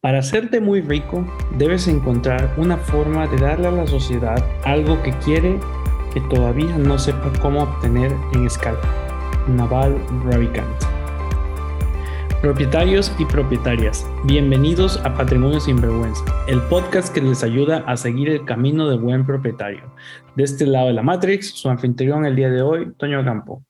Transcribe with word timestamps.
Para 0.00 0.20
hacerte 0.20 0.60
muy 0.60 0.80
rico, 0.80 1.26
debes 1.56 1.88
encontrar 1.88 2.54
una 2.56 2.76
forma 2.76 3.26
de 3.26 3.36
darle 3.36 3.66
a 3.66 3.72
la 3.72 3.86
sociedad 3.88 4.38
algo 4.64 5.02
que 5.02 5.10
quiere 5.24 5.58
que 6.14 6.20
todavía 6.30 6.78
no 6.78 6.96
sepa 7.00 7.32
cómo 7.42 7.64
obtener 7.64 8.12
en 8.32 8.46
escala. 8.46 8.78
Naval 9.48 10.00
Ravikant. 10.24 10.68
Propietarios 12.40 13.12
y 13.18 13.24
propietarias, 13.24 14.08
bienvenidos 14.22 14.98
a 15.04 15.14
Patrimonio 15.14 15.58
Sin 15.58 15.80
Vergüenza, 15.80 16.22
el 16.46 16.62
podcast 16.68 17.12
que 17.12 17.20
les 17.20 17.42
ayuda 17.42 17.78
a 17.88 17.96
seguir 17.96 18.28
el 18.28 18.44
camino 18.44 18.88
de 18.88 18.98
buen 18.98 19.26
propietario. 19.26 19.82
De 20.36 20.44
este 20.44 20.64
lado 20.64 20.86
de 20.86 20.92
la 20.92 21.02
Matrix, 21.02 21.50
su 21.50 21.68
anfitrión 21.68 22.24
el 22.24 22.36
día 22.36 22.50
de 22.50 22.62
hoy, 22.62 22.92
Toño 22.98 23.24
Campo. 23.24 23.64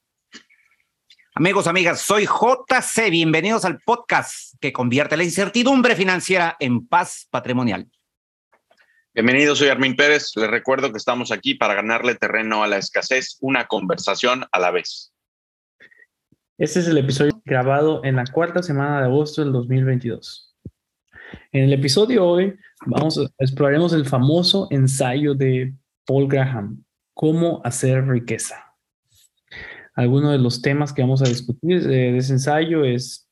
Amigos, 1.39 1.67
amigas, 1.67 2.01
soy 2.01 2.25
JC. 2.25 3.09
Bienvenidos 3.09 3.63
al 3.63 3.79
podcast 3.79 4.55
que 4.59 4.73
convierte 4.73 5.15
la 5.15 5.23
incertidumbre 5.23 5.95
financiera 5.95 6.57
en 6.59 6.85
paz 6.85 7.29
patrimonial. 7.31 7.87
Bienvenidos, 9.13 9.59
soy 9.59 9.69
Armin 9.69 9.95
Pérez. 9.95 10.33
Les 10.35 10.49
recuerdo 10.49 10.91
que 10.91 10.97
estamos 10.97 11.31
aquí 11.31 11.55
para 11.55 11.75
ganarle 11.75 12.15
terreno 12.15 12.61
a 12.61 12.67
la 12.67 12.75
escasez, 12.75 13.37
una 13.39 13.67
conversación 13.67 14.47
a 14.51 14.59
la 14.59 14.71
vez. 14.71 15.13
Este 16.57 16.81
es 16.81 16.89
el 16.89 16.97
episodio 16.97 17.41
grabado 17.45 18.03
en 18.03 18.17
la 18.17 18.25
cuarta 18.25 18.61
semana 18.61 18.99
de 18.99 19.05
agosto 19.05 19.41
del 19.41 19.53
2022. 19.53 20.57
En 21.53 21.63
el 21.63 21.71
episodio 21.71 22.27
hoy 22.27 22.53
vamos 22.85 23.17
exploraremos 23.37 23.93
el 23.93 24.05
famoso 24.05 24.67
ensayo 24.71 25.33
de 25.35 25.73
Paul 26.05 26.27
Graham, 26.27 26.83
cómo 27.13 27.61
hacer 27.63 28.05
riqueza. 28.05 28.68
Algunos 29.99 30.31
de 30.31 30.37
los 30.37 30.61
temas 30.61 30.93
que 30.93 31.01
vamos 31.01 31.21
a 31.21 31.27
discutir 31.27 31.85
de, 31.85 32.15
ese 32.17 32.31
ensayo 32.31 32.85
es 32.85 33.27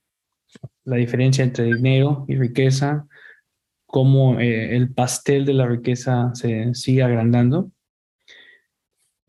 la 0.84 0.98
diferencia 0.98 1.42
entre 1.42 1.64
dinero 1.64 2.26
y 2.28 2.36
riqueza, 2.36 3.08
cómo 3.86 4.38
eh, 4.38 4.76
el 4.76 4.94
pastel 4.94 5.46
de 5.46 5.54
la 5.54 5.66
riqueza 5.66 6.36
se 6.36 6.76
sigue 6.76 7.04
agrandando, 7.04 7.72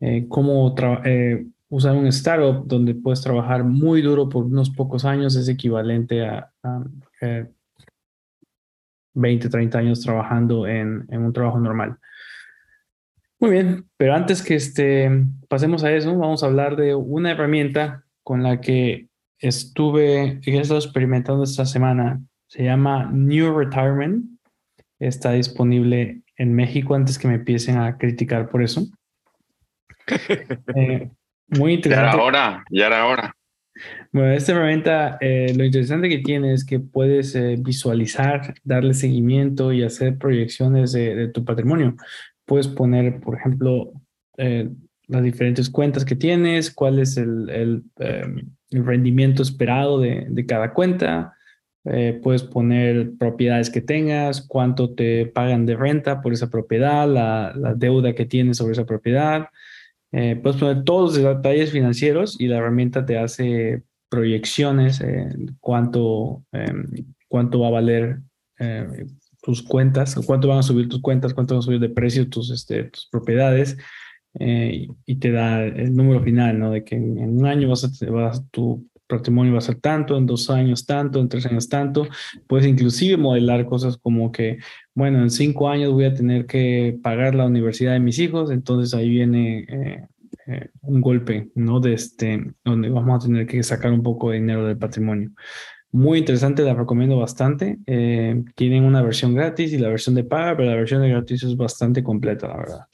eh, 0.01 0.25
cómo 0.27 0.75
eh, 1.05 1.45
usar 1.69 1.95
un 1.95 2.07
startup 2.07 2.67
donde 2.67 2.93
puedes 2.93 3.21
trabajar 3.21 3.63
muy 3.63 4.01
duro 4.01 4.27
por 4.27 4.43
unos 4.43 4.69
pocos 4.69 5.05
años 5.05 5.37
es 5.37 5.47
equivalente 5.47 6.25
a, 6.25 6.51
20, 9.13 9.47
30 9.47 9.77
años 9.77 10.01
trabajando 10.01 10.67
en 10.67 11.07
un 11.09 11.31
trabajo 11.31 11.57
normal. 11.57 11.97
Muy 13.39 13.51
bien, 13.51 13.85
pero 13.95 14.15
antes 14.15 14.43
que 14.43 14.55
este, 14.55 15.09
pasemos 15.47 15.83
a 15.83 15.91
eso, 15.93 16.17
vamos 16.17 16.43
a 16.43 16.47
hablar 16.47 16.75
de 16.75 16.93
una 16.93 17.31
herramienta 17.31 18.03
con 18.21 18.43
la 18.43 18.59
que 18.59 19.07
estuve, 19.39 20.41
he 20.45 20.57
estado 20.57 20.79
experimentando 20.79 21.43
esta 21.43 21.65
semana. 21.65 22.21
Se 22.47 22.63
llama 22.63 23.09
New 23.11 23.57
Retirement. 23.57 24.25
Está 24.99 25.31
disponible 25.31 26.21
en 26.35 26.53
México 26.53 26.95
antes 26.95 27.17
que 27.17 27.29
me 27.29 27.35
empiecen 27.35 27.77
a 27.77 27.97
criticar 27.97 28.49
por 28.49 28.61
eso. 28.63 28.85
Eh, 30.75 31.09
muy 31.47 31.73
interesante. 31.73 32.07
Ya 32.07 32.13
era 32.13 32.23
hora, 32.23 32.63
ya 32.71 32.87
era 32.87 33.05
hora. 33.05 33.35
Bueno, 34.11 34.31
esta 34.31 34.51
herramienta, 34.51 35.17
eh, 35.21 35.53
lo 35.55 35.63
interesante 35.63 36.09
que 36.09 36.19
tiene 36.19 36.53
es 36.53 36.65
que 36.65 36.79
puedes 36.79 37.35
eh, 37.35 37.55
visualizar, 37.59 38.55
darle 38.63 38.93
seguimiento 38.93 39.71
y 39.71 39.83
hacer 39.83 40.17
proyecciones 40.17 40.91
de, 40.91 41.27
tu 41.29 41.45
patrimonio 41.45 41.95
puedes 42.49 42.67
poner, 42.67 43.21
por 43.21 43.35
ejemplo, 43.35 43.93
eh, 44.37 44.67
las 45.07 45.23
diferentes 45.23 45.69
cuentas 45.69 46.03
que 46.03 46.15
tienes, 46.15 46.71
cuál 46.71 46.97
es 46.97 47.15
el, 47.15 47.83
em, 47.99 48.49
rendimiento 48.71 49.43
esperado 49.43 49.99
de, 49.99 50.45
cada 50.47 50.73
cuenta. 50.73 51.33
Eh, 51.85 52.19
puedes 52.23 52.43
poner 52.43 53.11
propiedades 53.19 53.69
que 53.69 53.81
tengas, 53.81 54.41
cuánto 54.41 54.93
te 54.95 55.27
pagan 55.27 55.65
de 55.65 55.75
renta 55.75 56.21
por 56.21 56.33
esa 56.33 56.49
propiedad, 56.49 57.07
la, 57.07 57.53
deuda 57.75 58.13
que 58.15 58.25
tienes 58.25 58.57
sobre 58.57 58.73
esa 58.73 58.85
propiedad. 58.85 59.47
Eh, 60.11 60.35
puedes 60.41 60.59
poner 60.59 60.83
todos 60.83 61.17
los 61.17 61.35
detalles 61.35 61.71
financieros 61.71 62.39
y 62.41 62.47
la 62.47 62.57
herramienta 62.57 63.05
te 63.05 63.17
hace 63.17 63.83
proyecciones 64.09 65.03
cuánto, 65.59 66.43
em, 66.51 66.87
cuánto 67.27 67.59
va 67.59 67.67
a 67.67 67.71
valer 67.71 68.19
tus 69.41 69.63
cuentas, 69.63 70.15
cuánto 70.25 70.47
van 70.47 70.59
a 70.59 70.63
subir 70.63 70.89
tus 70.89 71.01
cuentas, 71.01 71.33
cuánto 71.33 71.55
van 71.55 71.59
a 71.59 71.65
subir 71.65 71.79
de 71.79 71.89
precio 71.89 72.29
tus, 72.29 72.51
este, 72.51 72.85
tus 72.85 73.07
propiedades 73.07 73.77
eh, 74.39 74.87
y 75.05 75.15
te 75.15 75.31
da 75.31 75.65
el 75.65 75.95
número 75.95 76.21
final, 76.21 76.59
¿no? 76.59 76.71
De 76.71 76.83
que 76.83 76.95
en, 76.95 77.19
un 77.19 77.45
año 77.45 77.69
vas 77.69 77.83
a, 77.83 78.11
vas, 78.11 78.43
tu 78.51 78.87
patrimonio 79.07 79.53
va 79.53 79.57
a 79.57 79.61
ser 79.61 79.75
tanto, 79.75 80.15
en 80.17 80.25
dos 80.27 80.49
años 80.49 80.85
tanto, 80.85 81.19
en 81.19 81.29
tres 81.29 81.45
años 81.47 81.67
tanto. 81.67 82.07
Puedes 82.47 82.67
inclusive 82.67 83.17
modelar 83.17 83.65
cosas 83.65 83.97
como 83.97 84.31
que, 84.31 84.59
bueno, 84.93 85.21
en 85.21 85.31
cinco 85.31 85.69
años 85.69 85.93
voy 85.93 86.05
a 86.05 86.13
tener 86.13 86.45
que 86.45 86.99
pagar 87.01 87.33
la 87.33 87.47
universidad 87.47 87.93
de 87.93 87.99
mis 87.99 88.19
hijos, 88.19 88.51
entonces 88.51 88.93
ahí 88.93 89.09
viene 89.09 89.65
eh, 89.67 90.07
eh, 90.47 90.69
un 90.81 91.01
golpe, 91.01 91.49
¿no? 91.55 91.79
De 91.79 91.93
este, 91.93 92.53
donde 92.63 92.89
vamos 92.89 93.23
a 93.23 93.27
tener 93.27 93.47
que 93.47 93.63
sacar 93.63 93.91
un 93.91 94.03
poco 94.03 94.29
de 94.29 94.39
dinero 94.39 94.65
del 94.67 94.77
patrimonio. 94.77 95.31
Muy 95.91 96.19
interesante, 96.19 96.63
la 96.63 96.75
recomiendo 96.75 97.17
bastante. 97.17 97.79
Eh, 97.87 98.43
tienen 98.55 98.83
una 98.83 99.01
versión 99.01 99.33
gratis 99.33 99.73
y 99.73 99.79
la 99.79 99.89
versión 99.89 100.15
de 100.15 100.23
paga, 100.23 100.55
pero 100.55 100.69
la 100.69 100.75
versión 100.75 101.01
de 101.01 101.09
gratis 101.09 101.43
es 101.43 101.57
bastante 101.57 102.03
completa, 102.03 102.47
la 102.47 102.57
verdad. 102.57 102.85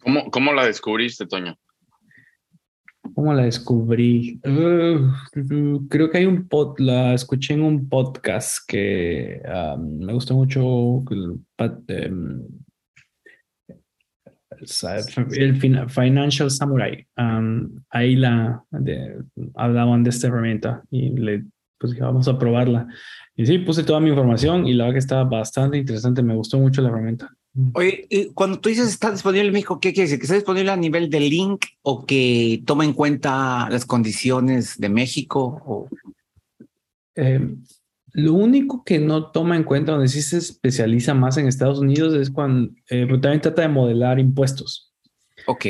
¿Cómo, 0.00 0.30
cómo 0.30 0.52
la 0.52 0.66
descubriste, 0.66 1.26
Toño? 1.26 1.56
¿Cómo 3.14 3.34
la 3.34 3.44
descubrí? 3.44 4.40
creo 4.42 6.10
que 6.10 6.18
hay 6.18 6.24
un 6.24 6.46
pod, 6.46 6.78
la 6.78 7.14
escuché 7.14 7.54
en 7.54 7.62
un 7.62 7.88
podcast 7.88 8.58
que 8.66 9.42
ah, 9.44 9.76
me 9.76 10.12
gustó 10.12 10.34
mucho. 10.34 11.02
El 15.32 15.56
Financial 15.88 16.50
Samurai. 16.50 17.06
ahí 17.90 18.16
la 18.16 18.64
hablaban 19.54 20.02
de 20.04 20.10
esta 20.10 20.28
herramienta 20.28 20.82
y 20.90 21.10
le 21.10 21.44
pues 21.78 21.92
dije, 21.92 22.04
vamos 22.04 22.28
a 22.28 22.38
probarla. 22.38 22.86
Y 23.34 23.44
sí, 23.44 23.58
puse 23.58 23.82
toda 23.82 23.98
mi 23.98 24.10
información 24.10 24.68
y 24.68 24.72
la 24.72 24.84
verdad 24.84 24.94
que 24.94 24.98
estaba 25.00 25.24
bastante 25.24 25.78
interesante. 25.78 26.22
Me 26.22 26.36
gustó 26.36 26.58
mucho 26.58 26.80
la 26.80 26.90
herramienta. 26.90 27.36
Oye, 27.74 28.06
cuando 28.34 28.60
tú 28.60 28.68
dices 28.68 28.88
está 28.88 29.10
disponible 29.10 29.48
en 29.48 29.52
México, 29.52 29.80
¿qué 29.80 29.92
quiere 29.92 30.04
decir? 30.04 30.18
¿Que 30.18 30.24
está 30.24 30.36
disponible 30.36 30.70
a 30.70 30.76
nivel 30.76 31.10
de 31.10 31.20
link 31.20 31.66
o 31.82 32.06
que 32.06 32.62
toma 32.64 32.84
en 32.84 32.92
cuenta 32.92 33.68
las 33.68 33.84
condiciones 33.84 34.78
de 34.78 34.88
México? 34.88 35.60
O... 35.66 35.88
Eh, 37.16 37.56
lo 38.12 38.34
único 38.34 38.84
que 38.84 38.98
no 38.98 39.30
toma 39.30 39.56
en 39.56 39.64
cuenta, 39.64 39.92
donde 39.92 40.08
sí 40.08 40.22
se 40.22 40.38
especializa 40.38 41.14
más 41.14 41.38
en 41.38 41.46
Estados 41.46 41.78
Unidos, 41.78 42.14
es 42.14 42.30
cuando 42.30 42.72
eh, 42.90 43.06
también 43.06 43.40
trata 43.40 43.62
de 43.62 43.68
modelar 43.68 44.18
impuestos. 44.18 44.92
Ok. 45.46 45.66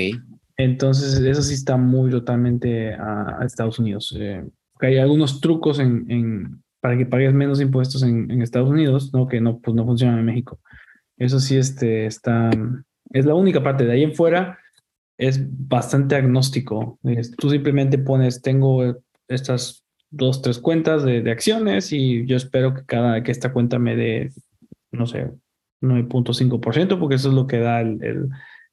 Entonces, 0.57 1.19
eso 1.21 1.43
sí 1.43 1.55
está 1.55 1.77
muy 1.77 2.11
totalmente 2.11 2.95
a, 2.95 3.39
Estados 3.45 3.79
Unidos. 3.79 4.15
Eh, 4.19 4.45
hay 4.81 4.99
algunos 4.99 5.41
trucos 5.41 5.79
en, 5.79 6.11
en, 6.11 6.63
para 6.81 6.99
que 6.99 7.07
pagues 7.07 7.33
menos 7.33 7.61
impuestos 7.61 8.03
en, 8.03 8.31
en, 8.31 8.43
Estados 8.43 8.69
Unidos, 8.69 9.13
¿no? 9.13 9.29
Que 9.29 9.41
no, 9.41 9.59
pues 9.61 9.75
no 9.75 9.85
funcionan 9.85 10.19
en 10.19 10.25
México. 10.25 10.61
Eso 11.17 11.39
sí 11.39 11.57
este, 11.57 12.07
está, 12.07 12.51
es 13.11 13.25
la 13.25 13.35
única 13.35 13.63
parte. 13.63 13.85
De 13.85 13.93
ahí 13.93 14.03
en 14.03 14.15
fuera 14.15 14.59
es 15.17 15.41
bastante 15.69 16.17
agnóstico. 16.17 16.99
tú 17.39 17.51
simplemente 17.51 17.99
pones, 17.99 18.43
tengo 18.43 18.97
estas 19.29 19.82
dos, 20.13 20.43
tres 20.43 20.59
cuentas 20.59 21.03
de, 21.03 21.29
acciones 21.31 21.93
y 21.93 22.25
yo 22.27 22.37
espero 22.37 22.75
que 22.75 22.85
cada 22.85 23.23
que 23.23 23.33
esta 23.33 23.53
cuenta 23.53 23.79
me 23.79 23.97
dé, 23.97 24.31
no 24.93 25.07
sé, 25.07 25.31
9.5%, 25.81 27.01
porque 27.01 27.17
eso 27.17 27.31
es 27.31 27.35
lo 27.35 27.47
que 27.47 27.59
da 27.59 27.81
el, 27.81 28.03
el, 28.05 28.29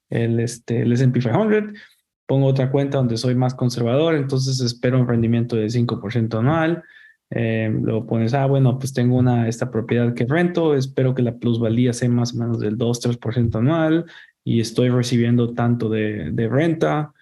el, 0.09 0.39
este, 0.39 0.81
el 0.81 0.91
S&P 0.91 1.19
500. 1.19 1.79
Pongo 2.27 2.45
otra 2.45 2.69
cuenta 2.69 2.97
donde 2.99 3.17
soy 3.17 3.33
más 3.33 3.55
conservador, 3.55 4.13
entonces 4.13 4.59
espero 4.59 4.99
un 4.99 5.07
rendimiento 5.07 5.55
de 5.55 5.65
5% 5.67 6.37
anual. 6.37 6.83
Eh, 7.31 7.71
luego 7.81 8.05
pones, 8.05 8.33
ah, 8.33 8.45
bueno, 8.45 8.77
pues 8.77 8.93
tengo 8.93 9.17
una, 9.17 9.47
esta 9.47 9.71
propiedad 9.71 10.13
que 10.13 10.25
rento, 10.25 10.75
espero 10.75 11.15
que 11.15 11.21
la 11.21 11.37
plusvalía 11.37 11.93
sea 11.93 12.09
más 12.09 12.33
o 12.33 12.37
menos 12.37 12.59
del 12.59 12.77
2-3% 12.77 13.55
anual 13.55 14.05
y 14.43 14.59
estoy 14.59 14.89
recibiendo 14.89 15.53
tanto 15.53 15.89
de, 15.89 16.31
de 16.31 16.47
renta. 16.49 17.13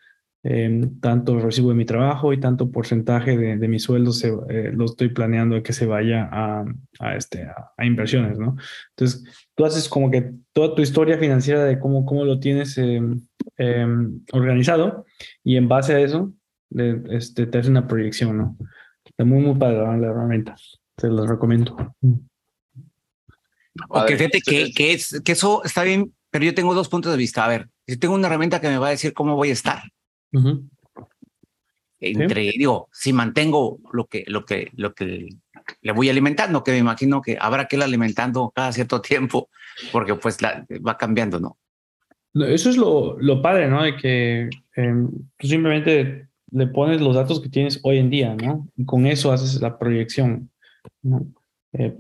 Em, 0.49 1.01
tanto 1.01 1.38
recibo 1.41 1.69
de 1.69 1.75
mi 1.75 1.83
trabajo 1.83 2.31
y 2.31 2.39
tanto 2.39 2.71
porcentaje 2.71 3.35
de, 3.35 3.57
de 3.57 3.67
mi 3.67 3.79
sueldo 3.79 4.13
se, 4.13 4.29
eh, 4.47 4.71
lo 4.73 4.85
estoy 4.85 5.09
planeando 5.09 5.61
que 5.61 5.73
se 5.73 5.85
vaya 5.85 6.29
a, 6.31 6.63
a 6.99 7.15
este, 7.17 7.44
a, 7.44 7.85
inversiones, 7.85 8.39
¿no? 8.39 8.55
Entonces, 8.91 9.25
tú 9.55 9.65
haces 9.65 9.89
como 9.89 10.09
que 10.09 10.31
toda 10.53 10.73
tu 10.73 10.81
historia 10.81 11.17
financiera 11.17 11.65
de 11.65 11.77
cómo, 11.79 12.05
cómo 12.05 12.23
lo 12.23 12.39
tienes 12.39 12.77
em, 12.77 13.19
organizado 14.31 15.05
y 15.44 15.57
en 15.57 15.67
base 15.67 15.95
a 15.95 15.99
eso 15.99 16.31
este, 17.09 17.45
te 17.45 17.57
hace 17.57 17.69
una 17.69 17.85
proyección, 17.85 18.38
¿no? 18.38 18.57
Está 19.03 19.25
muy, 19.25 19.41
muy 19.41 19.55
padre 19.59 19.99
la 19.99 20.07
herramienta. 20.07 20.55
Se 20.97 21.09
los 21.09 21.27
recomiendo. 21.27 21.75
Ok, 23.89 24.07
fíjate 24.11 24.39
que, 24.39 24.71
que, 24.71 24.94
es, 24.94 25.21
que 25.25 25.33
eso 25.33 25.61
está 25.65 25.83
bien, 25.83 26.13
pero 26.31 26.45
yo 26.45 26.55
tengo 26.55 26.73
dos 26.73 26.88
puntos 26.88 27.11
de 27.11 27.17
vista. 27.17 27.44
A 27.44 27.49
ver, 27.49 27.67
si 27.85 27.97
tengo 27.97 28.15
una 28.15 28.27
herramienta 28.27 28.61
que 28.61 28.69
me 28.69 28.77
va 28.77 28.88
a 28.88 28.91
decir 28.91 29.13
cómo 29.13 29.35
voy 29.35 29.49
a 29.49 29.53
estar. 29.53 29.83
Entre, 32.00 32.51
digo, 32.51 32.89
si 32.91 33.12
mantengo 33.12 33.79
lo 33.91 34.06
que, 34.06 34.24
lo 34.27 34.45
que, 34.45 34.69
lo 34.75 34.94
que 34.94 35.29
le 35.81 35.91
voy 35.91 36.09
alimentando, 36.09 36.63
que 36.63 36.71
me 36.71 36.77
imagino 36.77 37.21
que 37.21 37.38
habrá 37.39 37.68
que 37.68 37.75
ir 37.75 37.83
alimentando 37.83 38.51
cada 38.56 38.71
cierto 38.71 39.01
tiempo, 39.01 39.50
porque 39.91 40.13
pues 40.15 40.41
la, 40.41 40.65
va 40.85 40.97
cambiando, 40.97 41.39
¿no? 41.39 41.57
Eso 42.45 42.69
es 42.69 42.77
lo, 42.77 43.18
lo 43.19 43.41
padre, 43.41 43.68
¿no? 43.68 43.83
De 43.83 43.95
que 43.95 44.50
em, 44.75 45.09
tú 45.38 45.47
simplemente 45.47 46.27
le 46.51 46.68
pones 46.68 47.01
los 47.01 47.15
datos 47.15 47.41
que 47.41 47.50
tienes 47.50 47.80
hoy 47.83 47.97
en 47.97 48.09
día, 48.09 48.35
¿no? 48.35 48.68
Y 48.75 48.85
con 48.85 49.07
eso 49.07 49.31
haces 49.31 49.59
la 49.59 49.80
proyección, 49.80 50.51
¿no? 51.01 51.25
Eh, 51.73 51.97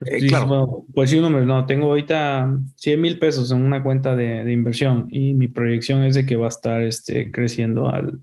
eh, 0.00 0.26
claro. 0.28 0.84
pues 0.94 1.10
sí, 1.10 1.16
un 1.16 1.24
número, 1.24 1.44
no, 1.44 1.66
tengo 1.66 1.86
ahorita 1.86 2.56
100 2.76 3.00
mil 3.00 3.18
pesos 3.18 3.50
en 3.50 3.62
una 3.62 3.82
cuenta 3.82 4.14
de, 4.14 4.44
de, 4.44 4.52
inversión 4.52 5.08
y 5.10 5.34
mi 5.34 5.48
proyección 5.48 6.04
es 6.04 6.14
de 6.14 6.24
que 6.24 6.36
va 6.36 6.46
a 6.46 6.50
estar 6.50 6.82
este, 6.82 7.30
creciendo 7.30 7.88
al, 7.88 8.20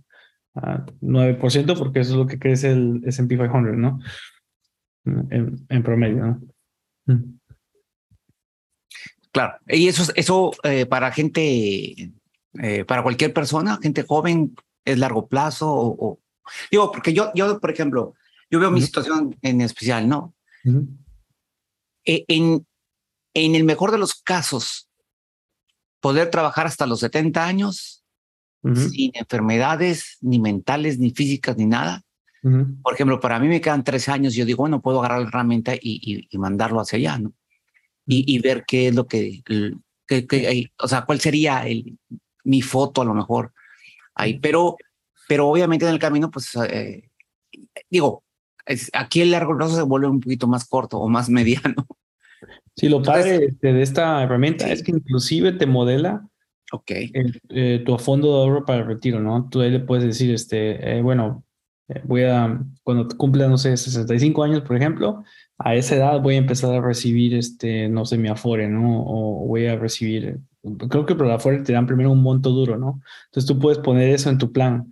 9% 0.55 1.77
porque 1.77 1.99
eso 1.99 2.11
es 2.11 2.17
lo 2.17 2.27
que 2.27 2.39
crece 2.39 2.71
el 2.71 3.01
S&P 3.05 3.35
500, 3.35 3.77
¿no? 3.77 3.99
En, 5.03 5.65
en 5.67 5.83
promedio, 5.83 6.25
¿no? 6.25 6.41
Mm. 7.07 7.39
Claro, 9.31 9.57
y 9.67 9.89
eso, 9.89 10.09
eso 10.15 10.53
eh, 10.63 10.85
para 10.85 11.11
gente, 11.11 12.13
eh, 12.53 12.85
para 12.87 13.03
cualquier 13.03 13.33
persona, 13.33 13.77
gente 13.81 14.05
joven, 14.07 14.55
es 14.85 14.97
largo 14.97 15.27
plazo 15.27 15.69
o, 15.69 16.19
digo, 16.71 16.89
porque 16.91 17.11
yo, 17.11 17.31
yo, 17.35 17.59
por 17.59 17.69
ejemplo, 17.69 18.13
yo 18.49 18.61
veo 18.61 18.71
mi 18.71 18.79
situación 18.79 19.35
en 19.41 19.59
especial, 19.59 20.07
¿no? 20.07 20.33
En, 22.05 22.65
en 23.33 23.55
el 23.55 23.63
mejor 23.63 23.91
de 23.91 23.97
los 23.97 24.15
casos, 24.15 24.87
poder 25.99 26.29
trabajar 26.29 26.67
hasta 26.67 26.85
los 26.85 26.99
70 26.99 27.45
años 27.45 28.03
sin 28.89 29.11
enfermedades 29.13 30.17
ni 30.21 30.39
mentales, 30.39 30.97
ni 30.97 31.11
físicas, 31.11 31.55
ni 31.55 31.65
nada. 31.65 32.01
Por 32.83 32.93
ejemplo, 32.93 33.19
para 33.19 33.39
mí 33.39 33.47
me 33.47 33.61
quedan 33.61 33.83
13 33.83 34.11
años, 34.11 34.33
yo 34.35 34.45
digo, 34.45 34.57
bueno, 34.57 34.81
puedo 34.81 34.99
agarrar 34.99 35.21
la 35.21 35.27
herramienta 35.27 35.75
y, 35.75 36.27
y 36.29 36.37
mandarlo 36.37 36.79
hacia 36.79 36.97
allá, 36.97 37.19
¿no? 37.19 37.33
y, 38.07 38.39
ver 38.39 38.65
qué 38.65 38.87
es 38.87 38.95
lo 38.95 39.07
que, 39.07 39.41
que, 40.07 40.71
o 40.77 40.87
sea, 40.87 41.05
cuál 41.05 41.19
sería 41.19 41.65
el, 41.67 41.97
mi 42.43 42.61
foto 42.61 43.01
a 43.01 43.05
lo 43.05 43.13
mejor 43.13 43.53
ahí. 44.13 44.39
Pero, 44.39 44.77
pero 45.27 45.47
obviamente 45.47 45.85
en 45.85 45.91
el 45.93 45.99
camino, 45.99 46.29
pues, 46.29 46.55
eh, 46.69 47.09
digo, 47.89 48.23
aquí 48.93 49.21
el 49.21 49.31
largo 49.31 49.57
plazo 49.57 49.75
se 49.75 49.81
vuelve 49.81 50.07
un 50.07 50.19
poquito 50.19 50.47
más 50.47 50.65
corto 50.65 50.99
o 50.99 51.09
más 51.09 51.29
mediano. 51.29 51.87
Sí, 52.75 52.89
lo 52.89 53.01
padre 53.01 53.45
este, 53.45 53.71
de 53.71 53.81
esta 53.81 54.21
herramienta 54.21 54.69
es 54.69 54.83
que 54.83 54.91
inclusive 54.91 55.53
te 55.53 55.65
modela 55.65 56.27
okay. 56.71 57.11
Eh, 57.49 57.83
tu 57.85 57.97
fondo 57.97 58.27
de 58.27 58.37
ahorro 58.39 58.65
para 58.65 58.79
el 58.79 58.87
retiro, 58.87 59.21
¿no? 59.21 59.47
Tú 59.49 59.61
ahí 59.61 59.71
le 59.71 59.79
puedes 59.79 60.03
decir, 60.03 60.33
este, 60.33 60.97
eh, 60.97 61.01
bueno, 61.01 61.45
voy 62.03 62.23
a, 62.23 62.61
cuando 62.83 63.07
cumpla, 63.15 63.47
no 63.47 63.57
sé, 63.57 63.75
65 63.77 64.43
años, 64.43 64.61
por 64.61 64.75
ejemplo, 64.75 65.23
a 65.57 65.75
esa 65.75 65.95
edad 65.95 66.21
voy 66.21 66.35
a 66.35 66.39
empezar 66.39 66.73
a 66.73 66.81
recibir, 66.81 67.35
este, 67.35 67.87
no 67.87 68.05
sé, 68.05 68.17
mi 68.17 68.27
Afore, 68.27 68.67
¿no? 68.67 69.03
O 69.05 69.47
voy 69.47 69.67
a 69.67 69.77
recibir, 69.77 70.39
creo 70.89 71.05
que 71.05 71.15
por 71.15 71.27
la 71.27 71.35
Afore 71.35 71.59
te 71.59 71.73
dan 71.73 71.87
primero 71.87 72.11
un 72.11 72.21
monto 72.21 72.49
duro, 72.49 72.77
¿no? 72.77 73.01
Entonces 73.25 73.47
tú 73.47 73.59
puedes 73.59 73.79
poner 73.79 74.09
eso 74.09 74.29
en 74.29 74.37
tu 74.37 74.51
plan. 74.51 74.91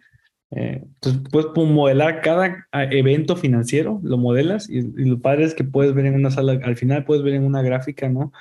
Eh, 0.56 0.84
entonces 0.84 1.22
puedes 1.32 1.48
modelar 1.56 2.22
cada 2.22 2.68
ah, 2.72 2.84
evento 2.86 3.36
financiero, 3.36 4.00
lo 4.04 4.18
modelas 4.18 4.70
y, 4.70 4.82
lo 4.82 5.20
padre 5.20 5.46
es 5.46 5.56
que 5.56 5.64
puedes 5.64 5.94
ver 5.96 6.06
en 6.06 6.16
una 6.16 6.30
sala, 6.30 6.60
al 6.64 6.76
final 6.76 7.06
puedes 7.06 7.24
ver 7.24 7.34
en 7.34 7.44
una 7.44 7.62
gráfica, 7.62 8.08
¿no? 8.08 8.32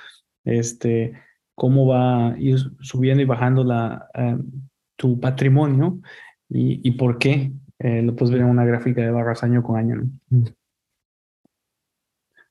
Este, 0.43 1.13
cómo 1.55 1.87
va 1.87 2.35
ir 2.37 2.59
subiendo 2.81 3.23
y 3.23 3.25
bajando 3.25 3.63
la, 3.63 4.07
em, 4.13 4.43
tu 4.95 5.19
patrimonio 5.19 5.99
y, 6.49 6.87
y 6.87 6.91
por 6.91 7.17
qué. 7.17 7.51
Eh, 7.79 8.01
lo 8.01 8.15
puedes 8.15 8.31
ver 8.31 8.41
en 8.41 8.47
una 8.47 8.63
gráfica 8.65 9.01
de 9.01 9.11
barras 9.11 9.43
año 9.43 9.63
con 9.63 9.77
año, 9.77 9.95
¿no? 10.29 10.43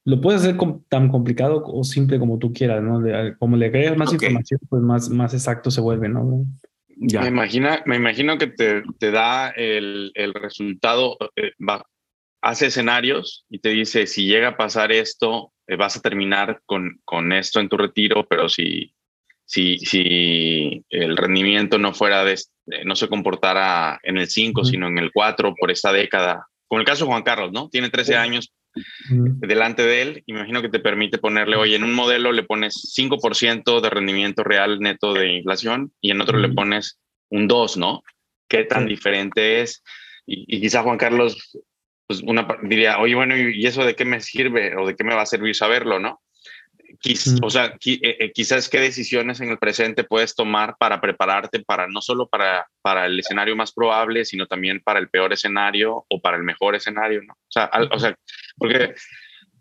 lo 0.04 0.20
puedes 0.20 0.42
hacer 0.42 0.56
tan 0.88 1.08
complicado 1.08 1.62
o 1.64 1.84
simple 1.84 2.18
como 2.18 2.38
tú 2.38 2.52
quieras, 2.52 2.82
¿no? 2.82 3.00
como 3.38 3.56
le 3.56 3.66
agregas 3.66 3.96
más 3.96 4.12
información, 4.12 4.60
pues 4.68 4.82
más, 4.82 5.08
más 5.10 5.32
exacto 5.32 5.70
se 5.70 5.80
vuelve, 5.80 6.08
¿no? 6.08 6.44
Ya. 7.04 7.22
Me, 7.22 7.28
imagina, 7.28 7.82
me 7.84 7.96
imagino 7.96 8.38
que 8.38 8.46
te, 8.46 8.82
te 8.98 9.10
da 9.10 9.50
el, 9.50 10.12
el 10.14 10.34
resultado, 10.34 11.18
eh, 11.34 11.50
va, 11.58 11.84
hace 12.42 12.66
escenarios 12.66 13.44
y 13.50 13.58
te 13.58 13.70
dice, 13.70 14.06
si 14.06 14.26
llega 14.26 14.48
a 14.48 14.56
pasar 14.56 14.92
esto, 14.92 15.52
eh, 15.66 15.76
vas 15.76 15.96
a 15.96 16.00
terminar 16.00 16.60
con, 16.64 17.00
con 17.04 17.32
esto 17.32 17.58
en 17.58 17.68
tu 17.68 17.76
retiro, 17.76 18.24
pero 18.28 18.48
si, 18.48 18.94
si, 19.44 19.78
si 19.78 20.84
el 20.90 21.16
rendimiento 21.16 21.76
no 21.78 21.92
fuera 21.92 22.24
de, 22.24 22.38
no 22.84 22.94
se 22.94 23.08
comportara 23.08 23.98
en 24.04 24.18
el 24.18 24.28
5, 24.28 24.64
sino 24.64 24.86
en 24.86 24.98
el 24.98 25.10
4 25.12 25.54
por 25.58 25.70
esta 25.72 25.92
década, 25.92 26.46
como 26.68 26.80
el 26.80 26.86
caso 26.86 27.04
de 27.04 27.10
Juan 27.10 27.22
Carlos, 27.24 27.50
¿no? 27.52 27.68
Tiene 27.68 27.90
13 27.90 28.16
años, 28.16 28.52
delante 29.08 29.82
de 29.82 30.02
él, 30.02 30.22
imagino 30.26 30.62
que 30.62 30.68
te 30.68 30.80
permite 30.80 31.18
ponerle, 31.18 31.56
oye, 31.56 31.76
en 31.76 31.84
un 31.84 31.94
modelo 31.94 32.32
le 32.32 32.42
pones 32.42 32.94
5% 32.96 33.80
de 33.80 33.90
rendimiento 33.90 34.44
real 34.44 34.80
neto 34.80 35.12
de 35.12 35.32
inflación 35.32 35.92
y 36.00 36.10
en 36.10 36.20
otro 36.20 36.38
le 36.38 36.48
pones 36.48 37.00
un 37.28 37.48
2, 37.48 37.76
¿no? 37.76 38.02
¿Qué 38.48 38.64
tan 38.64 38.86
diferente 38.86 39.60
es? 39.62 39.82
Y, 40.26 40.60
quizá 40.60 40.82
Juan 40.82 40.98
Carlos 40.98 41.58
pues 42.06 42.22
una, 42.22 42.46
diría, 42.62 42.98
oye, 42.98 43.14
bueno, 43.14 43.36
¿y 43.36 43.66
eso 43.66 43.84
de 43.84 43.94
qué 43.94 44.04
me 44.04 44.20
sirve 44.20 44.76
o 44.76 44.86
de 44.86 44.96
qué 44.96 45.04
me 45.04 45.14
va 45.14 45.22
a 45.22 45.26
servir 45.26 45.54
saberlo, 45.54 45.98
no? 45.98 46.21
O 47.42 47.50
sea, 47.50 47.76
eh, 47.84 47.98
eh, 48.02 48.32
quizás 48.32 48.68
qué 48.68 48.78
decisiones 48.78 49.40
en 49.40 49.50
el 49.50 49.58
presente 49.58 50.04
puedes 50.04 50.34
tomar 50.34 50.76
para 50.78 51.00
prepararte 51.00 51.60
para 51.60 51.88
no 51.88 52.00
solo 52.00 52.28
para, 52.28 52.68
para 52.80 53.06
el 53.06 53.18
escenario 53.18 53.56
más 53.56 53.72
probable, 53.72 54.24
sino 54.24 54.46
también 54.46 54.80
para 54.80 55.00
el 55.00 55.08
peor 55.08 55.32
escenario 55.32 56.04
o 56.08 56.20
para 56.20 56.36
el 56.36 56.44
mejor 56.44 56.76
escenario, 56.76 57.22
¿no? 57.22 57.34
O 57.34 57.50
sea, 57.50 57.70
o 57.90 57.98
sea 57.98 58.16
porque 58.56 58.94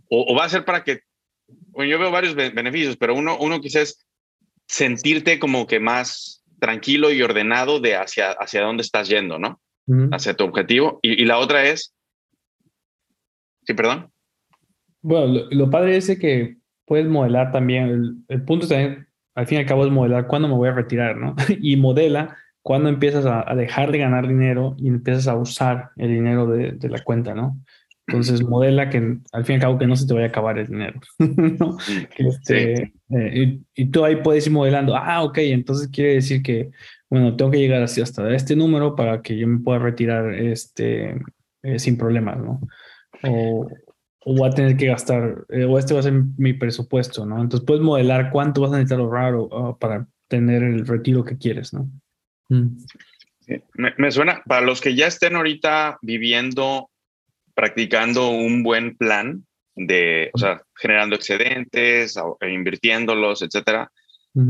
o, 0.10 0.36
va 0.36 0.46
a 0.46 0.50
ser 0.50 0.66
para 0.66 0.84
que, 0.84 1.02
bueno, 1.48 1.90
yo 1.90 2.00
veo 2.00 2.12
varios 2.12 2.36
beneficios, 2.36 2.98
pero 2.98 3.16
uno, 3.16 3.38
uno 3.40 3.60
quizás 3.60 4.06
sentirte 4.68 5.40
como 5.40 5.66
que 5.66 5.80
más 5.80 6.44
tranquilo 6.60 7.12
y 7.12 7.24
ordenado 7.24 7.80
de 7.80 7.96
hacia, 7.96 8.32
hacia 8.32 8.62
dónde 8.62 8.84
estás 8.84 9.08
yendo, 9.08 9.40
¿no? 9.40 9.60
Hacia 10.12 10.36
tu 10.36 10.46
objetivo. 10.46 11.00
Y, 11.02 11.26
la 11.26 11.40
otra 11.40 11.66
es, 11.66 11.94
sí, 13.66 13.74
perdón. 13.74 14.10
Bueno, 15.02 15.28
lo, 15.28 15.50
lo 15.50 15.70
padre 15.70 15.98
es 15.98 16.18
que 16.20 16.61
puedes 16.92 17.08
modelar 17.08 17.54
también, 17.54 18.22
el, 18.28 18.42
punto 18.44 18.68
también, 18.68 19.08
al 19.34 19.48
fin 19.48 19.60
y 19.60 19.62
al 19.62 19.66
cabo, 19.66 19.86
es 19.86 19.92
modelar 19.94 20.28
cuándo 20.28 20.50
me 20.50 20.56
voy 20.56 20.68
a 20.68 20.74
retirar, 20.74 21.16
¿no? 21.16 21.38
y 21.62 21.78
modela 21.78 22.36
cuándo 22.62 22.90
empiezas 22.90 23.26
a, 23.26 23.56
dejar 23.56 23.94
de 23.94 24.00
ganar 24.00 24.28
dinero 24.28 24.76
y 24.78 24.90
empiezas 24.90 25.30
a 25.30 25.38
usar 25.38 25.92
el 25.96 26.10
dinero 26.10 26.48
de, 26.48 26.74
de, 26.74 26.90
la 26.90 27.02
cuenta, 27.02 27.34
¿no? 27.34 27.58
Entonces 28.08 28.44
modela 28.44 28.90
que 28.90 28.98
al 29.32 29.46
fin 29.46 29.54
y 29.54 29.56
al 29.56 29.62
cabo 29.62 29.78
que 29.78 29.88
no 29.88 29.96
se 29.96 30.06
te 30.06 30.14
vaya 30.14 30.26
a 30.26 30.30
acabar 30.32 30.60
el 30.60 30.68
dinero, 30.68 31.00
¿no? 31.20 31.78
Este, 32.18 32.92
eh, 33.10 33.60
y, 33.74 33.86
tú 33.86 34.04
ahí 34.04 34.18
puedes 34.18 34.46
ir 34.48 34.52
modelando, 34.52 34.94
ah, 34.94 35.24
ok, 35.24 35.38
entonces 35.38 35.88
quiere 35.88 36.16
decir 36.16 36.44
que, 36.44 36.72
bueno, 37.10 37.38
tengo 37.38 37.52
que 37.52 37.60
llegar 37.60 37.82
así 37.82 38.02
hasta 38.02 38.30
este 38.36 38.58
número 38.58 38.98
para 38.98 39.22
que 39.22 39.38
yo 39.38 39.48
me 39.48 39.60
pueda 39.60 39.80
retirar 39.80 40.34
este, 40.34 41.22
eh, 41.64 41.80
sin 41.80 41.98
problemas, 41.98 42.38
¿no? 42.38 42.60
O, 43.24 43.70
o 44.24 44.36
voy 44.36 44.50
a 44.50 44.54
tener 44.54 44.78
que 44.78 44.88
gastar, 44.88 45.46
eh, 45.50 45.66
o 45.66 45.80
este 45.80 45.94
va 45.94 46.02
a 46.02 46.04
ser 46.04 46.14
mi 46.38 46.54
presupuesto, 46.54 47.26
¿no? 47.26 47.42
Entonces 47.42 47.66
puedes 47.66 47.82
modelar 47.82 48.30
cuánto 48.32 48.62
vas 48.62 48.72
a 48.72 48.78
necesitar 48.78 49.00
ahorrar 49.00 49.34
para 49.80 50.08
tener 50.28 50.64
el 50.64 50.86
retiro 50.86 51.24
que 51.24 51.38
quieres, 51.38 51.74
¿no? 51.74 51.90
Mm. 52.50 52.78
Me, 53.74 54.12
suena, 54.12 54.44
para 54.46 54.62
los 54.62 54.80
que 54.80 54.96
ya 54.96 55.08
estén 55.08 55.36
ahorita 55.36 55.98
viviendo, 56.02 56.90
practicando 57.54 58.30
un 58.30 58.64
buen 58.64 58.96
plan 58.96 59.46
de, 59.76 60.30
o 60.34 60.38
sea, 60.38 60.62
generando 60.76 61.16
excedentes, 61.16 62.16
e 62.40 62.50
invirtiéndolos, 62.50 63.42
etcétera, 63.42 63.92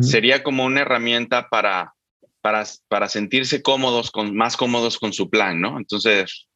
sería 0.01 0.43
como 0.43 0.65
una 0.65 0.81
herramienta 0.81 1.47
para, 1.49 1.93
para, 2.41 2.63
para 2.87 3.07
sentirse 3.07 3.63
cómodos, 3.63 4.11
con, 4.11 4.35
más 4.35 4.55
cómodos 4.55 4.99
con 4.99 5.13
su 5.13 5.29
plan, 5.29 5.59
¿no? 5.59 5.79
Entonces, 5.79 6.47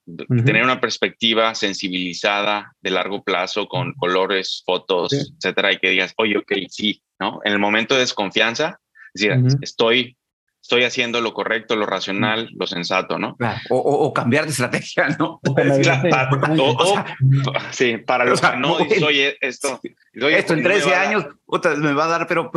tener 0.46 0.64
una 0.64 0.80
perspectiva 0.80 1.56
sensibilizada 1.56 2.74
de 2.82 2.92
largo 2.92 3.24
plazo 3.24 3.68
con 3.68 3.94
colores, 3.94 4.64
fotos, 4.66 5.14
etcétera, 5.14 5.74
y 5.74 5.78
que 5.78 5.90
digas, 5.90 6.14
oye, 6.18 6.38
ok, 6.38 6.54
sí, 6.70 7.02
¿no? 7.20 7.40
En 7.44 7.54
el 7.54 7.60
momento 7.60 7.96
de 7.96 8.02
desconfianza, 8.02 8.80
es 9.14 9.22
decir, 9.22 9.58
estoy, 9.62 10.18
estoy 10.62 10.84
haciendo 10.84 11.22
lo 11.22 11.34
correcto, 11.34 11.76
lo 11.76 11.86
racional, 11.86 12.50
lo 12.56 12.68
sensato, 12.68 13.18
¿no? 13.18 13.36
O, 13.70 14.14
cambiar 14.14 14.46
de 14.46 14.52
estrategia, 14.52 15.10
¿no? 15.18 15.40
sí, 17.72 17.98
para 17.98 18.26
los 18.26 18.42
que 18.42 18.58
no 18.58 18.78
soy 19.00 19.34
esto. 19.42 19.80
esto 20.14 20.54
en 20.54 20.64
13 20.64 20.96
años, 20.96 21.26
me 21.78 21.94
va 21.94 22.06
a 22.06 22.10
dar, 22.10 22.28
pero 22.28 22.52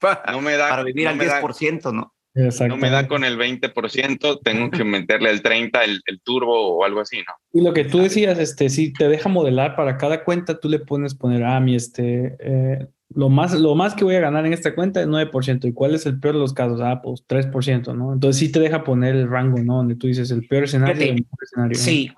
no 0.32 0.40
me 0.40 0.56
da, 0.56 0.68
para 0.68 0.84
vivir 0.84 1.08
al 1.08 1.18
10%, 1.18 1.92
¿no? 1.92 2.13
No 2.34 2.76
me 2.76 2.90
da 2.90 3.06
con 3.06 3.22
el 3.24 3.38
20%, 3.38 4.40
tengo 4.42 4.70
que 4.70 4.82
meterle 4.82 5.30
el 5.30 5.40
30, 5.40 5.84
el, 5.84 6.02
el, 6.06 6.20
turbo 6.20 6.76
o 6.76 6.84
algo 6.84 7.00
así, 7.00 7.18
¿no? 7.18 7.32
Y 7.52 7.62
lo 7.62 7.72
que 7.72 7.84
tú 7.84 7.98
decías, 7.98 8.38
este, 8.40 8.70
si 8.70 8.92
te 8.92 9.08
deja 9.08 9.28
modelar 9.28 9.76
para 9.76 9.96
cada 9.96 10.24
cuenta, 10.24 10.58
tú 10.58 10.68
le 10.68 10.80
pones 10.80 11.14
poner, 11.14 11.44
ah, 11.44 11.60
mi, 11.60 11.76
este, 11.76 12.36
eh, 12.40 12.88
lo, 13.14 13.28
más, 13.28 13.52
lo 13.54 13.76
más 13.76 13.94
que 13.94 14.04
voy 14.04 14.16
a 14.16 14.20
ganar 14.20 14.46
en 14.46 14.52
esta 14.52 14.74
cuenta 14.74 15.00
es 15.00 15.06
9%. 15.06 15.68
¿Y 15.68 15.72
cuál 15.72 15.94
es 15.94 16.06
el 16.06 16.18
peor 16.18 16.34
de 16.34 16.40
los 16.40 16.52
casos? 16.52 16.80
Ah, 16.82 17.00
pues 17.02 17.24
3%, 17.28 17.94
¿no? 17.94 18.12
Entonces 18.12 18.40
sí 18.40 18.50
te 18.50 18.58
deja 18.58 18.82
poner 18.82 19.14
el 19.14 19.30
rango, 19.30 19.58
¿no? 19.58 19.76
Donde 19.76 19.94
tú 19.94 20.08
dices 20.08 20.30
el 20.32 20.46
peor 20.48 20.64
escenario 20.64 21.06
y 21.06 21.08
el 21.10 21.14
mejor 21.14 21.38
escenario. 21.40 21.78
Sí, 21.78 22.10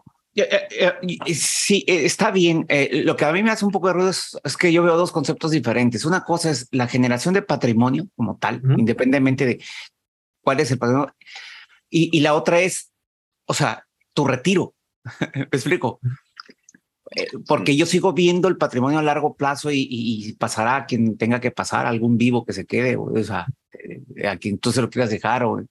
Sí, 1.35 1.85
está 1.87 2.31
bien. 2.31 2.67
lo 3.05 3.17
que 3.17 3.25
a 3.25 3.33
mí 3.33 3.43
me 3.43 3.51
hace 3.51 3.65
un 3.65 3.71
poco 3.71 3.89
de 3.89 3.95
ruido 3.95 4.11
es, 4.11 4.57
que 4.59 4.73
yo 4.73 4.83
veo 4.83 4.97
dos 4.97 5.11
conceptos 5.11 5.51
diferentes. 5.51 6.05
Una 6.05 6.25
cosa 6.25 6.51
es 6.51 6.69
la 6.73 6.87
generación 6.87 7.33
de 7.33 7.43
patrimonio 7.43 8.07
como 8.17 8.37
tal, 8.37 8.61
independientemente 8.77 9.47
de 9.47 9.61
cuál 10.47 10.61
es 10.61 10.71
el 10.71 10.79
patrimonio. 10.79 11.13
Y, 11.91 12.21
la 12.21 12.35
otra 12.35 12.61
es, 12.61 12.93
o 13.47 13.55
sea, 13.55 13.85
tu 14.15 14.25
retiro. 14.25 14.75
¿Me 15.35 15.49
explico? 15.51 15.99
porque 17.47 17.77
yo 17.77 17.87
sigo 17.87 18.13
viendo 18.13 18.49
el 18.49 18.59
patrimonio 18.59 18.99
a 18.99 19.03
largo 19.03 19.37
plazo 19.37 19.71
y, 19.73 20.37
pasará 20.39 20.77
a 20.77 20.87
quien 20.87 21.17
tenga 21.17 21.41
que 21.41 21.51
pasar, 21.51 21.87
algún 21.87 22.19
vivo 22.19 22.45
que 22.45 22.53
se 22.53 22.67
quede, 22.67 22.97
o, 22.97 23.11
sea, 23.25 23.47
a 24.29 24.37
quien 24.37 24.59
tú 24.59 24.71
se 24.71 24.83
lo 24.83 24.91
quieras 24.91 25.11
dejar, 25.11 25.45
o 25.45 25.65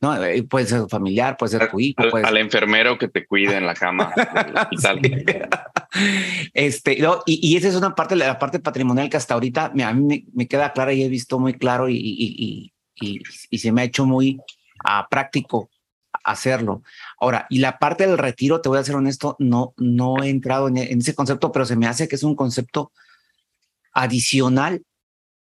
¿no? 0.00 0.24
Eh, 0.24 0.42
puede 0.44 0.66
ser 0.66 0.82
familiar, 0.88 1.36
puede 1.36 1.58
ser 1.58 1.70
tu 1.70 1.80
hijo. 1.80 2.02
Al, 2.14 2.36
enfermero 2.36 2.98
que 2.98 3.08
te 3.08 3.26
cuide 3.26 3.56
en 3.56 3.66
la 3.66 3.74
cama 3.74 4.12
Este, 6.54 6.98
y, 7.26 7.56
esa 7.56 7.68
es 7.68 7.74
una 7.74 7.94
parte, 7.94 8.16
la 8.16 8.38
parte 8.38 8.60
patrimonial 8.60 9.10
que 9.10 9.16
hasta 9.16 9.34
ahorita 9.34 9.72
a 9.84 9.92
mí 9.92 10.26
me, 10.32 10.48
queda 10.48 10.72
clara 10.72 10.92
y 10.92 11.02
he 11.02 11.08
visto 11.08 11.38
muy 11.38 11.54
claro 11.54 11.88
y, 11.88 11.96
y 11.96 12.72
se 13.52 13.72
me 13.72 13.82
ha 13.82 13.84
hecho 13.84 14.06
muy 14.06 14.38
uh, 14.84 15.08
práctico 15.10 15.70
hacerlo. 16.24 16.82
Ahora, 17.18 17.46
y 17.50 17.58
la 17.58 17.78
parte 17.78 18.06
del 18.06 18.18
retiro, 18.18 18.60
te 18.60 18.68
voy 18.68 18.78
a 18.78 18.84
ser 18.84 18.96
honesto, 18.96 19.36
no, 19.38 19.74
no 19.76 20.22
he 20.22 20.28
entrado 20.28 20.68
en, 20.68 20.76
en 20.76 21.00
ese 21.00 21.14
concepto, 21.14 21.50
pero 21.50 21.64
se 21.64 21.76
me 21.76 21.86
hace 21.86 22.08
que 22.08 22.16
es 22.16 22.22
un 22.22 22.36
concepto 22.36 22.92
adicional 23.92 24.84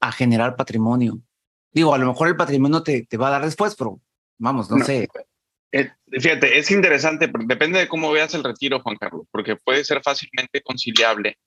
a 0.00 0.12
generar 0.12 0.56
patrimonio. 0.56 1.20
Digo, 1.72 1.94
a 1.94 1.98
lo 1.98 2.06
mejor 2.06 2.28
el 2.28 2.36
patrimonio 2.36 2.82
te, 2.82 3.06
te 3.06 3.16
va 3.16 3.28
a 3.28 3.32
dar 3.32 3.44
después, 3.44 3.74
pero 3.76 4.00
Vamos, 4.38 4.70
no, 4.70 4.84
sé. 4.84 5.08
Eh, 5.72 5.90
fíjate, 6.10 6.58
es 6.58 6.70
interesante, 6.70 7.30
depende 7.46 7.78
de 7.78 7.88
cómo 7.88 8.12
veas 8.12 8.34
el 8.34 8.44
retiro, 8.44 8.80
Juan 8.80 8.96
Carlos, 8.96 9.26
porque 9.30 9.56
puede 9.56 9.84
ser 9.84 10.02
fácilmente 10.02 10.62
conciliable 10.62 11.38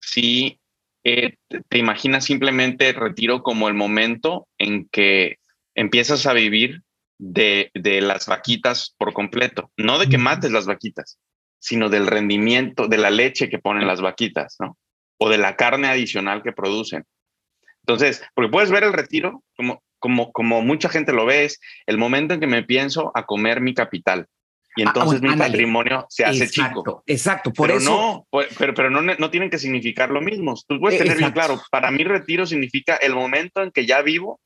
si 0.00 0.58
eh, 1.04 1.36
te 1.68 1.78
imaginas 1.78 2.24
simplemente 2.24 2.90
el 2.90 2.94
retiro 2.94 3.42
como 3.42 3.68
el 3.68 3.74
momento 3.74 4.46
en 4.58 4.88
que 4.88 5.38
empiezas 5.74 6.26
a 6.26 6.32
vivir 6.32 6.82
de, 7.18 7.70
de 7.74 8.00
las 8.00 8.26
vaquitas 8.26 8.94
por 8.98 9.12
completo, 9.12 9.70
no 9.76 9.98
de 9.98 10.08
que 10.08 10.18
mates 10.18 10.52
las 10.52 10.66
vaquitas, 10.66 11.18
sino 11.58 11.88
del 11.88 12.06
rendimiento, 12.06 12.88
de 12.88 12.98
la 12.98 13.10
leche 13.10 13.48
que 13.48 13.58
ponen 13.58 13.86
las 13.86 14.00
vaquitas, 14.00 14.56
¿no? 14.58 14.76
O 15.18 15.28
de 15.28 15.38
la 15.38 15.56
carne 15.56 15.88
adicional 15.88 16.42
que 16.42 16.52
producen. 16.52 17.04
Entonces, 17.86 18.22
porque 18.34 18.50
puedes 18.50 18.70
ver 18.70 18.84
el 18.84 18.92
retiro 18.92 19.42
como, 19.56 19.82
como, 19.98 20.32
como 20.32 20.62
mucha 20.62 20.88
gente 20.88 21.12
lo 21.12 21.26
ve, 21.26 21.44
es 21.44 21.60
el 21.86 21.98
momento 21.98 22.34
en 22.34 22.40
que 22.40 22.46
me 22.46 22.64
pienso 22.64 23.12
a 23.14 23.24
comer 23.24 23.60
mi 23.60 23.74
capital. 23.74 24.26
Y 24.76 24.82
ah, 24.82 24.86
entonces 24.86 25.20
mi 25.20 25.36
patrimonio 25.36 26.06
se 26.08 26.24
hace 26.24 26.48
chico. 26.48 27.02
Exacto, 27.06 27.52
por 27.52 27.68
pero 27.68 27.78
eso. 27.78 27.90
No, 27.90 28.26
pero, 28.58 28.74
pero 28.74 28.90
no, 28.90 29.02
no 29.02 29.30
tienen 29.30 29.50
que 29.50 29.58
significar 29.58 30.10
lo 30.10 30.20
mismo. 30.20 30.54
Tú 30.66 30.80
puedes 30.80 30.98
tener 30.98 31.18
bien 31.18 31.32
claro, 31.32 31.60
para 31.70 31.90
mí 31.90 32.04
retiro 32.04 32.46
significa 32.46 32.96
el 32.96 33.14
momento 33.14 33.62
en 33.62 33.70
que 33.70 33.86
ya 33.86 34.00
vivo 34.02 34.40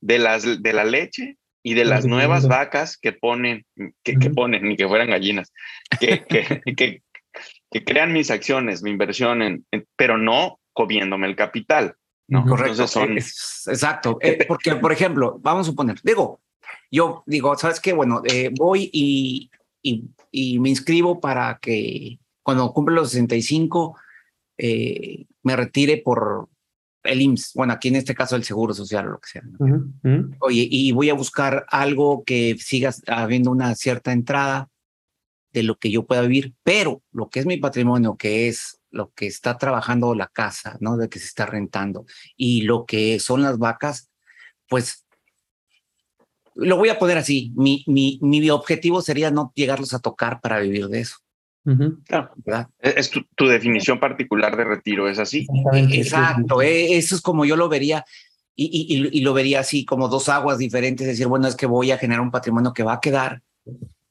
de, 0.00 0.18
las, 0.18 0.62
de 0.62 0.72
la 0.72 0.84
leche 0.84 1.36
y 1.62 1.74
de 1.74 1.84
las 1.84 2.06
nuevas 2.06 2.48
vacas 2.48 2.96
que 2.96 3.12
ponen, 3.12 3.64
que, 4.02 4.16
que 4.16 4.30
ponen, 4.30 4.62
ni 4.62 4.76
que 4.76 4.88
fueran 4.88 5.10
gallinas, 5.10 5.52
que, 6.00 6.24
que, 6.76 7.02
que, 7.70 7.84
crean 7.84 8.12
mis 8.12 8.30
acciones, 8.30 8.82
mi 8.82 8.90
inversión, 8.90 9.42
en, 9.42 9.64
pero 9.96 10.18
no 10.18 10.58
comiéndome 10.72 11.26
el 11.26 11.36
capital. 11.36 11.94
¿no? 12.28 12.44
Correcto. 12.44 12.86
Son... 12.86 13.12
exacto. 13.12 14.18
Eh, 14.20 14.44
porque, 14.46 14.76
por 14.76 14.92
ejemplo, 14.92 15.38
vamos 15.40 15.66
a 15.66 15.70
suponer, 15.70 15.96
digo, 16.02 16.40
yo 16.90 17.22
digo, 17.26 17.56
¿sabes 17.56 17.80
qué? 17.80 17.92
Bueno, 17.92 18.22
eh, 18.24 18.50
voy 18.54 18.90
y, 18.92 19.50
y, 19.82 20.58
me 20.58 20.70
inscribo 20.70 21.20
para 21.20 21.58
que 21.60 22.18
cuando 22.42 22.72
cumple 22.72 22.94
los 22.94 23.10
65 23.10 23.96
eh, 24.58 25.26
me 25.42 25.56
retire 25.56 25.98
por 25.98 26.48
el 27.04 27.22
IMSS, 27.22 27.52
bueno, 27.54 27.72
aquí 27.72 27.88
en 27.88 27.96
este 27.96 28.14
caso 28.14 28.36
el 28.36 28.44
Seguro 28.44 28.74
Social 28.74 29.06
o 29.06 29.10
lo 29.12 29.20
que 29.20 29.28
sea. 29.28 29.42
Oye, 30.40 30.66
y 30.70 30.92
voy 30.92 31.10
a 31.10 31.14
buscar 31.14 31.64
algo 31.68 32.24
que 32.24 32.56
siga 32.58 32.92
habiendo 33.06 33.50
una 33.50 33.74
cierta 33.74 34.12
entrada 34.12 34.68
de 35.52 35.62
lo 35.62 35.78
que 35.78 35.90
yo 35.90 36.06
pueda 36.06 36.22
vivir, 36.22 36.54
pero 36.62 37.02
lo 37.12 37.30
que 37.30 37.40
es 37.40 37.46
mi 37.46 37.56
patrimonio, 37.56 38.16
que 38.16 38.48
es 38.48 38.80
lo 38.90 39.12
que 39.12 39.26
está 39.26 39.56
trabajando 39.58 40.14
la 40.14 40.28
casa, 40.28 40.76
¿no? 40.80 40.96
De 40.96 41.08
que 41.08 41.18
se 41.18 41.26
está 41.26 41.46
rentando 41.46 42.04
y 42.36 42.62
lo 42.62 42.84
que 42.86 43.18
son 43.20 43.42
las 43.42 43.58
vacas, 43.58 44.10
pues 44.68 45.06
lo 46.58 46.76
voy 46.76 46.88
a 46.88 46.98
poner 46.98 47.18
así. 47.18 47.52
Mi, 47.56 47.84
mi, 47.86 48.18
mi 48.20 48.48
objetivo 48.50 49.00
sería 49.02 49.30
no 49.30 49.52
llegarlos 49.54 49.94
a 49.94 50.00
tocar 50.00 50.40
para 50.40 50.60
vivir 50.60 50.88
de 50.88 51.00
eso. 51.00 51.16
claro. 52.06 52.30
¿verdad? 52.44 52.68
E, 52.80 52.94
es 52.96 53.10
tu, 53.10 53.22
tu, 53.34 53.46
definición 53.46 53.98
particular 54.00 54.56
de 54.56 54.64
retiro, 54.64 55.08
es 55.08 55.18
así. 55.18 55.46
Exacto, 55.90 56.62
e, 56.62 56.96
eso 56.96 57.14
es 57.14 57.20
como 57.20 57.44
yo 57.44 57.56
lo 57.56 57.68
vería. 57.68 58.04
Y, 58.54 58.66
y, 58.66 59.18
y, 59.18 59.20
lo 59.20 59.34
vería 59.34 59.60
así 59.60 59.84
como 59.84 60.08
dos 60.08 60.28
aguas 60.28 60.58
diferentes, 60.58 61.06
decir, 61.06 61.28
bueno, 61.28 61.46
es 61.46 61.54
que 61.54 61.66
voy 61.66 61.92
a 61.92 61.98
generar 61.98 62.20
un 62.20 62.32
patrimonio 62.32 62.72
que 62.72 62.82
va 62.82 62.94
a 62.94 63.00
quedar 63.00 63.40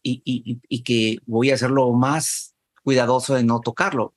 y, 0.02 0.22
y, 0.24 0.62
y 0.70 0.84
que 0.84 1.18
voy 1.26 1.52
a 1.52 1.56
hacerlo 1.56 1.92
más 1.92 2.56
cuidadoso 2.82 3.36
de 3.36 3.44
no 3.44 3.60
tocarlo 3.60 4.14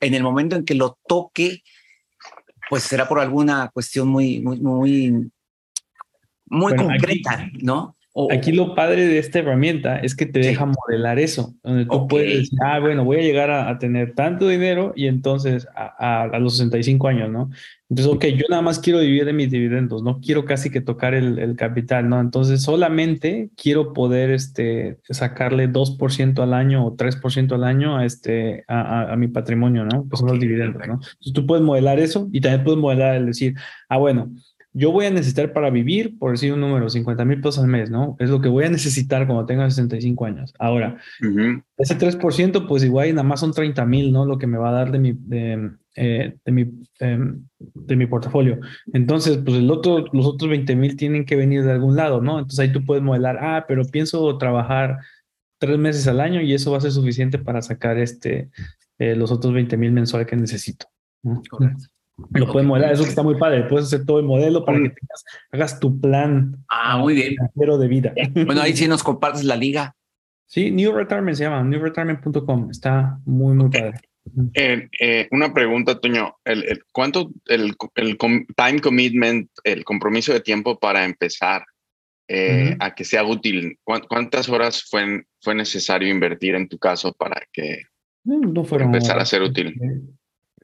en 0.00 0.14
el 0.14 0.22
momento 0.22 0.56
en 0.56 0.64
que 0.64 0.74
lo 0.74 0.98
toque, 1.06 1.62
pues 2.68 2.82
será 2.84 3.06
por 3.06 3.20
alguna 3.20 3.70
cuestión 3.72 4.08
muy, 4.08 4.40
muy, 4.40 4.60
muy, 4.60 5.30
muy 6.50 6.74
concreta, 6.74 7.48
¿no? 7.62 7.96
Aquí 8.28 8.50
lo 8.50 8.74
padre 8.74 9.06
de 9.06 9.18
esta 9.18 9.38
herramienta 9.38 9.98
es 9.98 10.16
que 10.16 10.26
te 10.26 10.40
deja 10.40 10.66
modelar 10.66 11.20
eso, 11.20 11.54
donde 11.62 11.86
tú 11.86 12.08
puedes 12.08 12.38
decir, 12.38 12.58
ah, 12.60 12.80
bueno, 12.80 13.04
voy 13.04 13.18
a 13.18 13.22
llegar 13.22 13.52
a, 13.52 13.78
tener 13.78 14.14
tanto 14.14 14.48
dinero 14.48 14.92
y 14.96 15.06
entonces 15.06 15.68
a, 15.76 16.24
a, 16.24 16.38
los 16.40 16.56
65 16.56 17.06
años, 17.06 17.30
¿no? 17.30 17.50
Entonces, 17.88 18.12
ok, 18.12 18.24
yo 18.36 18.46
nada 18.48 18.62
más 18.62 18.80
quiero 18.80 18.98
vivir 18.98 19.24
de 19.24 19.32
mis 19.32 19.50
dividendos, 19.50 20.02
no 20.02 20.20
quiero 20.20 20.44
casi 20.44 20.70
que 20.70 20.80
tocar 20.80 21.14
el, 21.14 21.38
el 21.38 21.54
capital, 21.54 22.08
¿no? 22.08 22.20
Entonces, 22.20 22.62
solamente 22.62 23.50
quiero 23.56 23.92
poder 23.92 24.30
este, 24.30 24.98
sacarle 25.08 25.68
2% 25.68 26.42
al 26.42 26.54
año 26.54 26.84
o 26.86 26.96
3% 26.96 27.52
al 27.52 27.64
año 27.64 27.96
a, 27.96 28.04
este, 28.04 28.64
a, 28.66 29.14
mi 29.16 29.28
patrimonio, 29.28 29.84
¿no? 29.84 30.08
Que 30.08 30.16
son 30.16 30.28
los 30.28 30.40
dividendos, 30.40 30.86
¿no? 30.86 30.94
Entonces, 30.94 31.32
tú 31.32 31.46
puedes 31.46 31.64
modelar 31.64 32.00
eso 32.00 32.28
y 32.32 32.40
también 32.40 32.64
puedes 32.64 32.80
modelar 32.80 33.14
el 33.14 33.26
decir, 33.26 33.54
ah, 33.88 33.98
bueno, 33.98 34.32
yo 34.72 34.92
voy 34.92 35.06
a 35.06 35.10
necesitar 35.10 35.52
para 35.52 35.70
vivir, 35.70 36.16
por 36.18 36.30
decir 36.30 36.52
un 36.52 36.60
número, 36.60 36.88
50 36.88 37.24
mil 37.24 37.40
pesos 37.40 37.58
al 37.58 37.66
mes, 37.66 37.90
¿no? 37.90 38.16
Es 38.20 38.30
lo 38.30 38.40
que 38.40 38.48
voy 38.48 38.64
a 38.64 38.70
necesitar 38.70 39.26
cuando 39.26 39.44
tenga 39.46 39.68
65 39.68 40.24
años. 40.26 40.54
Ahora, 40.58 40.98
ese 41.76 41.98
3%, 41.98 42.68
pues 42.68 42.84
igual 42.84 43.14
nada 43.14 43.26
más 43.26 43.40
son 43.40 43.52
30 43.52 43.84
mil, 43.86 44.12
¿no? 44.12 44.24
Lo 44.24 44.38
que 44.38 44.46
me 44.46 44.58
va 44.58 44.68
a 44.68 44.72
dar 44.72 44.92
de 44.92 44.98
mi, 45.00 45.12
de, 45.12 45.72
eh, 45.96 46.36
mi, 46.46 46.70
em, 47.00 47.44
de 47.58 47.96
mi 47.96 48.06
portafolio. 48.06 48.60
Entonces, 48.92 49.38
pues 49.44 49.56
el 49.56 49.70
otro, 49.70 50.04
los 50.12 50.26
otros 50.26 50.48
20 50.48 50.76
mil 50.76 50.96
tienen 50.96 51.24
que 51.24 51.36
venir 51.36 51.64
de 51.64 51.72
algún 51.72 51.96
lado, 51.96 52.20
¿no? 52.20 52.38
Entonces 52.38 52.60
ahí 52.60 52.72
tú 52.72 52.84
puedes 52.84 53.02
modelar, 53.02 53.38
ah, 53.40 53.64
pero 53.66 53.84
pienso 53.84 54.38
trabajar 54.38 54.98
tres 55.58 55.78
meses 55.78 56.06
al 56.06 56.20
año 56.20 56.40
y 56.40 56.54
eso 56.54 56.70
va 56.70 56.78
a 56.78 56.80
ser 56.80 56.92
suficiente 56.92 57.38
para 57.38 57.60
sacar 57.60 57.98
este, 57.98 58.50
eh, 58.98 59.16
los 59.16 59.32
otros 59.32 59.52
20 59.52 59.76
mil 59.76 59.90
mensuales 59.90 60.28
que 60.28 60.36
necesito. 60.36 60.86
Correcto. 61.50 61.84
Lo 62.30 62.52
puedes 62.52 62.66
modelar, 62.66 62.92
eso 62.92 63.02
está 63.02 63.22
muy 63.22 63.36
padre. 63.36 63.64
Puedes 63.64 63.86
hacer 63.86 64.04
todo 64.04 64.18
el 64.18 64.26
modelo 64.26 64.64
para 64.64 64.78
que 64.78 64.92
hagas 65.52 65.80
tu 65.80 66.00
plan. 66.00 66.56
Ah, 66.68 66.98
muy 66.98 67.14
bien. 67.14 67.36
de 67.54 67.88
vida. 67.88 68.12
Bueno, 68.46 68.62
ahí 68.62 68.76
sí 68.76 68.88
nos 68.88 69.02
compartes 69.02 69.44
la 69.44 69.56
liga. 69.56 69.94
Sí, 70.46 70.70
New 70.70 70.92
Retirement 70.92 71.36
se 71.36 71.44
llama, 71.44 71.62
newretirement.com. 71.62 72.70
Está 72.70 73.18
muy, 73.24 73.54
muy 73.54 73.70
padre. 73.70 74.00
Eh, 74.54 74.88
eh, 74.98 75.28
una 75.30 75.52
pregunta, 75.52 75.98
Toño. 75.98 76.36
El, 76.44 76.82
¿Cuánto 76.92 77.30
el, 77.46 77.74
el, 77.94 78.18
time 78.18 78.80
commitment, 78.82 79.48
el 79.64 79.84
compromiso 79.84 80.32
de 80.32 80.40
tiempo 80.40 80.78
para 80.78 81.04
empezar 81.04 81.64
eh, 82.28 82.76
a 82.80 82.94
que 82.94 83.04
sea 83.04 83.24
útil? 83.24 83.78
¿Cuántas 83.84 84.48
horas 84.48 84.84
fue, 84.88 85.24
fue 85.40 85.54
necesario 85.54 86.08
invertir 86.08 86.54
en 86.54 86.68
tu 86.68 86.78
caso 86.78 87.12
para 87.12 87.42
que 87.52 87.82
no 88.24 88.64
empezara 88.80 89.22
a 89.22 89.26
ser 89.26 89.42
útil? 89.42 89.74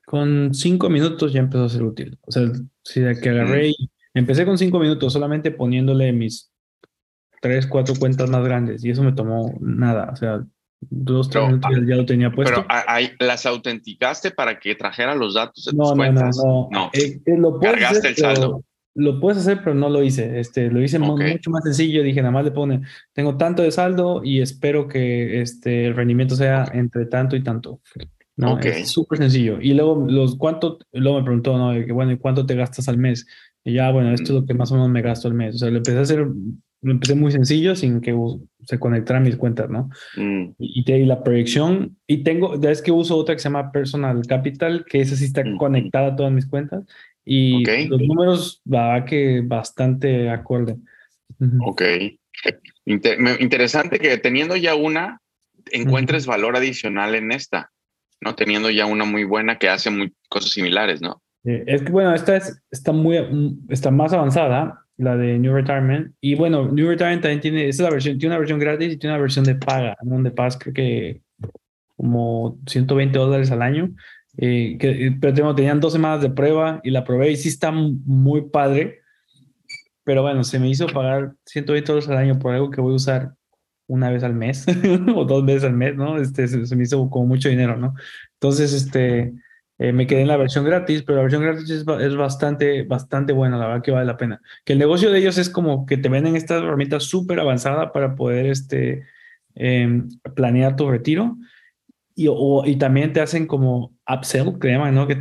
Con 0.06 0.54
cinco 0.54 0.88
minutos 0.88 1.32
ya 1.32 1.40
empezó 1.40 1.64
a 1.64 1.68
ser 1.68 1.82
útil. 1.82 2.16
O 2.22 2.30
sea, 2.30 2.44
si 2.84 3.00
de 3.00 3.20
que 3.20 3.28
agarré 3.28 3.70
y 3.70 3.90
empecé 4.14 4.46
con 4.46 4.56
cinco 4.56 4.78
minutos 4.78 5.12
solamente 5.12 5.50
poniéndole 5.50 6.12
mis 6.12 6.50
tres, 7.42 7.66
cuatro 7.66 7.94
cuentas 7.98 8.30
más 8.30 8.44
grandes 8.44 8.84
y 8.84 8.90
eso 8.90 9.02
me 9.02 9.12
tomó 9.12 9.52
nada. 9.60 10.10
O 10.12 10.16
sea, 10.16 10.44
dos, 10.80 11.28
tres 11.28 11.44
minutos 11.44 11.70
ya, 11.86 11.96
lo 11.96 12.06
tenía 12.06 12.30
puesto. 12.30 12.64
Pero 12.68 12.80
ahí, 12.86 13.10
las 13.18 13.46
autenticaste 13.46 14.30
para 14.30 14.60
que 14.60 14.76
trajera 14.76 15.16
los 15.16 15.34
datos 15.34 15.64
de 15.64 15.72
tus 15.72 15.92
cuentas. 15.92 16.36
No, 16.36 16.44
no, 16.44 16.68
no. 16.70 16.90
Eh, 16.92 17.20
eh, 17.26 17.36
lo 17.36 17.58
Cargaste 17.58 18.08
el 18.08 18.16
saldo. 18.16 18.62
Lo 18.94 19.20
puedes 19.20 19.38
hacer, 19.38 19.58
pero 19.62 19.74
no 19.74 19.90
lo 19.90 20.04
hice. 20.04 20.38
Este, 20.38 20.70
lo 20.70 20.80
hice 20.80 21.00
mucho 21.00 21.50
más 21.50 21.64
sencillo. 21.64 22.02
Dije, 22.04 22.22
nada 22.22 22.30
más 22.30 22.44
le 22.44 22.52
pone, 22.52 22.82
tengo 23.12 23.36
tanto 23.36 23.62
de 23.62 23.72
saldo 23.72 24.22
y 24.24 24.40
espero 24.40 24.86
que 24.86 25.42
este, 25.42 25.86
el 25.86 25.96
rendimiento 25.96 26.36
sea 26.36 26.70
entre 26.72 27.06
tanto 27.06 27.34
y 27.34 27.42
tanto. 27.42 27.80
¿No? 28.36 28.58
Es 28.58 28.88
súper 28.88 29.18
sencillo. 29.18 29.58
Y 29.60 29.74
luego, 29.74 30.06
los, 30.08 30.36
¿cuánto? 30.36 30.78
Luego 30.92 31.18
me 31.18 31.24
preguntó, 31.24 31.56
¿no? 31.58 31.72
Que, 31.84 31.92
bueno, 31.92 32.12
¿y 32.12 32.18
cuánto 32.18 32.46
te 32.46 32.54
gastas 32.54 32.88
al 32.88 32.98
mes? 32.98 33.26
Y 33.64 33.74
ya, 33.74 33.90
bueno, 33.90 34.12
esto 34.12 34.24
es 34.24 34.40
lo 34.40 34.46
que 34.46 34.54
más 34.54 34.70
o 34.70 34.74
menos 34.74 34.90
me 34.90 35.02
gasto 35.02 35.28
al 35.28 35.34
mes. 35.34 35.56
O 35.56 35.58
sea, 35.58 35.70
lo 35.70 35.78
empecé 35.78 35.98
a 35.98 36.02
hacer 36.02 36.26
lo 36.82 36.92
empecé 36.92 37.14
muy 37.14 37.32
sencillo 37.32 37.74
sin 37.74 38.00
que 38.00 38.14
se 38.64 38.78
conectaran 38.78 39.22
mis 39.24 39.36
cuentas, 39.36 39.68
¿no? 39.68 39.90
Mm. 40.16 40.50
Y, 40.58 40.84
te 40.84 40.98
la 41.04 41.24
proyección, 41.24 41.96
y 42.06 42.18
tengo, 42.18 42.60
ya 42.60 42.70
es 42.70 42.82
que 42.82 42.92
uso 42.92 43.16
otra 43.16 43.34
que 43.34 43.40
se 43.40 43.48
llama 43.48 43.72
Personal 43.72 44.22
Capital, 44.26 44.84
que 44.88 45.00
esa 45.00 45.16
sí 45.16 45.24
está 45.24 45.42
Mm. 45.42 45.56
conectada 45.56 46.08
a 46.08 46.16
todas 46.16 46.32
mis 46.32 46.46
cuentas, 46.46 46.84
y 47.24 47.64
los 47.88 48.00
números 48.02 48.62
va 48.72 49.04
que 49.04 49.42
bastante 49.44 50.30
acorde. 50.30 50.76
Ok. 51.60 51.82
Inter- 52.84 53.18
interesante 53.40 53.98
que 53.98 54.16
teniendo 54.18 54.54
ya 54.54 54.76
una, 54.76 55.20
encuentres 55.72 56.26
valor 56.26 56.56
adicional 56.56 57.16
en 57.16 57.32
esta, 57.32 57.72
¿no? 58.26 58.34
Teniendo 58.34 58.68
ya 58.70 58.84
una 58.86 59.04
muy 59.04 59.24
buena 59.24 59.56
que 59.58 59.68
hace 59.68 59.88
muy, 59.90 60.12
cosas 60.28 60.50
similares, 60.50 61.00
¿no? 61.00 61.22
Es 61.44 61.82
que 61.82 61.92
bueno, 61.92 62.12
esta 62.12 62.36
es, 62.36 62.60
está 62.72 62.90
muy 62.92 63.16
está 63.68 63.90
más 63.92 64.12
avanzada, 64.12 64.80
la 64.96 65.16
de 65.16 65.38
New 65.38 65.54
Retirement. 65.54 66.12
Y 66.20 66.34
bueno, 66.34 66.66
New 66.72 66.88
Retirement 66.88 67.22
también 67.22 67.40
tiene, 67.40 67.68
esa 67.68 67.82
es 67.84 67.88
la 67.88 67.90
versión, 67.90 68.18
tiene 68.18 68.34
una 68.34 68.38
versión 68.40 68.58
gratis 68.58 68.92
y 68.92 68.96
tiene 68.96 69.14
una 69.14 69.22
versión 69.22 69.44
de 69.44 69.54
paga, 69.54 69.96
donde 70.02 70.30
pagas 70.32 70.58
creo 70.58 70.74
que 70.74 71.20
como 71.96 72.58
120 72.66 73.16
dólares 73.18 73.50
al 73.52 73.62
año. 73.62 73.90
eh, 74.38 74.76
que, 74.78 75.16
pero 75.20 75.32
tengo- 75.32 75.54
tenían 75.54 75.80
dos 75.80 75.92
semanas 75.94 76.20
de 76.20 76.28
prueba 76.30 76.80
y 76.84 76.90
la 76.90 77.04
probé 77.04 77.30
y 77.30 77.36
sí 77.36 77.48
está 77.48 77.70
muy 77.72 78.50
padre. 78.50 79.00
Pero 80.04 80.22
bueno, 80.22 80.44
se 80.44 80.58
me 80.58 80.68
hizo 80.68 80.86
pagar 80.88 81.32
120 81.46 81.90
dólares 81.92 82.08
al 82.10 82.18
año 82.18 82.38
por 82.38 82.52
algo 82.54 82.70
que 82.70 82.80
voy 82.82 82.92
a 82.92 82.96
usar 82.96 83.32
una 83.86 84.10
vez 84.10 84.22
al 84.24 84.34
mes 84.34 84.66
o 85.14 85.24
dos 85.24 85.44
veces 85.44 85.64
al 85.64 85.74
mes, 85.74 85.96
¿no? 85.96 86.18
Este, 86.18 86.48
se, 86.48 86.76
me 86.76 86.82
hizo 86.84 87.08
como 87.10 87.26
mucho 87.26 87.48
dinero, 87.48 87.76
¿no? 87.76 87.94
Entonces, 88.34 88.72
este, 88.72 89.32
eh, 89.78 89.92
me 89.92 90.06
quedé 90.06 90.22
en 90.22 90.28
la 90.28 90.36
versión 90.36 90.64
gratis, 90.64 91.02
pero 91.02 91.16
la 91.16 91.22
versión 91.22 91.42
gratis 91.42 91.68
es, 91.70 91.84
ba- 91.84 92.02
es 92.04 92.16
bastante, 92.16 92.82
bastante 92.84 93.32
buena, 93.32 93.58
la 93.58 93.66
verdad 93.68 93.82
que 93.82 93.90
vale 93.92 94.06
la 94.06 94.16
pena. 94.16 94.40
Que 94.64 94.72
el 94.74 94.78
negocio 94.78 95.10
de 95.10 95.18
ellos 95.18 95.38
es 95.38 95.50
como 95.50 95.86
que 95.86 95.96
te 95.98 96.08
venden 96.08 96.36
esta 96.36 96.56
herramienta 96.58 97.00
súper 97.00 97.40
avanzada 97.40 97.92
para 97.92 98.14
poder 98.16 98.46
este, 98.46 99.04
em, 99.54 100.08
planear 100.34 100.76
tu 100.76 100.90
retiro. 100.90 101.36
Y, 102.14 102.28
o- 102.30 102.64
y 102.66 102.76
también 102.76 103.12
te 103.12 103.20
hacen 103.20 103.46
como 103.46 103.94
upsell, 104.08 104.58
que 104.58 104.72
¿no? 104.72 105.06
Que 105.06 105.16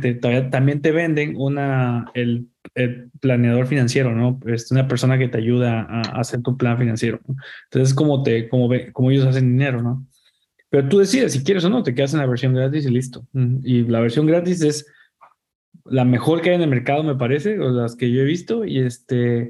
también 0.50 0.80
te 0.80 0.92
venden 0.92 1.34
una, 1.36 2.10
el, 2.14 2.48
el 2.76 3.10
planeador 3.20 3.66
financiero, 3.66 4.14
¿no? 4.14 4.38
Es 4.46 4.70
una 4.70 4.86
persona 4.86 5.18
que 5.18 5.28
te 5.28 5.38
ayuda 5.38 5.86
a, 5.88 6.00
hacer 6.20 6.42
tu 6.42 6.56
plan 6.56 6.78
financiero. 6.78 7.20
¿no? 7.26 7.34
Entonces, 7.64 7.94
como, 7.94 8.22
te, 8.22 8.48
como, 8.48 8.68
ve- 8.68 8.92
como 8.92 9.10
ellos 9.10 9.26
hacen 9.26 9.50
dinero, 9.52 9.82
¿no? 9.82 10.06
Pero 10.68 10.88
tú 10.88 10.98
decides 10.98 11.32
si 11.32 11.42
quieres 11.42 11.64
o 11.64 11.70
no, 11.70 11.82
te 11.82 11.94
quedas 11.94 12.12
en 12.12 12.20
la 12.20 12.26
versión 12.26 12.52
gratis 12.52 12.84
y 12.84 12.90
listo. 12.90 13.26
Y 13.62 13.84
la 13.84 14.00
versión 14.00 14.26
gratis 14.26 14.62
es 14.62 14.86
la 15.84 16.04
mejor 16.04 16.42
que 16.42 16.50
hay 16.50 16.56
en 16.56 16.62
el 16.62 16.68
mercado, 16.68 17.02
me 17.02 17.14
parece, 17.14 17.58
o 17.58 17.70
las 17.70 17.96
que 17.96 18.10
yo 18.12 18.20
he 18.20 18.24
visto, 18.24 18.64
y 18.64 18.80
este, 18.80 19.40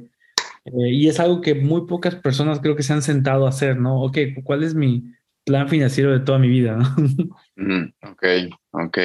eh, 0.67 0.91
y 0.93 1.09
es 1.09 1.19
algo 1.19 1.41
que 1.41 1.55
muy 1.55 1.87
pocas 1.87 2.15
personas 2.15 2.61
creo 2.61 2.77
que 2.77 2.83
se 2.85 2.93
han 2.93 3.03
sentado 3.03 3.47
a 3.47 3.49
hacer, 3.49 3.77
¿no? 3.77 4.03
Ok, 4.03 4.19
¿cuál 4.45 4.63
es 4.63 4.75
mi 4.75 5.05
plan 5.45 5.69
financiero 5.69 6.13
de 6.13 6.21
toda 6.21 6.39
mi 6.39 6.49
vida? 6.49 6.79
ok, 8.03 8.25
ok. 8.71 8.99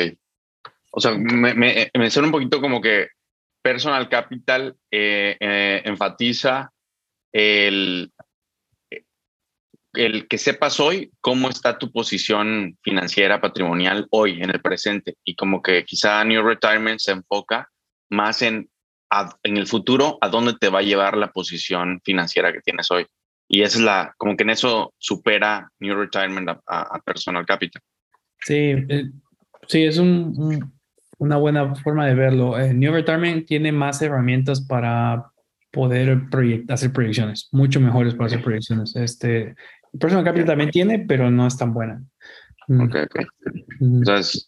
O 0.92 1.00
sea, 1.00 1.18
me, 1.18 1.56
me, 1.56 1.90
me 1.98 2.12
suena 2.12 2.28
un 2.28 2.34
poquito 2.34 2.62
como 2.62 2.82
que 2.82 3.08
Personal 3.62 4.10
Capital 4.10 4.76
eh, 4.92 5.38
eh, 5.40 5.82
enfatiza 5.86 6.72
el, 7.34 8.12
el 9.94 10.28
que 10.28 10.38
sepas 10.38 10.80
hoy 10.80 11.12
cómo 11.22 11.50
está 11.50 11.78
tu 11.78 11.92
posición 11.92 12.78
financiera, 12.82 13.42
patrimonial 13.42 14.08
hoy, 14.12 14.42
en 14.42 14.50
el 14.50 14.62
presente. 14.62 15.16
Y 15.24 15.36
como 15.36 15.62
que 15.62 15.84
quizá 15.86 16.24
New 16.24 16.42
Retirement 16.44 17.00
se 17.00 17.12
enfoca 17.12 17.70
más 18.10 18.42
en, 18.42 18.70
a- 19.10 19.36
en 19.44 19.58
el 19.58 19.68
futuro, 19.68 20.18
a 20.22 20.30
dónde 20.30 20.54
te 20.60 20.70
va 20.70 20.80
a 20.80 20.84
llevar 20.84 21.18
la 21.18 21.32
posición 21.32 22.02
financiera 22.04 22.52
que 22.54 22.62
tienes 22.62 22.90
hoy. 22.92 23.06
Y 23.50 23.64
esa 23.64 23.78
es 23.80 23.84
la, 23.84 24.14
como 24.18 24.38
que 24.38 24.44
en 24.44 24.52
eso 24.52 24.94
supera 24.98 25.70
New 25.80 25.96
Retirement 25.96 26.50
a, 26.50 26.62
a- 26.66 26.96
a 26.96 27.00
Personal 27.02 27.46
Capital. 27.46 27.82
Sí, 28.40 28.56
eh, 28.90 29.12
sí, 29.68 29.84
es 29.84 29.98
un, 29.98 30.34
un- 30.38 30.81
una 31.22 31.38
buena 31.38 31.76
forma 31.76 32.08
de 32.08 32.16
verlo. 32.16 32.58
Eh, 32.58 32.74
New 32.74 32.92
Retirement 32.92 33.46
tiene 33.46 33.72
más 33.72 34.02
herramientas 34.02 34.60
para 34.60 35.28
poder 35.70 36.18
proyect- 36.32 36.72
hacer 36.72 36.92
proyecciones, 36.92 37.48
mucho 37.52 37.80
mejores 37.80 38.16
para 38.16 38.26
hacer 38.26 38.42
proyecciones. 38.42 38.96
Este, 38.96 39.56
Personal 40.00 40.26
Capital 40.26 40.48
también 40.48 40.72
tiene, 40.72 40.98
pero 41.08 41.30
no 41.30 41.46
es 41.46 41.56
tan 41.56 41.76
buena. 41.76 42.02
Mm, 42.68 42.82
Ok, 42.82 42.96
ok. 43.06 43.20
Entonces, 43.82 44.48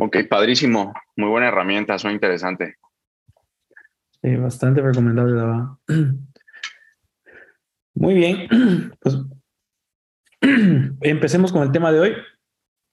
ok, 0.00 0.16
padrísimo. 0.28 0.92
Muy 1.16 1.28
buena 1.28 1.46
herramienta, 1.46 1.96
suena 1.96 2.14
interesante. 2.14 2.74
Sí, 4.20 4.34
bastante 4.34 4.80
recomendable, 4.82 5.34
la 5.36 5.44
verdad. 5.44 5.66
Muy 7.94 8.14
bien, 8.14 8.48
pues 9.00 9.16
empecemos 11.02 11.52
con 11.52 11.62
el 11.62 11.70
tema 11.70 11.92
de 11.92 12.00
hoy. 12.00 12.12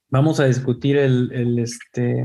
Vamos 0.10 0.40
a 0.40 0.46
discutir 0.46 0.98
el, 0.98 1.32
el, 1.34 1.58
este, 1.58 2.24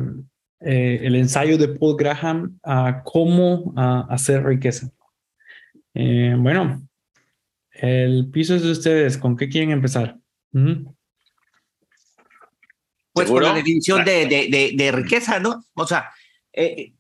eh, 0.61 1.01
el 1.03 1.15
ensayo 1.17 1.57
de 1.59 1.69
Paul 1.69 1.97
Graham 1.97 2.59
a 2.63 3.03
cómo 3.05 3.73
a 3.77 4.07
hacer 4.11 4.45
riqueza. 4.45 4.91
Eh, 5.95 6.35
bueno, 6.39 6.87
el 7.73 8.31
piso 8.31 8.55
es 8.55 8.63
de 8.63 8.71
ustedes. 8.73 9.19
¿Con 9.19 9.37
qué 9.37 9.49
quieren 9.49 9.71
empezar? 9.71 10.17
Pues 13.13 13.27
¿Seguro? 13.27 13.47
con 13.47 13.53
la 13.53 13.59
definición 13.59 14.05
de, 14.05 14.27
de, 14.27 14.49
de, 14.49 14.73
de 14.77 14.93
riqueza, 14.93 15.41
¿no? 15.41 15.65
O 15.75 15.87
sea, 15.87 16.11
eh, 16.53 16.93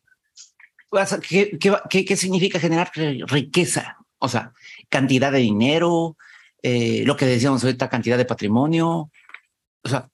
¿qué, 1.29 1.57
qué, 1.59 1.73
qué- 1.89 2.05
qué 2.05 2.17
significa 2.17 2.59
generar 2.59 2.91
riqueza? 2.95 3.97
O 4.19 4.29
sea, 4.29 4.53
cantidad 4.89 5.31
de 5.33 5.39
dinero, 5.39 6.17
eh, 6.63 7.05
lo 7.07 7.17
que 7.17 7.27
decíamos 7.27 7.63
ahorita, 7.65 7.89
cantidad 7.89 8.19
de 8.19 8.25
patrimonio. 8.25 9.11
O 9.83 9.89
sea, 9.89 10.09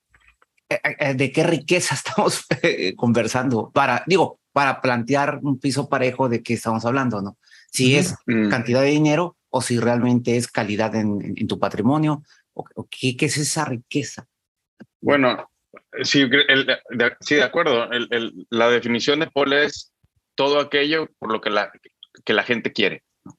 ¿de 1.15 1.31
qué 1.31 1.43
riqueza 1.43 1.95
estamos 1.95 2.45
eh, 2.61 2.95
conversando? 2.95 3.71
Para, 3.71 4.03
digo, 4.07 4.39
para 4.51 4.81
plantear 4.81 5.39
un 5.43 5.59
piso 5.59 5.87
parejo 5.87 6.29
de 6.29 6.41
qué 6.43 6.53
estamos 6.55 6.85
hablando, 6.85 7.21
¿no? 7.21 7.37
Si 7.71 7.95
es 7.95 8.15
Mm, 8.25 8.49
cantidad 8.49 8.81
de 8.81 8.87
dinero 8.89 9.37
o 9.49 9.61
si 9.61 9.79
realmente 9.79 10.35
es 10.37 10.47
calidad 10.47 10.95
en, 10.95 11.21
en- 11.21 11.33
en 11.37 11.47
tu 11.47 11.59
patrimonio, 11.59 12.23
o, 12.53 12.65
o 12.75 12.87
qué, 12.89 13.15
qué 13.15 13.25
es 13.27 13.37
esa 13.37 13.65
riqueza. 13.65 14.27
Bueno, 14.99 15.49
sí, 16.03 16.21
el- 16.21 16.65
de, 16.65 17.15
sí, 17.21 17.35
de 17.35 17.43
acuerdo. 17.43 17.91
El- 17.91 18.07
el- 18.11 18.47
la 18.49 18.69
definición 18.69 19.19
de 19.19 19.27
Paul 19.31 19.53
es 19.53 19.93
todo 20.35 20.59
aquello 20.59 21.07
por 21.19 21.31
lo 21.31 21.39
que 21.41 21.49
la, 21.49 21.71
que 22.25 22.33
la 22.33 22.43
gente 22.43 22.71
quiere. 22.73 23.03
¿no? 23.25 23.37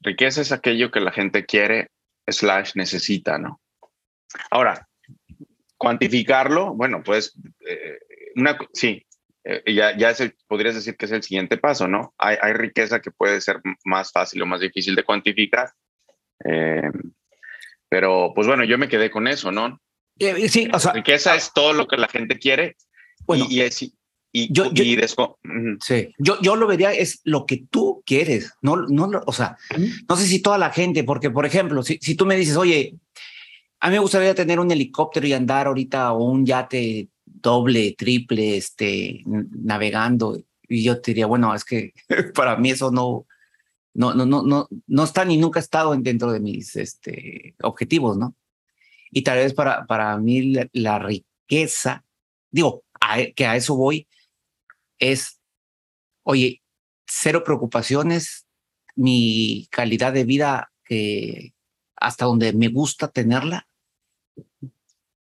Riqueza 0.00 0.40
es 0.42 0.52
aquello 0.52 0.90
que 0.90 1.00
la 1.00 1.12
gente 1.12 1.44
quiere, 1.46 1.88
slash 2.28 2.72
necesita, 2.74 3.38
¿no? 3.38 3.60
Ahora, 4.50 4.86
cuantificarlo, 5.76 6.74
bueno, 6.74 7.02
pues, 7.04 7.34
eh, 7.68 7.98
una, 8.36 8.58
sí, 8.72 9.04
eh, 9.44 9.62
ya, 9.74 9.96
ya 9.96 10.10
el- 10.10 10.34
podrías 10.48 10.74
decir 10.74 10.96
que 10.96 11.06
es 11.06 11.12
el 11.12 11.22
siguiente 11.22 11.56
paso, 11.58 11.86
¿no? 11.88 12.14
Hay, 12.18 12.36
hay 12.40 12.52
riqueza 12.52 13.00
que 13.00 13.10
puede 13.10 13.40
ser 13.40 13.60
más 13.84 14.10
fácil 14.12 14.42
o 14.42 14.46
más 14.46 14.60
difícil 14.60 14.94
de 14.94 15.04
cuantificar. 15.04 15.70
eh, 16.44 16.82
pero, 17.88 18.32
pues 18.34 18.46
bueno, 18.46 18.64
yo 18.64 18.78
me 18.78 18.88
quedé 18.88 19.10
con 19.10 19.28
eso, 19.28 19.52
¿no? 19.52 19.80
Eh, 20.18 20.48
sí, 20.48 20.68
o 20.72 20.78
sea, 20.78 20.92
riqueza 20.92 21.34
es 21.36 21.52
todo 21.54 21.72
lo 21.72 21.86
que 21.86 21.96
la 21.96 22.08
gente 22.08 22.38
quiere 22.38 22.76
bueno, 23.26 23.46
y, 23.48 23.56
y, 23.58 23.60
es- 23.62 23.82
y, 23.82 24.52
Yo- 24.52 24.70
yo- 24.72 24.82
y. 24.84 24.98
Sí, 25.80 26.12
yo, 26.18 26.38
yo 26.42 26.56
lo 26.56 26.66
vería 26.66 26.92
es 26.92 27.20
lo 27.24 27.46
que 27.46 27.64
tú 27.70 28.02
quieres, 28.04 28.52
no, 28.60 28.76
no, 28.76 29.08
o 29.26 29.32
sea, 29.32 29.56
no 30.08 30.16
sé 30.16 30.26
si 30.26 30.42
toda 30.42 30.58
la 30.58 30.70
gente, 30.70 31.04
porque 31.04 31.30
por 31.30 31.46
ejemplo, 31.46 31.82
si, 31.82 31.98
si 32.02 32.14
tú 32.16 32.26
me 32.26 32.36
dices, 32.36 32.56
oye, 32.56 32.94
a 33.80 33.88
mí 33.88 33.92
me 33.94 33.98
gustaría 34.00 34.34
tener 34.34 34.58
un 34.60 34.70
helicóptero 34.70 35.26
y 35.26 35.32
andar 35.32 35.66
ahorita 35.66 36.12
o 36.12 36.24
un 36.24 36.44
yate 36.46 37.08
doble, 37.24 37.94
triple, 37.96 38.56
este, 38.56 39.22
navegando, 39.24 40.42
y 40.68 40.82
yo 40.82 41.00
te 41.00 41.12
diría, 41.12 41.26
bueno, 41.26 41.54
es 41.54 41.64
que 41.64 41.92
para 42.34 42.56
mí 42.56 42.70
eso 42.70 42.90
no, 42.90 43.26
no, 43.94 44.14
no, 44.14 44.26
no, 44.26 44.42
no, 44.42 44.68
no 44.86 45.04
está 45.04 45.24
ni 45.24 45.36
nunca 45.36 45.60
ha 45.60 45.62
estado 45.62 45.94
en- 45.94 46.02
dentro 46.02 46.32
de 46.32 46.40
mis, 46.40 46.76
este, 46.76 47.54
objetivos, 47.62 48.16
¿no? 48.18 48.34
Y 49.10 49.22
tal 49.22 49.38
vez 49.38 49.54
para, 49.54 49.86
para 49.86 50.16
mí 50.18 50.52
la, 50.52 50.68
la 50.72 50.98
riqueza, 50.98 52.04
digo, 52.50 52.84
a- 53.00 53.26
que 53.34 53.46
a 53.46 53.56
eso 53.56 53.76
voy, 53.76 54.08
es, 54.98 55.40
oye, 56.24 56.62
cero 57.06 57.42
preocupaciones, 57.44 58.46
mi 58.96 59.68
calidad 59.70 60.12
de 60.12 60.24
vida 60.24 60.72
que 60.84 61.52
hasta 61.96 62.24
donde 62.26 62.52
me 62.52 62.68
gusta 62.68 63.08
tenerla. 63.08 63.66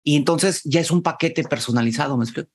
Y 0.02 0.16
entonces 0.16 0.62
ya 0.64 0.80
es 0.80 0.90
un 0.90 1.02
paquete 1.02 1.44
personalizado, 1.44 2.16
¿me 2.16 2.24
explico? 2.24 2.50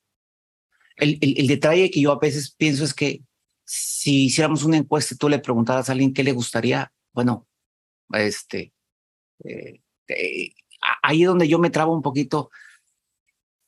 El, 0.96 1.18
el, 1.22 1.40
el 1.40 1.48
detalle 1.48 1.92
que 1.92 2.02
yo 2.02 2.12
a 2.12 2.20
veces 2.20 2.52
pienso 2.52 2.84
es 2.84 2.94
que 2.94 3.22
si 3.64 4.26
hiciéramos 4.26 4.64
una 4.64 4.78
encuesta 4.78 5.14
y 5.14 5.18
tú 5.18 5.30
le 5.30 5.40
preguntaras 5.40 5.90
a 5.90 5.92
alguien 5.92 6.14
qué 6.14 6.24
le 6.24 6.32
gustaría, 6.32 6.92
bueno, 7.14 7.48
este, 8.12 8.74
eh, 9.44 9.82
eh, 10.08 10.52
ahí 11.04 11.24
es 11.24 11.28
donde 11.28 11.48
yo 11.48 11.60
me 11.60 11.70
trabo 11.70 11.94
un 11.94 12.02
poquito. 12.02 12.50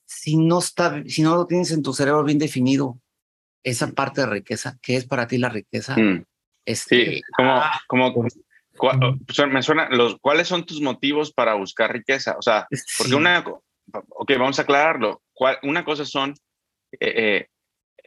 Si 0.05 0.37
no 0.37 0.59
está, 0.59 1.03
si 1.05 1.21
no 1.21 1.35
lo 1.35 1.45
tienes 1.45 1.71
en 1.71 1.83
tu 1.83 1.93
cerebro 1.93 2.23
bien 2.23 2.39
definido, 2.39 2.99
esa 3.63 3.87
parte 3.91 4.21
de 4.21 4.27
riqueza, 4.27 4.79
¿qué 4.81 4.95
es 4.95 5.05
para 5.05 5.27
ti 5.27 5.37
la 5.37 5.49
riqueza? 5.49 5.95
Mm, 5.97 6.25
Este, 6.65 7.15
Sí, 7.15 7.21
como, 7.35 7.51
ah, 7.57 7.79
como, 7.87 8.13
me 9.51 9.61
suena, 9.61 9.89
los, 9.89 10.17
¿cuáles 10.19 10.47
son 10.47 10.65
tus 10.65 10.81
motivos 10.81 11.33
para 11.33 11.53
buscar 11.55 11.91
riqueza? 11.91 12.35
O 12.37 12.41
sea, 12.41 12.67
porque 12.97 13.15
una, 13.15 13.43
ok, 14.09 14.31
vamos 14.37 14.59
a 14.59 14.63
aclararlo. 14.63 15.21
Una 15.63 15.83
cosa 15.83 16.05
son 16.05 16.33
eh, 16.93 16.97
eh, 16.99 17.47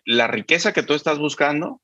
la 0.05 0.27
riqueza 0.27 0.73
que 0.73 0.83
tú 0.83 0.95
estás 0.95 1.19
buscando 1.19 1.81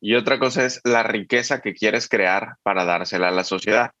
y 0.00 0.14
otra 0.14 0.38
cosa 0.38 0.64
es 0.64 0.80
la 0.84 1.02
riqueza 1.02 1.60
que 1.60 1.74
quieres 1.74 2.08
crear 2.08 2.56
para 2.62 2.84
dársela 2.84 3.28
a 3.28 3.32
la 3.32 3.44
sociedad. 3.44 3.92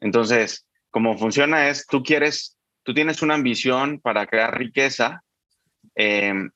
Entonces, 0.00 0.66
cómo 0.90 1.16
funciona 1.16 1.68
es, 1.68 1.86
tú 1.86 2.02
quieres, 2.02 2.56
tú 2.82 2.94
tienes 2.94 3.22
una 3.22 3.34
ambición 3.34 4.00
para 4.00 4.26
crear 4.26 4.56
riqueza, 4.58 5.22
em, 5.94 6.50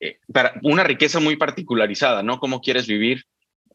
eh, 0.00 0.18
para 0.32 0.54
una 0.62 0.84
riqueza 0.84 1.20
muy 1.20 1.36
particularizada, 1.36 2.22
¿no? 2.22 2.38
¿Cómo 2.38 2.60
quieres 2.60 2.86
vivir? 2.86 3.24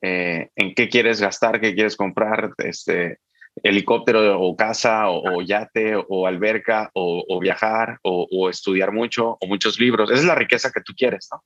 ¿En 0.03 0.73
qué 0.75 0.89
quieres 0.89 1.21
gastar? 1.21 1.61
¿Qué 1.61 1.73
quieres 1.73 1.95
comprar? 1.95 2.51
Este, 2.57 3.19
helicóptero 3.61 4.39
o 4.39 4.55
casa 4.55 5.09
o, 5.09 5.41
yate 5.41 5.95
o, 5.95 6.25
alberca 6.25 6.89
o, 6.93 7.39
viajar 7.39 7.99
o, 8.01 8.49
estudiar 8.49 8.91
mucho 8.91 9.37
o 9.39 9.47
muchos 9.47 9.79
libros. 9.79 10.09
Esa 10.09 10.21
es 10.21 10.25
la 10.25 10.35
riqueza 10.35 10.71
que 10.71 10.81
tú 10.81 10.93
quieres, 10.95 11.27
¿no? 11.31 11.43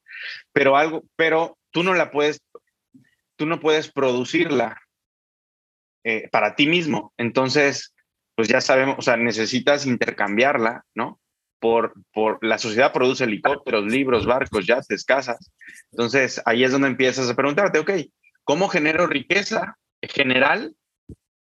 Pero 0.54 0.78
algo, 0.78 1.04
pero 1.16 1.58
tú 1.72 1.84
no 1.84 1.94
la 1.94 2.12
puedes, 2.12 2.42
tú 3.36 3.46
no 3.46 3.60
puedes 3.60 3.92
producirla 3.92 4.80
eh, 6.04 6.30
para 6.32 6.56
ti 6.56 6.68
mismo. 6.68 7.14
Entonces, 7.18 7.94
pues 8.36 8.48
ya 8.48 8.62
sabemos, 8.62 8.96
o 9.00 9.02
sea, 9.02 9.18
necesitas 9.18 9.86
intercambiarla, 9.86 10.84
¿no? 10.96 11.20
Por, 11.60 11.94
por 12.14 12.38
la 12.46 12.60
sociedad 12.60 12.94
produce 12.94 13.24
helicópteros, 13.24 13.86
libros, 13.86 14.28
barcos, 14.28 14.68
yates, 14.68 15.04
casas. 15.04 15.52
Entonces, 15.92 16.42
ahí 16.46 16.64
es 16.64 16.72
donde 16.72 16.88
empiezas 16.88 17.30
a 17.30 17.36
preguntarte, 17.36 17.80
ok, 17.80 17.92
¿cómo 18.48 18.70
genero 18.70 19.08
riqueza 19.08 19.78
general 20.02 20.74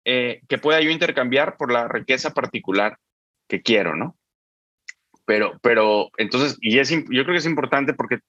eh, 0.05 0.41
que 0.49 0.57
pueda 0.57 0.81
yo 0.81 0.89
intercambiar 0.89 1.55
por 1.55 1.71
la 1.71 1.87
riqueza 1.87 2.33
particular 2.33 2.97
que 3.47 3.61
quiero, 3.61 3.95
¿no? 3.95 4.17
Pero, 5.25 5.59
pero 5.61 6.09
entonces, 6.17 6.57
y 6.61 6.79
es, 6.79 6.89
yo 6.89 7.05
creo 7.23 7.27
que 7.27 7.37
es 7.37 7.45
importante 7.45 7.93
porque, 7.93 8.19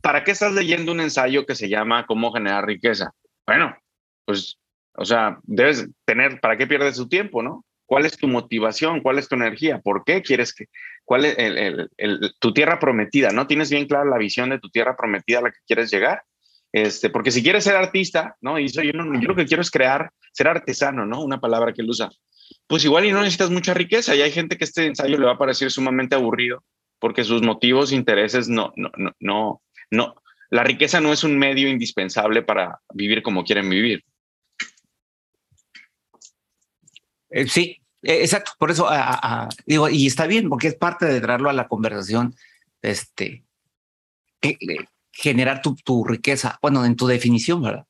¿para 0.00 0.24
qué 0.24 0.30
estás 0.30 0.54
leyendo 0.54 0.90
un 0.90 1.00
ensayo 1.00 1.44
que 1.44 1.54
se 1.54 1.68
llama 1.68 2.06
Cómo 2.06 2.32
generar 2.32 2.66
riqueza? 2.66 3.12
Bueno, 3.46 3.76
pues, 4.24 4.58
o 4.94 5.04
sea, 5.04 5.38
debes 5.42 5.86
tener, 6.06 6.40
¿para 6.40 6.56
qué 6.56 6.66
pierdes 6.66 6.96
tu 6.96 7.08
tiempo, 7.08 7.42
no? 7.42 7.62
¿Cuál 7.84 8.06
es 8.06 8.16
tu 8.16 8.26
motivación? 8.26 9.02
¿Cuál 9.02 9.18
es 9.18 9.28
tu 9.28 9.34
energía? 9.34 9.80
¿Por 9.80 10.02
qué 10.04 10.22
quieres 10.22 10.54
que, 10.54 10.66
cuál 11.04 11.26
es 11.26 11.34
el, 11.36 11.90
tu 12.38 12.54
tierra 12.54 12.78
prometida? 12.78 13.32
¿No 13.32 13.46
tienes 13.46 13.70
bien 13.70 13.86
clara 13.86 14.08
la 14.08 14.16
visión 14.16 14.48
de 14.48 14.58
tu 14.58 14.70
tierra 14.70 14.96
prometida 14.96 15.40
a 15.40 15.42
la 15.42 15.50
que 15.50 15.60
quieres 15.66 15.90
llegar? 15.90 16.22
Este, 16.72 17.10
porque 17.10 17.30
si 17.30 17.42
quieres 17.42 17.64
ser 17.64 17.76
artista, 17.76 18.36
¿no? 18.40 18.58
Y 18.58 18.68
yo, 18.68 18.82
yo 18.82 18.92
lo 18.92 19.36
que 19.36 19.46
quiero 19.46 19.60
es 19.60 19.70
crear, 19.70 20.10
ser 20.32 20.48
artesano, 20.48 21.04
¿no? 21.04 21.22
Una 21.22 21.40
palabra 21.40 21.72
que 21.72 21.82
él 21.82 21.90
usa. 21.90 22.10
Pues 22.66 22.84
igual 22.84 23.04
y 23.04 23.12
no 23.12 23.20
necesitas 23.20 23.50
mucha 23.50 23.74
riqueza. 23.74 24.14
Y 24.14 24.22
hay 24.22 24.32
gente 24.32 24.56
que 24.56 24.64
este 24.64 24.86
ensayo 24.86 25.18
le 25.18 25.26
va 25.26 25.32
a 25.32 25.38
parecer 25.38 25.70
sumamente 25.70 26.14
aburrido 26.14 26.64
porque 27.02 27.24
sus 27.24 27.42
motivos, 27.42 27.90
intereses, 27.90 28.48
no, 28.48 28.72
no, 28.76 28.88
no, 28.96 29.10
no, 29.18 29.62
no. 29.90 30.14
La 30.50 30.62
riqueza 30.62 31.00
no 31.00 31.12
es 31.12 31.24
un 31.24 31.36
medio 31.36 31.68
indispensable 31.68 32.42
para 32.42 32.78
vivir 32.94 33.24
como 33.24 33.42
quieren 33.42 33.68
vivir. 33.68 34.04
Eh, 37.30 37.48
sí, 37.48 37.82
eh, 38.02 38.20
exacto. 38.20 38.52
Por 38.56 38.70
eso 38.70 38.88
digo, 39.66 39.88
y 39.88 40.06
está 40.06 40.28
bien, 40.28 40.48
porque 40.48 40.68
es 40.68 40.76
parte 40.76 41.06
de 41.06 41.20
traerlo 41.20 41.50
a 41.50 41.54
la 41.54 41.66
conversación. 41.66 42.36
Este, 42.80 43.44
que, 44.40 44.56
generar 45.12 45.62
tu, 45.62 45.76
tu 45.76 46.04
riqueza, 46.04 46.58
bueno, 46.62 46.84
en 46.84 46.96
tu 46.96 47.06
definición, 47.06 47.62
¿verdad? 47.62 47.86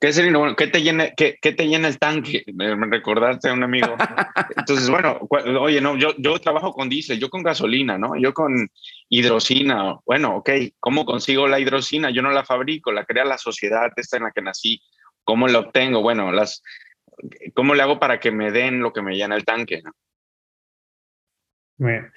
¿Qué, 0.00 0.12
bueno, 0.30 0.54
¿qué, 0.54 0.68
te 0.68 0.80
llena, 0.80 1.10
qué, 1.16 1.38
qué, 1.42 1.52
te 1.52 1.66
llena 1.66 1.88
el 1.88 1.98
tanque? 1.98 2.44
Me 2.54 2.76
recordaste 2.86 3.48
a 3.48 3.52
un 3.52 3.64
amigo. 3.64 3.96
Entonces, 4.56 4.88
bueno, 4.88 5.18
oye, 5.60 5.80
no, 5.80 5.96
yo, 5.96 6.14
yo 6.18 6.38
trabajo 6.38 6.72
con 6.72 6.88
diésel, 6.88 7.18
yo 7.18 7.28
con 7.28 7.42
gasolina, 7.42 7.98
¿no? 7.98 8.12
Yo 8.16 8.32
con 8.32 8.70
hidrocina. 9.08 9.98
Bueno, 10.06 10.36
ok, 10.36 10.50
¿cómo 10.78 11.04
consigo 11.04 11.48
la 11.48 11.58
hidrocina? 11.58 12.10
Yo 12.10 12.22
no 12.22 12.30
la 12.30 12.44
fabrico, 12.44 12.92
la 12.92 13.04
crea 13.04 13.24
la 13.24 13.38
sociedad 13.38 13.90
esta 13.96 14.18
en 14.18 14.22
la 14.22 14.30
que 14.30 14.40
nací. 14.40 14.80
¿Cómo 15.24 15.48
la 15.48 15.58
obtengo? 15.58 16.00
Bueno, 16.00 16.30
las, 16.30 16.62
¿cómo 17.54 17.74
le 17.74 17.82
hago 17.82 17.98
para 17.98 18.20
que 18.20 18.30
me 18.30 18.52
den 18.52 18.80
lo 18.80 18.92
que 18.92 19.02
me 19.02 19.16
llena 19.16 19.34
el 19.34 19.44
tanque? 19.44 19.82
¿no? 19.82 19.90
Bueno, 21.78 22.08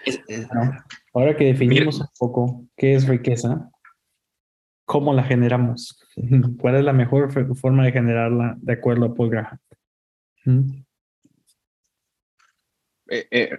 ahora 1.13 1.37
que 1.37 1.45
definimos 1.45 1.99
un 1.99 2.07
poco 2.17 2.65
qué 2.75 2.95
es 2.95 3.07
riqueza, 3.07 3.69
¿cómo 4.85 5.13
la 5.13 5.23
generamos? 5.23 6.03
¿Cuál 6.59 6.77
es 6.77 6.83
la 6.83 6.93
mejor 6.93 7.31
forma 7.55 7.85
de 7.85 7.91
generarla 7.91 8.55
de 8.57 8.73
acuerdo 8.73 9.05
a 9.05 9.13
Paul 9.13 9.29
Graham? 9.29 9.59
¿Mm? 10.45 10.83
Eh, 13.09 13.27
eh, 13.29 13.57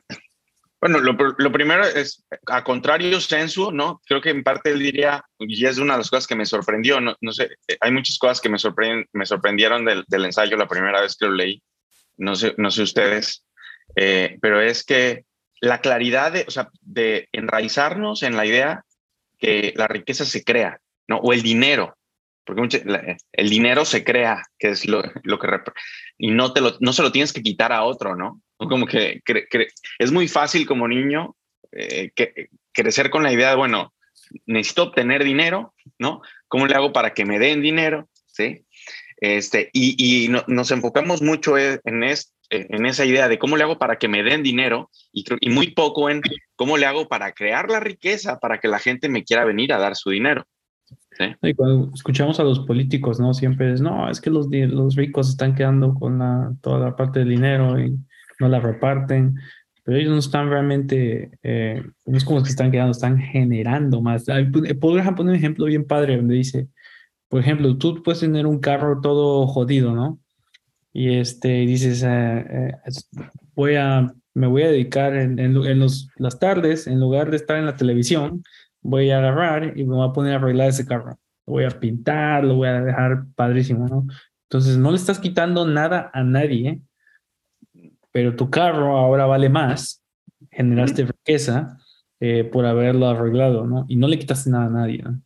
bueno, 0.81 0.99
lo, 0.99 1.53
primero 1.53 1.85
es, 1.85 2.27
a 2.49 2.65
contrario 2.65 3.21
censo, 3.21 3.71
¿no? 3.71 4.01
Creo 4.05 4.21
que 4.21 4.31
en 4.31 4.43
parte 4.43 4.71
él 4.71 4.81
diría, 4.81 5.25
y 5.38 5.65
es 5.65 5.79
una 5.79 5.95
de 5.95 5.99
las 5.99 6.11
cosas 6.11 6.27
que 6.27 6.35
me 6.35 6.47
sorprendió, 6.47 7.01
no, 7.01 7.15
no 7.21 7.31
sé, 7.31 7.51
eh, 7.69 7.77
hay 7.81 7.93
muchas 7.93 8.19
cosas 8.19 8.41
que 8.41 8.49
me, 8.49 8.59
sorprenden, 8.59 9.07
me 9.12 9.25
sorprendieron 9.25 9.85
del, 9.85 10.05
del, 10.09 10.25
ensayo 10.25 10.57
la 10.57 10.67
primera 10.67 11.01
vez 11.01 11.17
que 11.17 11.27
lo 11.27 11.33
leí, 11.33 11.62
no 12.17 12.35
sé, 12.35 12.55
no 12.57 12.73
sé 12.73 12.83
ustedes, 12.83 13.47
pero 13.95 14.61
es 14.61 14.83
que 14.83 15.25
la 15.62 15.81
claridad 15.81 16.33
de, 16.33 16.44
o 16.46 16.51
sea, 16.51 16.70
de 16.81 17.29
enraizarnos 17.33 18.25
en 18.25 18.37
la 18.37 18.44
idea 18.44 18.85
que 19.38 19.72
la 19.77 19.87
riqueza 19.87 20.25
se 20.25 20.44
crea, 20.44 20.81
¿no? 21.07 21.18
O 21.18 21.33
el 21.33 21.42
dinero, 21.42 21.96
porque 22.44 22.83
el 23.33 23.48
dinero 23.48 23.85
se 23.85 24.03
crea, 24.03 24.42
que 24.59 24.70
es 24.70 24.87
lo, 24.87 25.03
lo 25.22 25.38
que... 25.38 25.48
Y 26.18 26.33
no, 26.33 26.53
te 26.53 26.61
lo, 26.61 26.77
no 26.81 26.92
se 26.92 27.03
lo 27.03 27.12
tienes 27.12 27.33
que 27.33 27.42
quitar 27.42 27.72
a 27.72 27.85
otro, 27.85 28.16
¿no? 28.16 28.42
Como 28.57 28.87
que, 28.87 29.22
es 29.98 30.11
muy 30.11 30.27
fácil 30.27 30.66
como 30.66 30.88
niño 30.88 31.37
eh, 31.70 32.11
que, 32.14 32.48
crecer 32.72 33.11
con 33.11 33.22
la 33.22 33.33
idea 33.33 33.51
de, 33.51 33.57
bueno, 33.57 33.94
necesito 34.46 34.83
obtener 34.83 35.22
dinero, 35.22 35.75
¿no? 35.98 36.22
¿Cómo 36.48 36.66
le 36.66 36.75
hago 36.75 36.92
para 36.92 37.14
que 37.14 37.25
me 37.25 37.38
den 37.38 37.62
dinero? 37.62 38.09
¿Sí? 38.27 38.64
Este, 39.25 39.71
y, 39.73 39.95
y 40.27 40.29
nos 40.49 40.73
enfocamos 40.73 41.23
mucho 41.23 41.57
en, 41.57 42.03
esto 42.03 42.33
en 42.51 42.87
esa 42.87 43.05
idea 43.05 43.29
de 43.29 43.39
cómo 43.39 43.57
le 43.57 43.63
hago 43.63 43.79
para 43.79 43.97
que 43.97 44.09
me 44.09 44.25
den 44.25 44.43
dinero 44.43 44.91
y, 45.13 45.25
y 45.39 45.49
muy 45.49 45.71
poco 45.71 46.11
en 46.11 46.23
cómo 46.57 46.77
le 46.77 46.87
hago 46.87 47.07
para 47.07 47.31
crear 47.31 47.71
la 47.71 47.79
riqueza 47.79 48.41
para 48.41 48.59
que 48.59 48.67
la 48.67 48.81
gente 48.81 49.09
me 49.09 49.23
quiera 49.23 49.45
venir 49.45 49.73
a 49.73 49.79
dar 49.79 49.95
su 49.95 50.11
dinero. 50.11 50.45
Y 51.41 51.55
cuando 51.55 51.93
escuchamos 51.95 52.41
a 52.41 52.43
los 52.43 52.67
políticos, 52.67 53.21
¿no? 53.21 53.33
Siempre 53.33 53.73
es, 53.73 53.81
no, 53.81 54.11
es 54.11 54.21
que 54.21 54.29
los, 54.29 54.49
los 54.51 54.97
ricos 54.97 55.29
están 55.29 55.55
quedando 55.55 55.95
con 55.95 56.19
la, 56.19 56.53
toda 56.61 56.81
la 56.81 56.97
parte 56.97 57.21
del 57.21 57.29
dinero 57.29 57.79
y 57.79 57.97
no 58.41 58.49
la 58.49 58.59
reparten, 58.59 59.37
pero 59.85 59.99
ellos 59.99 60.11
no 60.11 60.19
están 60.19 60.51
realmente, 60.51 61.31
eh, 61.45 61.81
no 62.07 62.17
es 62.17 62.25
como 62.25 62.43
que 62.43 62.49
están 62.49 62.73
quedando, 62.73 62.91
están 62.91 63.19
generando 63.19 64.03
más. 64.03 64.25
Paul 64.81 64.95
Graham 64.97 65.15
pone 65.15 65.31
un 65.31 65.37
ejemplo 65.37 65.67
bien 65.67 65.87
padre 65.87 66.17
donde 66.17 66.35
dice, 66.35 66.67
por 67.33 67.40
ejemplo, 67.40 67.79
tú 67.79 68.03
puedes 68.03 68.21
tener 68.21 68.47
un 68.47 68.59
carro 68.59 69.01
todo 69.01 69.47
jodido, 69.47 69.95
¿no? 69.95 70.21
y 70.92 71.16
este, 71.16 71.49
dices, 71.49 72.03
eh, 72.03 72.45
eh, 72.47 72.73
voy 73.55 73.77
a, 73.77 74.12
me 74.35 74.47
voy 74.49 74.64
a 74.64 74.68
dedicar 74.68 75.14
en, 75.16 75.38
en, 75.38 75.79
los, 75.79 76.11
las 76.16 76.38
tardes, 76.38 76.87
en 76.87 77.01
lugar 77.01 77.31
de 77.31 77.38
estar 77.38 77.57
en 77.57 77.64
la 77.64 77.75
televisión, 77.75 78.42
voy 78.83 79.11
a 79.12 79.16
agarrar 79.16 79.79
y 79.79 79.85
me 79.87 79.97
voy 79.97 80.07
a 80.07 80.12
poner 80.12 80.35
a 80.35 80.37
arreglar 80.37 80.68
ese 80.68 80.85
carro. 80.85 81.18
Lo 81.47 81.55
voy 81.55 81.64
a 81.64 81.71
pintar, 81.71 82.45
lo 82.45 82.57
voy 82.57 82.68
a 82.68 82.83
dejar 82.83 83.25
padrísimo, 83.35 83.88
¿no? 83.88 84.07
Entonces, 84.51 84.77
no 84.77 84.90
le 84.90 84.99
estás 84.99 85.18
quitando 85.18 85.66
nada 85.66 86.11
a 86.12 86.23
nadie, 86.23 86.83
pero 88.12 88.37
tu 88.37 88.51
carro 88.51 88.99
ahora 88.99 89.25
vale 89.25 89.49
más, 89.49 90.05
generaste 90.51 91.07
riqueza 91.07 91.79
eh, 92.21 92.45
por 92.45 92.66
haberlo 92.66 93.09
arreglado, 93.09 93.66
¿no? 93.66 93.87
Y 93.88 93.97
no 93.97 94.07
le 94.07 94.18
quitaste 94.18 94.51
nada 94.51 94.66
a 94.66 94.68
nadie, 94.68 94.99
¿no? 94.99 95.23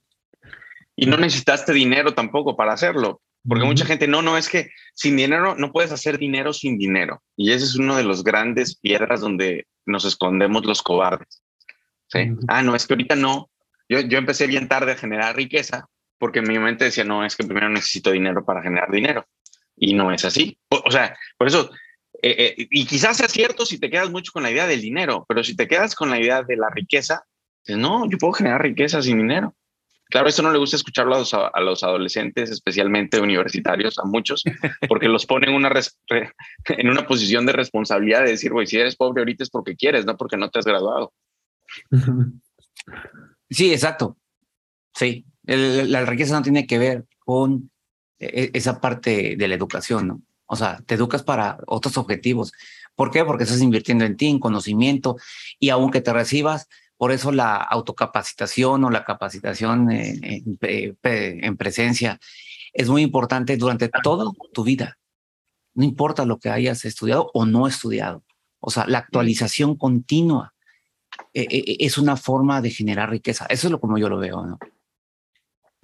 Y 0.97 1.07
no 1.07 1.17
necesitaste 1.17 1.73
dinero 1.73 2.15
tampoco 2.15 2.57
para 2.57 2.73
hacerlo. 2.73 3.21
Porque 3.47 3.65
mucha 3.65 3.87
gente, 3.87 4.09
no, 4.09 4.23
no, 4.23 4.37
es 4.37 4.49
que 4.49 4.71
sin 4.95 5.17
dinero 5.17 5.55
no 5.55 5.71
puedes 5.71 5.93
hacer 5.93 6.19
dinero 6.19 6.53
sin 6.53 6.79
dinero. 6.79 7.23
Y 7.37 7.53
ese 7.53 7.65
es 7.65 7.77
uno 7.77 7.97
de 7.97 8.03
los 8.03 8.25
grandes 8.25 8.77
piedras 8.77 9.21
donde 9.21 9.67
nos 9.85 10.05
escondemos 10.05 10.65
los 10.65 10.83
cobardes. 10.83 11.43
¿sí? 12.09 12.31
Ah, 12.49 12.63
no, 12.63 12.75
es 12.75 12.87
que 12.87 12.95
ahorita 12.95 13.15
no. 13.15 13.51
Yo, 13.89 14.01
yo 14.01 14.19
empecé 14.19 14.49
bien 14.49 14.67
tarde 14.67 14.93
a 14.93 14.97
generar 14.97 15.37
riqueza 15.37 15.89
porque 16.19 16.43
mi 16.43 16.59
mente 16.59 16.87
decía, 16.87 17.05
no, 17.05 17.25
es 17.25 17.37
que 17.37 17.45
primero 17.45 17.69
necesito 17.69 18.11
dinero 18.11 18.45
para 18.45 18.63
generar 18.63 18.91
dinero. 18.91 19.27
Y 19.77 19.95
no 19.95 20.13
es 20.13 20.25
así. 20.25 20.59
O, 20.69 20.91
sea, 20.91 21.17
por 21.37 21.47
eso, 21.47 21.71
eh, 22.23 22.55
eh, 22.59 22.67
y 22.71 22.87
quizás 22.87 23.19
sea 23.19 23.29
cierto 23.29 23.67
si 23.67 23.79
te 23.79 23.91
quedas 23.91 24.11
mucho 24.11 24.33
con 24.33 24.43
la 24.43 24.51
idea 24.51 24.67
del 24.67 24.81
dinero, 24.81 25.25
pero 25.29 25.45
si 25.45 25.55
te 25.55 25.69
quedas 25.69 25.95
con 25.95 26.11
la 26.11 26.19
idea 26.19 26.43
de 26.43 26.57
la 26.57 26.71
riqueza, 26.71 27.25
pues 27.65 27.77
no, 27.77 28.09
yo 28.09 28.17
puedo 28.19 28.33
generar 28.33 28.63
riqueza 28.63 29.03
sin 29.03 29.19
dinero. 29.19 29.55
Claro, 30.09 30.29
eso 30.29 30.42
no 30.42 30.53
le 30.53 30.59
gusta 30.59 30.77
escucharlo 30.77 31.16
a 31.16 31.61
los, 31.61 31.83
adolescentes, 31.83 32.51
especialmente 32.51 33.21
universitarios, 33.21 33.99
a 33.99 34.05
muchos, 34.05 34.45
porque 34.88 35.09
los 35.09 35.27
ponen 35.27 35.51
en 36.69 36.88
una 36.88 37.07
posición 37.07 37.45
de 37.45 37.53
responsabilidad 37.53 38.23
de 38.23 38.31
decir, 38.31 38.53
güey, 38.53 38.66
si 38.66 38.77
eres 38.77 38.97
pobre 38.97 39.23
ahorita 39.23 39.42
es 39.42 39.51
porque 39.51 39.75
quieres, 39.75 40.07
no 40.07 40.16
porque 40.16 40.37
no 40.37 40.49
te 40.49 40.61
has 40.61 40.64
graduado. 40.64 41.12
Sí, 43.51 43.73
exacto. 43.73 44.16
Sí, 44.95 45.27
la 45.45 46.05
riqueza 46.05 46.37
no 46.37 46.42
tiene 46.42 46.66
que 46.66 46.79
ver 46.79 47.05
con 47.19 47.71
e, 48.19 48.27
e, 48.27 48.51
esa 48.55 48.81
parte 48.81 49.37
de 49.37 49.49
la 49.49 49.55
educación, 49.55 50.09
¿no? 50.09 50.23
O 50.47 50.57
sea, 50.57 50.81
te 50.87 50.95
educas 50.95 51.23
para 51.23 51.59
otros 51.66 51.97
objetivos. 51.99 52.53
¿Por 52.95 53.11
qué? 53.11 53.25
Porque 53.25 53.45
estás 53.45 53.61
invirtiendo 53.61 54.05
en 54.05 54.16
ti, 54.16 54.29
en 54.29 54.38
conocimiento, 54.38 55.16
y 55.59 55.71
aunque 55.71 56.01
te 56.01 56.12
recibas, 56.12 56.69
por 56.97 57.13
eso 57.13 57.33
la 57.33 57.57
autocapacitación 57.57 58.85
o 58.85 58.91
la 58.91 59.05
capacitación 59.05 59.91
en, 59.91 60.59
en 60.61 61.57
presencia 61.57 62.19
es 62.73 62.89
muy 62.89 63.03
importante 63.03 63.57
durante 63.57 63.89
toda 63.89 64.31
tu 64.53 64.65
vida. 64.65 64.99
No 65.75 65.85
importa 65.85 66.25
lo 66.25 66.39
que 66.39 66.51
hayas 66.51 66.85
estudiado 66.85 67.31
o 67.35 67.45
no 67.45 67.67
estudiado. 67.67 68.25
O 68.61 68.71
sea, 68.71 68.87
la 68.87 68.99
actualización 68.99 69.77
continua 69.77 70.55
eh, 71.33 71.47
eh, 71.51 71.77
es 71.81 71.99
una 71.99 72.17
forma 72.17 72.61
de 72.61 72.71
generar 72.71 73.11
riqueza. 73.11 73.47
Eso 73.49 73.67
es 73.67 73.71
lo 73.71 73.81
como 73.81 73.99
yo 73.99 74.09
lo 74.09 74.19
veo, 74.19 74.45
¿no? 74.47 74.59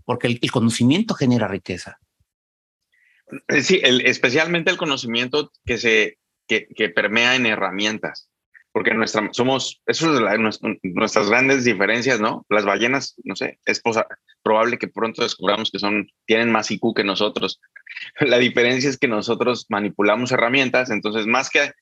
Porque 0.05 0.27
el, 0.27 0.51
conocimiento 0.51 1.15
genera 1.15 1.47
riqueza. 1.47 1.99
Eh, 3.49 3.63
sí, 3.63 3.81
especialmente 3.83 4.71
el 4.71 4.77
conocimiento 4.77 5.53
que 5.65 5.79
se 5.79 6.19
que, 6.49 6.67
que, 6.69 6.89
permea 6.89 7.37
en 7.37 7.47
herramientas, 7.47 8.29
porque 8.73 8.95
nuestra, 8.95 9.29
somos, 9.33 9.83
eso 9.87 10.15
es 10.15 10.61
nuestras 10.83 11.29
grandes 11.29 11.65
diferencias, 11.65 12.21
¿no? 12.21 12.47
Las 12.49 12.65
ballenas, 12.65 13.15
no 13.23 13.37
sé, 13.37 13.59
es 13.67 13.83
probable 14.43 14.79
que 14.79 14.89
pronto 14.89 15.23
descubramos 15.23 15.71
que 15.71 15.79
son, 15.79 16.09
tienen 16.27 16.51
más 16.51 16.71
IQ 16.71 16.95
que 16.97 17.05
nosotros. 17.05 17.61
La 18.21 18.39
diferencia 18.39 18.89
es 18.89 18.99
que 18.99 19.09
nosotros 19.09 19.67
manipulamos 19.69 20.33
herramientas, 20.33 20.91
entonces 20.91 21.27
más 21.27 21.51
que 21.51 21.73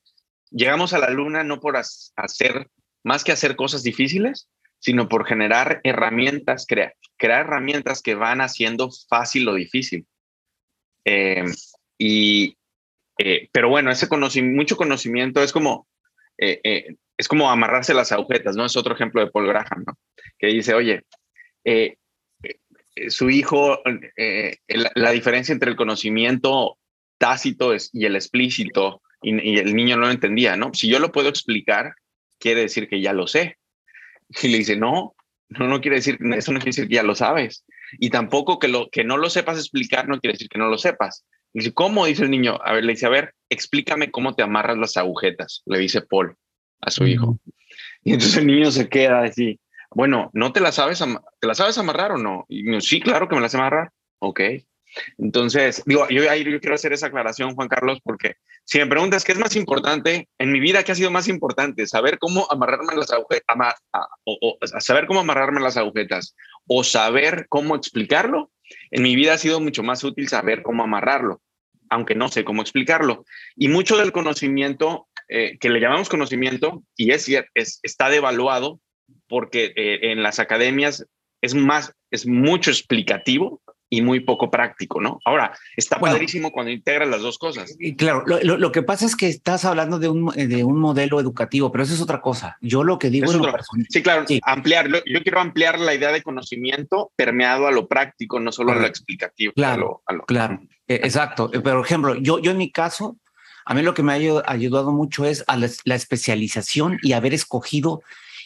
llegamos 0.51 0.93
a 0.93 0.99
la 0.99 1.09
luna 1.09 1.43
no 1.43 1.61
por 1.61 1.77
hacer, 1.77 2.69
más 3.03 3.23
que 3.23 3.31
hacer 3.31 3.55
cosas 3.55 3.83
difíciles, 3.83 4.49
sino 4.79 5.07
por 5.07 5.25
generar 5.25 5.79
herramientas, 5.83 6.65
crear, 6.67 6.95
crear 7.17 7.45
herramientas 7.45 8.01
que 8.01 8.15
van 8.15 8.41
haciendo 8.41 8.89
fácil 9.07 9.45
lo 9.45 9.53
difícil. 9.53 10.05
Eh, 11.05 11.45
y, 11.97 12.57
eh, 13.17 13.47
pero 13.53 13.69
bueno, 13.69 13.91
ese 13.91 14.09
conocimiento, 14.09 14.57
mucho 14.57 14.75
conocimiento 14.75 15.41
es 15.41 15.53
como, 15.53 15.87
eh, 16.41 16.95
es 17.17 17.27
como 17.27 17.49
amarrarse 17.49 17.93
las 17.93 18.11
agujetas, 18.11 18.55
¿no? 18.55 18.65
Es 18.65 18.75
otro 18.75 18.95
ejemplo 18.95 19.23
de 19.23 19.31
Paul 19.31 19.47
Graham, 19.47 19.83
¿no? 19.85 19.97
Que 20.37 20.47
dice, 20.47 20.73
oye, 20.73 21.03
su 23.09 23.29
hijo, 23.29 23.79
la, 24.95 25.11
diferencia 25.11 25.53
entre 25.53 25.69
el 25.69 25.77
conocimiento 25.77 26.77
tácito 27.17 27.73
y 27.93 28.05
el 28.05 28.15
explícito 28.15 29.01
y, 29.21 29.59
el 29.59 29.75
niño 29.75 29.97
no 29.97 30.07
lo 30.07 30.11
entendía, 30.11 30.55
¿no? 30.55 30.73
Si 30.73 30.89
yo 30.89 30.99
lo 30.99 31.11
puedo 31.11 31.29
explicar, 31.29 31.93
quiere 32.39 32.61
decir 32.61 32.89
que 32.89 33.01
ya 33.01 33.13
lo 33.13 33.27
sé. 33.27 33.57
Y 34.41 34.47
le 34.47 34.57
dice, 34.57 34.75
no, 34.75 35.15
no, 35.49 35.67
no 35.67 35.81
quiere 35.81 35.97
decir, 35.97 36.17
eso 36.35 36.51
no 36.51 36.59
quiere 36.59 36.69
decir 36.69 36.87
que 36.87 36.95
ya 36.95 37.03
lo 37.03 37.15
sabes. 37.15 37.63
Y 37.99 38.09
tampoco 38.09 38.57
que, 38.57 38.67
lo, 38.67 38.89
que 38.89 39.03
no 39.03 39.17
lo 39.17 39.29
sepas 39.29 39.57
explicar 39.57 40.07
no 40.07 40.19
quiere 40.19 40.33
decir 40.33 40.49
que 40.49 40.57
no 40.57 40.67
lo 40.67 40.77
sepas. 40.77 41.25
Dice, 41.53 41.73
¿cómo? 41.73 42.05
Dice 42.05 42.23
el 42.23 42.31
niño. 42.31 42.59
A 42.63 42.73
ver, 42.73 42.83
le 42.83 42.93
dice, 42.93 43.05
a 43.05 43.09
ver, 43.09 43.33
explícame 43.49 44.11
cómo 44.11 44.35
te 44.35 44.43
amarras 44.43 44.77
las 44.77 44.97
agujetas, 44.97 45.61
le 45.65 45.79
dice 45.79 46.01
Paul 46.01 46.35
a 46.81 46.91
su 46.91 47.05
hijo. 47.05 47.39
Y 48.03 48.13
entonces 48.13 48.37
el 48.37 48.47
niño 48.47 48.71
se 48.71 48.89
queda 48.89 49.23
así, 49.23 49.59
bueno, 49.91 50.31
¿no 50.33 50.53
te 50.53 50.61
las 50.61 50.75
sabes, 50.75 51.03
te 51.39 51.47
las 51.47 51.57
sabes 51.57 51.77
amarrar 51.77 52.13
o 52.13 52.17
no? 52.17 52.45
Y 52.47 52.63
dice, 52.63 52.81
sí, 52.81 52.99
claro 53.01 53.27
que 53.27 53.35
me 53.35 53.41
las 53.41 53.51
sé 53.51 53.57
amarrar. 53.57 53.91
Ok. 54.19 54.41
Entonces, 55.17 55.83
digo, 55.85 56.07
yo, 56.09 56.23
yo 56.23 56.59
quiero 56.59 56.75
hacer 56.75 56.93
esa 56.93 57.07
aclaración, 57.07 57.55
Juan 57.55 57.67
Carlos, 57.67 57.99
porque 58.03 58.35
si 58.65 58.77
me 58.79 58.87
preguntas 58.87 59.23
qué 59.23 59.31
es 59.31 59.37
más 59.37 59.55
importante, 59.55 60.27
en 60.37 60.51
mi 60.51 60.59
vida, 60.59 60.83
¿qué 60.83 60.91
ha 60.91 60.95
sido 60.95 61.11
más 61.11 61.27
importante? 61.27 61.87
Saber 61.87 62.19
cómo 62.19 62.47
amarrarme 62.49 62.95
las 62.95 63.11
agujetas, 63.11 63.75
o, 64.25 64.57
saber 64.79 65.07
cómo 65.07 65.21
amarrarme 65.21 65.61
las 65.61 65.77
agujetas, 65.77 66.35
o 66.67 66.83
saber 66.83 67.45
cómo 67.49 67.75
explicarlo. 67.75 68.51
En 68.89 69.03
mi 69.03 69.15
vida 69.15 69.33
ha 69.33 69.37
sido 69.37 69.59
mucho 69.59 69.83
más 69.83 70.03
útil 70.03 70.27
saber 70.27 70.61
cómo 70.61 70.83
amarrarlo, 70.83 71.41
aunque 71.89 72.15
no 72.15 72.29
sé 72.29 72.43
cómo 72.43 72.61
explicarlo. 72.61 73.25
Y 73.55 73.67
mucho 73.67 73.97
del 73.97 74.11
conocimiento, 74.11 75.07
eh, 75.27 75.57
que 75.59 75.69
le 75.69 75.79
llamamos 75.79 76.09
conocimiento, 76.09 76.83
y 76.95 77.11
es, 77.11 77.29
es 77.53 77.79
está 77.83 78.09
devaluado, 78.09 78.79
porque 79.27 79.73
eh, 79.75 80.11
en 80.11 80.23
las 80.23 80.39
academias 80.39 81.05
es 81.41 81.55
más, 81.55 81.93
es 82.11 82.27
mucho 82.27 82.69
explicativo 82.69 83.61
y 83.93 84.01
muy 84.01 84.21
poco 84.21 84.49
práctico, 84.49 85.01
¿no? 85.01 85.19
Ahora, 85.25 85.53
está 85.75 85.99
padrísimo 85.99 86.51
cuando 86.51 86.71
integras 86.71 87.09
las 87.09 87.21
dos 87.21 87.37
cosas. 87.37 87.75
Y 87.77 87.97
claro, 87.97 88.23
lo, 88.25 88.71
que 88.71 88.83
pasa 88.83 89.05
es 89.05 89.17
que 89.17 89.27
estás 89.27 89.65
hablando 89.65 89.99
de 89.99 90.07
un, 90.07 90.27
de 90.27 90.63
un 90.63 90.79
modelo 90.79 91.19
educativo, 91.19 91.73
pero 91.73 91.83
eso 91.83 91.93
es 91.93 92.01
otra 92.01 92.21
cosa. 92.21 92.57
Yo 92.61 92.85
lo 92.85 92.97
que 92.97 93.09
digo 93.09 93.29
es... 93.29 93.37
sí, 93.89 94.01
claro, 94.01 94.23
ampliar. 94.43 94.87
Yo 94.87 95.21
quiero 95.21 95.41
ampliar 95.41 95.77
la 95.77 95.93
idea 95.93 96.13
de 96.13 96.23
conocimiento 96.23 97.11
permeado 97.17 97.67
a 97.67 97.71
lo 97.71 97.89
práctico, 97.89 98.39
no 98.39 98.53
solo 98.53 98.71
a 98.71 98.75
lo 98.75 98.85
explicativo. 98.87 99.51
Claro, 99.53 100.03
claro, 100.25 100.61
e, 100.87 100.95
exacto. 100.95 101.51
Eh, 101.53 101.59
por 101.59 101.85
ejemplo, 101.85 102.15
yo, 102.15 102.39
yo 102.39 102.51
en 102.51 102.57
mi 102.57 102.71
caso, 102.71 103.17
a 103.65 103.73
mí 103.73 103.81
lo 103.81 103.93
que 103.93 104.03
me 104.03 104.13
ha 104.13 104.43
ayudado 104.47 104.93
mucho 104.93 105.25
es 105.25 105.43
a 105.47 105.57
la, 105.57 105.95
especialización 105.95 106.97
y 107.01 107.11
haber 107.11 107.33
escogido 107.33 108.01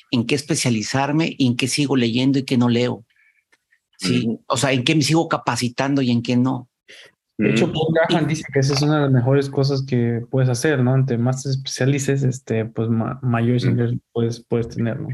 en 0.10 0.26
qué 0.26 0.34
especializarme 0.34 1.36
y 1.38 1.46
en 1.46 1.56
qué 1.56 1.68
sigo 1.68 1.96
leyendo 1.96 2.40
y 2.40 2.46
qué 2.46 2.58
no 2.58 2.68
leo. 2.68 3.06
Sí, 3.98 4.40
o 4.48 4.58
sea, 4.58 4.72
en 4.72 4.84
qué 4.84 4.96
me 4.96 5.02
sigo 5.02 5.28
capacitando 5.28 6.02
y 6.02 6.12
en 6.12 6.22
qué 6.22 6.36
no. 6.36 6.70
De 7.38 7.50
hecho, 7.50 7.70
Paul 7.72 7.94
Graham 7.94 8.28
dice 8.28 8.46
que 8.54 8.60
esa 8.60 8.74
es 8.74 8.82
una 8.82 8.96
de 8.96 9.02
las 9.02 9.12
mejores 9.12 9.50
cosas 9.50 9.84
que 9.86 10.22
puedes 10.32 10.48
hacer, 10.48 10.82
¿no? 10.82 10.96
Entre 10.96 11.18
más 11.18 11.44
te 11.44 11.50
especialices, 11.50 12.24
este, 12.24 12.64
pues 12.64 12.88
mayores 12.90 13.66
ingresos 13.66 13.98
puedes, 14.14 14.46
puedes 14.48 14.70
tener, 14.70 15.02
¿no? 15.02 15.10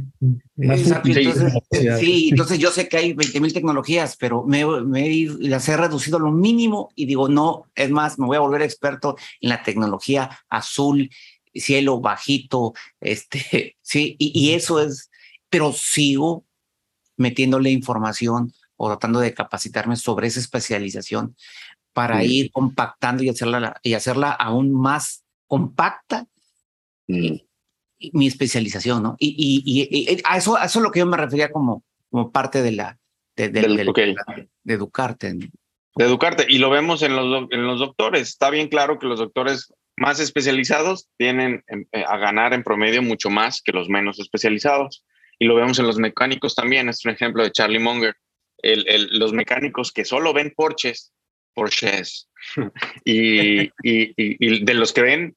Exacto. 0.57 1.09
Entonces, 1.09 1.99
sí, 1.99 2.29
entonces 2.29 2.59
yo 2.59 2.69
sé 2.69 2.87
que 2.87 2.97
hay 2.97 3.13
20 3.13 3.39
mil 3.39 3.53
tecnologías, 3.53 4.17
pero 4.17 4.43
me, 4.43 4.63
me 4.83 5.25
las 5.39 5.67
he 5.67 5.75
reducido 5.75 6.17
a 6.17 6.21
lo 6.21 6.31
mínimo 6.31 6.89
y 6.95 7.07
digo, 7.07 7.27
no, 7.27 7.65
es 7.73 7.89
más, 7.89 8.19
me 8.19 8.27
voy 8.27 8.37
a 8.37 8.41
volver 8.41 8.61
experto 8.61 9.15
en 9.39 9.49
la 9.49 9.63
tecnología 9.63 10.29
azul, 10.47 11.09
cielo 11.55 12.01
bajito, 12.01 12.73
este, 12.99 13.77
sí, 13.81 14.15
y, 14.19 14.31
y 14.39 14.53
eso 14.53 14.79
es, 14.79 15.09
pero 15.49 15.73
sigo 15.73 16.45
metiéndole 17.17 17.71
información 17.71 18.53
o 18.81 18.87
tratando 18.87 19.19
de 19.19 19.33
capacitarme 19.33 19.95
sobre 19.95 20.27
esa 20.27 20.39
especialización 20.39 21.35
para 21.93 22.23
ir 22.23 22.51
compactando 22.51 23.21
y 23.21 23.29
hacerla, 23.29 23.79
y 23.83 23.93
hacerla 23.93 24.31
aún 24.31 24.73
más 24.73 25.23
compacta 25.45 26.25
mi 27.07 28.27
especialización, 28.27 29.03
¿no? 29.03 29.15
Y, 29.19 30.19
a, 30.25 30.37
eso, 30.37 30.57
eso 30.57 30.79
es 30.79 30.83
lo 30.83 30.91
que 30.91 30.99
yo 30.99 31.05
me 31.05 31.17
refería 31.17 31.51
como, 31.51 31.83
como 32.09 32.31
parte 32.31 32.63
de 32.63 32.71
la 32.71 32.97
de, 33.35 33.49
de, 33.49 33.59
educarte. 34.73 35.49
De 35.95 36.05
educarte, 36.05 36.45
y 36.49 36.57
lo 36.57 36.69
vemos 36.69 37.03
en 37.03 37.15
los, 37.15 37.47
en 37.51 37.67
los 37.67 37.79
doctores. 37.79 38.29
Está 38.29 38.49
bien 38.49 38.67
claro 38.67 38.97
que 38.97 39.07
los 39.07 39.19
doctores 39.19 39.71
más 39.95 40.19
especializados 40.19 41.07
tienen 41.17 41.63
eh, 41.67 42.03
a 42.07 42.17
ganar 42.17 42.53
en 42.53 42.63
promedio 42.63 43.03
mucho 43.03 43.29
más 43.29 43.61
que 43.61 43.71
los 43.73 43.89
menos 43.89 44.19
especializados. 44.19 45.05
Y 45.37 45.45
lo 45.45 45.55
vemos 45.55 45.77
en 45.79 45.87
los 45.87 45.97
mecánicos 45.97 46.55
también. 46.55 46.89
Es 46.89 47.05
un 47.05 47.11
ejemplo 47.11 47.43
de 47.43 47.51
Charlie 47.51 47.79
Munger 47.79 48.15
los 48.63 49.33
mecánicos 49.33 49.91
que 49.91 50.05
solo 50.05 50.33
ven 50.33 50.53
Porsches, 50.55 51.13
Porsches, 51.53 52.29
y, 53.05 53.69
y, 53.83 54.63
de 54.63 54.73
los 54.73 54.93
que 54.93 55.01
ven 55.01 55.35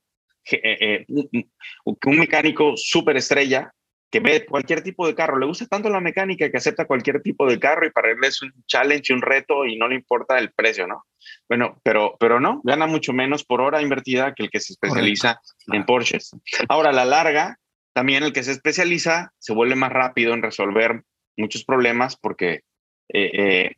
eh, 0.51 1.07
eh, 1.09 1.47
un 1.85 2.19
mecánico 2.19 2.77
súper 2.77 3.17
estrella 3.17 3.73
que 4.15 4.21
ve 4.21 4.47
cualquier 4.47 4.81
tipo 4.81 5.09
de 5.09 5.15
carro, 5.17 5.41
le 5.41 5.47
gusta 5.47 5.67
tanto 5.67 5.91
la 5.91 6.01
mecánica 6.01 6.49
que 6.49 6.57
acepta 6.57 6.85
cualquier 6.85 7.21
tipo 7.21 7.49
de 7.49 7.59
carro 7.59 7.85
y 7.85 7.91
para 7.91 8.13
él 8.13 8.19
es 8.23 8.43
un 8.43 8.53
challenge, 8.65 9.13
un 9.13 9.21
reto 9.21 9.65
y 9.65 9.77
no 9.77 9.89
le 9.89 9.97
importa 9.97 10.39
el 10.39 10.53
precio, 10.53 10.87
¿no? 10.87 11.05
Bueno, 11.49 11.81
pero, 11.83 12.17
pero 12.21 12.39
no, 12.39 12.61
gana 12.63 12.87
mucho 12.87 13.13
menos 13.13 13.45
por 13.45 13.61
hora 13.61 13.83
invertida 13.83 14.33
que 14.33 14.45
el 14.45 14.51
que 14.51 14.61
se 14.61 14.75
especializa 14.75 15.41
en 15.67 15.85
Porsches. 15.85 16.31
Ahora, 16.69 16.91
a 16.91 16.93
la 16.93 17.05
larga, 17.05 17.59
también 17.93 18.23
el 18.23 18.33
que 18.33 18.45
se 18.45 18.53
especializa 18.53 19.33
se 19.39 19.53
vuelve 19.53 19.75
más 19.75 19.91
rápido 19.91 20.33
en 20.33 20.43
resolver 20.43 21.03
muchos 21.37 21.65
problemas 21.65 22.17
porque 22.17 22.61
eh, 23.09 23.31
eh, 23.35 23.73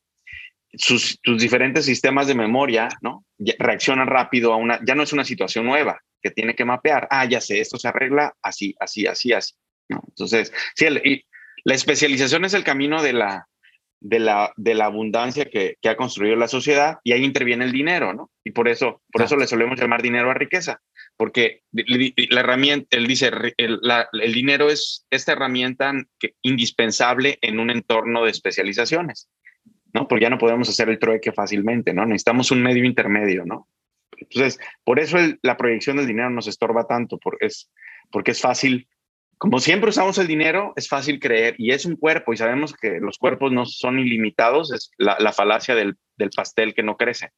sus, 0.73 1.19
diferentes 1.39 1.85
sistemas 1.85 2.27
de 2.27 2.35
memoria, 2.35 2.89
¿no? 3.01 3.25
reaccionan 3.59 4.07
rápido 4.07 4.53
a 4.53 4.57
una, 4.57 4.81
ya 4.85 4.95
no 4.95 5.03
es 5.03 5.13
una 5.13 5.25
situación 5.25 5.67
nueva 5.67 6.01
que 6.23 6.31
tiene 6.31 6.55
que 6.55 6.65
mapear. 6.65 7.07
Ah, 7.11 7.25
ya 7.25 7.41
sé, 7.41 7.61
esto 7.61 7.79
se 7.79 7.89
arregla 7.89 8.35
así, 8.43 8.75
así, 8.81 9.07
así, 9.07 9.33
así. 9.33 9.55
¿no? 9.89 10.03
Entonces, 10.09 10.53
sí, 10.75 10.87
y 11.05 11.25
la 11.65 11.75
especialización 11.75 12.45
es 12.45 12.55
el 12.55 12.65
camino 12.65 13.03
de 13.03 13.13
la, 13.13 13.49
de 14.01 14.19
la, 14.19 14.53
de 14.57 14.75
la 14.75 14.87
abundancia 14.87 15.47
que, 15.47 15.77
que, 15.81 15.89
ha 15.89 15.97
construido 15.97 16.37
la 16.37 16.49
sociedad 16.49 16.99
y 17.05 17.13
ahí 17.13 17.25
interviene 17.25 17.65
el 17.65 17.73
dinero, 17.73 18.13
¿no? 18.13 18.31
Y 18.45 18.51
por 18.53 18.69
eso, 18.69 19.03
por 19.13 19.23
eso 19.23 19.37
le 19.37 19.47
solemos 19.47 19.81
llamar 19.81 20.03
dinero 20.03 20.31
a 20.31 20.35
riqueza, 20.35 20.81
porque 21.17 21.63
la 21.73 22.41
herramienta, 22.41 22.97
él 22.97 23.07
dice, 23.07 23.31
el, 23.57 23.81
el 24.13 24.33
dinero 24.33 24.69
es 24.69 25.07
esta 25.11 25.33
herramienta 25.33 25.93
que, 26.19 26.35
indispensable 26.43 27.39
en 27.41 27.59
un 27.59 27.71
entorno 27.71 28.25
de 28.25 28.31
especializaciones, 28.31 29.31
¿no? 29.95 30.07
Porque 30.09 30.25
ya 30.25 30.31
no 30.31 30.39
podemos 30.39 30.69
hacer 30.69 30.89
el 30.91 30.99
trueque 30.99 31.33
fácilmente, 31.33 31.95
¿no? 31.95 32.05
Necesitamos 32.05 32.51
un 32.51 32.63
medio 32.63 32.85
intermedio, 32.85 33.45
¿no? 33.47 33.69
Entonces, 34.19 34.59
por 34.85 34.99
eso 34.99 35.19
la 35.43 35.57
proyección 35.57 35.97
del 35.97 36.07
dinero 36.07 36.31
nos 36.31 36.49
estorba 36.49 36.87
tanto, 36.87 37.19
porque 37.19 37.47
es, 37.47 37.71
porque 38.11 38.33
es 38.33 38.41
fácil, 38.41 38.89
como 39.39 39.59
siempre 39.59 39.91
usamos 39.91 40.19
el 40.19 40.27
dinero, 40.27 40.75
es 40.77 40.89
fácil 40.89 41.19
creer, 41.19 41.55
y 41.59 41.71
es 41.71 41.87
un 41.87 41.97
cuerpo, 41.97 42.33
y 42.33 42.37
sabemos 42.37 42.75
que 42.75 42.99
los 43.01 43.19
cuerpos 43.19 43.53
no 43.53 43.65
son 43.65 43.99
ilimitados, 43.99 44.73
es 44.73 44.91
la, 44.99 45.17
la 45.19 45.33
falacia 45.33 45.75
del, 45.75 45.97
del 46.17 46.31
pastel 46.31 46.75
que 46.75 46.83
no 46.83 46.97
crece. 46.97 47.31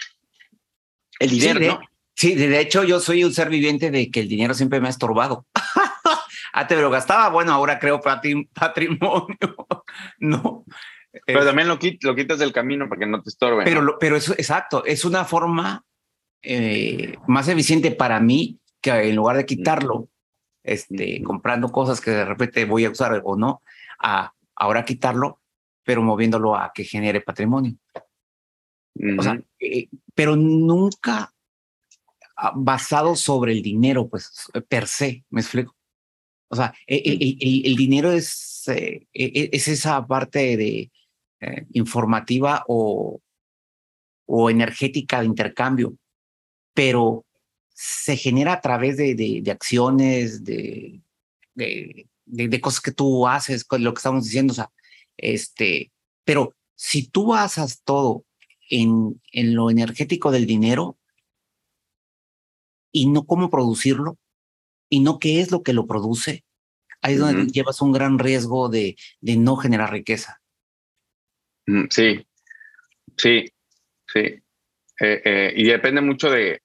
El 1.21 1.31
dinero, 1.31 1.61
¿no? 1.61 1.81
Sí, 2.19 2.35
de 2.35 2.61
hecho 2.61 2.83
yo 2.83 2.99
soy 2.99 3.23
un 3.23 3.33
ser 3.33 3.49
viviente 3.49 3.93
de 3.93 4.11
que 4.11 4.19
el 4.19 4.29
dinero 4.29 4.53
siempre 4.53 4.81
me 4.81 4.89
ha 4.89 4.91
estorbado. 4.91 5.47
ah, 6.53 6.67
te 6.67 6.75
lo 6.75 6.91
gastaba, 6.91 7.29
bueno, 7.29 7.53
ahora 7.53 7.79
creo 7.79 8.01
patrimonio. 8.01 9.37
no. 10.19 10.65
Pero 11.25 11.45
también 11.45 11.69
lo, 11.69 11.79
lo, 12.01 12.17
quitas 12.17 12.41
del 12.41 12.53
camino 12.53 12.89
para 12.89 12.99
que 12.99 13.07
no 13.07 13.23
te 13.23 13.29
estorbe. 13.31 13.63
Pero, 13.63 13.99
pero 14.01 14.17
eso, 14.17 14.33
exacto, 14.33 14.85
es 14.85 15.05
una 15.05 15.25
forma 15.25 15.85
eh, 16.43 17.17
más 17.29 17.47
eficiente 17.47 17.93
para 17.93 18.19
mí 18.19 18.59
que 18.81 18.91
en 18.91 19.15
lugar 19.15 19.37
de 19.37 19.47
quitarlo, 19.47 20.09
este, 20.65 21.23
comprando 21.23 21.71
cosas 21.71 22.01
que 22.01 22.11
de 22.11 22.25
repente 22.25 22.65
voy 22.65 22.85
a 22.85 22.91
usar 22.91 23.23
o 23.25 23.37
no, 23.37 23.63
a 24.01 24.33
ahora 24.57 24.85
quitarlo, 24.85 25.41
pero 25.85 26.03
moviéndolo 26.03 26.57
a 26.57 26.73
que 26.75 26.83
genere 26.83 27.21
patrimonio. 27.21 27.77
O 29.17 29.23
sea, 29.23 29.41
eh, 29.61 29.89
pero 30.17 30.35
nunca 30.35 31.33
basado 32.55 33.17
sobre 33.17 33.53
el 33.53 33.63
dinero, 33.63 34.09
pues 34.09 34.51
per 34.69 34.87
se, 34.87 35.25
me 35.31 35.41
explico. 35.41 35.77
O 36.49 36.57
sea, 36.57 36.75
e, 36.87 36.97
e, 36.97 37.69
el, 37.69 37.77
dinero 37.77 38.11
es, 38.13 38.67
eh, 38.69 39.07
e, 39.13 39.51
es 39.53 39.69
esa 39.69 40.07
parte 40.07 40.57
de 40.57 40.91
eh, 41.41 41.67
informativa 41.73 42.65
o, 42.69 43.21
o 44.27 44.51
energética 44.51 45.21
de 45.21 45.27
intercambio, 45.27 45.95
pero 46.75 47.25
se 47.75 48.17
genera 48.17 48.55
a 48.55 48.61
través 48.61 48.97
de, 48.97 49.15
de, 49.15 49.51
acciones, 49.51 50.43
de, 50.45 51.01
de, 51.55 52.07
de, 52.25 52.61
cosas 52.61 52.81
que 52.81 52.93
tú 52.93 53.27
haces, 53.29 53.67
lo 53.79 53.95
que 53.95 53.99
estamos 53.99 54.25
diciendo, 54.25 54.53
o 54.53 54.55
sea, 54.55 54.71
este, 55.17 55.93
pero 56.25 56.55
si 56.75 57.09
tú 57.09 57.29
basas 57.29 57.83
todo 57.85 58.25
en, 58.69 59.21
en 59.33 59.55
lo 59.55 59.71
energético 59.71 60.31
del 60.31 60.47
dinero, 60.47 60.98
y 62.93 63.07
no 63.07 63.25
cómo 63.25 63.51
producirlo 63.51 64.19
y 64.89 65.01
no 65.01 65.19
qué 65.19 65.41
es 65.41 65.51
lo 65.51 65.63
que 65.63 65.73
lo 65.73 65.87
produce, 65.87 66.45
ahí 67.03 67.15
es 67.15 67.21
donde 67.21 67.47
llevas 67.53 67.83
un 67.83 67.93
gran 67.93 68.19
riesgo 68.19 68.69
de, 68.69 68.97
de 69.21 69.37
no 69.37 69.57
generar 69.57 69.93
riqueza. 69.93 70.41
Mm, 71.67 71.85
sí, 71.91 72.27
sí, 73.17 73.45
sí. 74.07 74.21
Eh, 75.01 75.23
eh, 75.25 75.53
y 75.55 75.65
depende 75.65 76.01
mucho 76.01 76.31
de, 76.31 76.63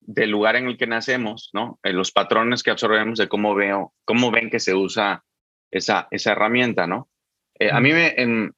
del 0.00 0.30
lugar 0.30 0.56
en 0.56 0.66
el 0.66 0.78
que 0.78 0.86
nacemos, 0.86 1.50
¿no? 1.52 1.80
En 1.82 1.96
los 1.96 2.12
patrones 2.12 2.62
que 2.62 2.70
absorbemos 2.70 3.18
de 3.18 3.28
cómo 3.28 3.54
veo, 3.54 3.92
cómo 4.04 4.30
ven 4.30 4.50
que 4.50 4.60
se 4.60 4.74
usa 4.74 5.24
esa, 5.70 6.06
esa 6.10 6.32
herramienta, 6.32 6.86
¿no? 6.86 7.10
Eh, 7.58 7.70
a 7.72 7.80
mí 7.80 7.92
me, 7.92 8.14
en, 8.16 8.54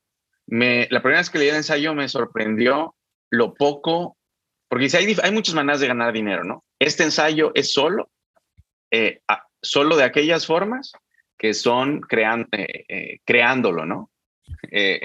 me, 0.46 0.86
la 0.90 1.00
primera 1.00 1.20
vez 1.20 1.30
que 1.30 1.38
leí 1.38 1.48
el 1.48 1.56
ensayo 1.56 1.94
me 1.94 2.08
sorprendió 2.08 2.94
lo 3.30 3.54
poco 3.54 4.17
porque 4.68 4.88
hay, 4.96 5.16
hay 5.22 5.32
muchas 5.32 5.54
maneras 5.54 5.80
de 5.80 5.88
ganar 5.88 6.12
dinero, 6.12 6.44
¿no? 6.44 6.64
Este 6.78 7.02
ensayo 7.02 7.52
es 7.54 7.72
solo, 7.72 8.10
eh, 8.90 9.20
solo 9.62 9.96
de 9.96 10.04
aquellas 10.04 10.46
formas 10.46 10.92
que 11.38 11.54
son 11.54 12.00
crean, 12.00 12.46
eh, 12.52 12.84
eh, 12.88 13.18
creándolo, 13.24 13.86
¿no? 13.86 14.10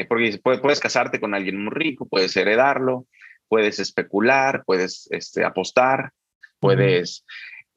porque 0.08 0.39
puedes, 0.41 0.80
casarte 0.80 1.19
con 1.19 1.34
alguien 1.34 1.62
muy 1.62 1.73
rico, 1.73 2.08
puedes 2.08 2.36
heredarlo, 2.38 3.08
puedes 3.47 3.80
especular, 3.80 4.63
puedes 4.65 5.08
este, 5.12 5.43
apostar, 5.43 6.12
puedes... 6.60 7.26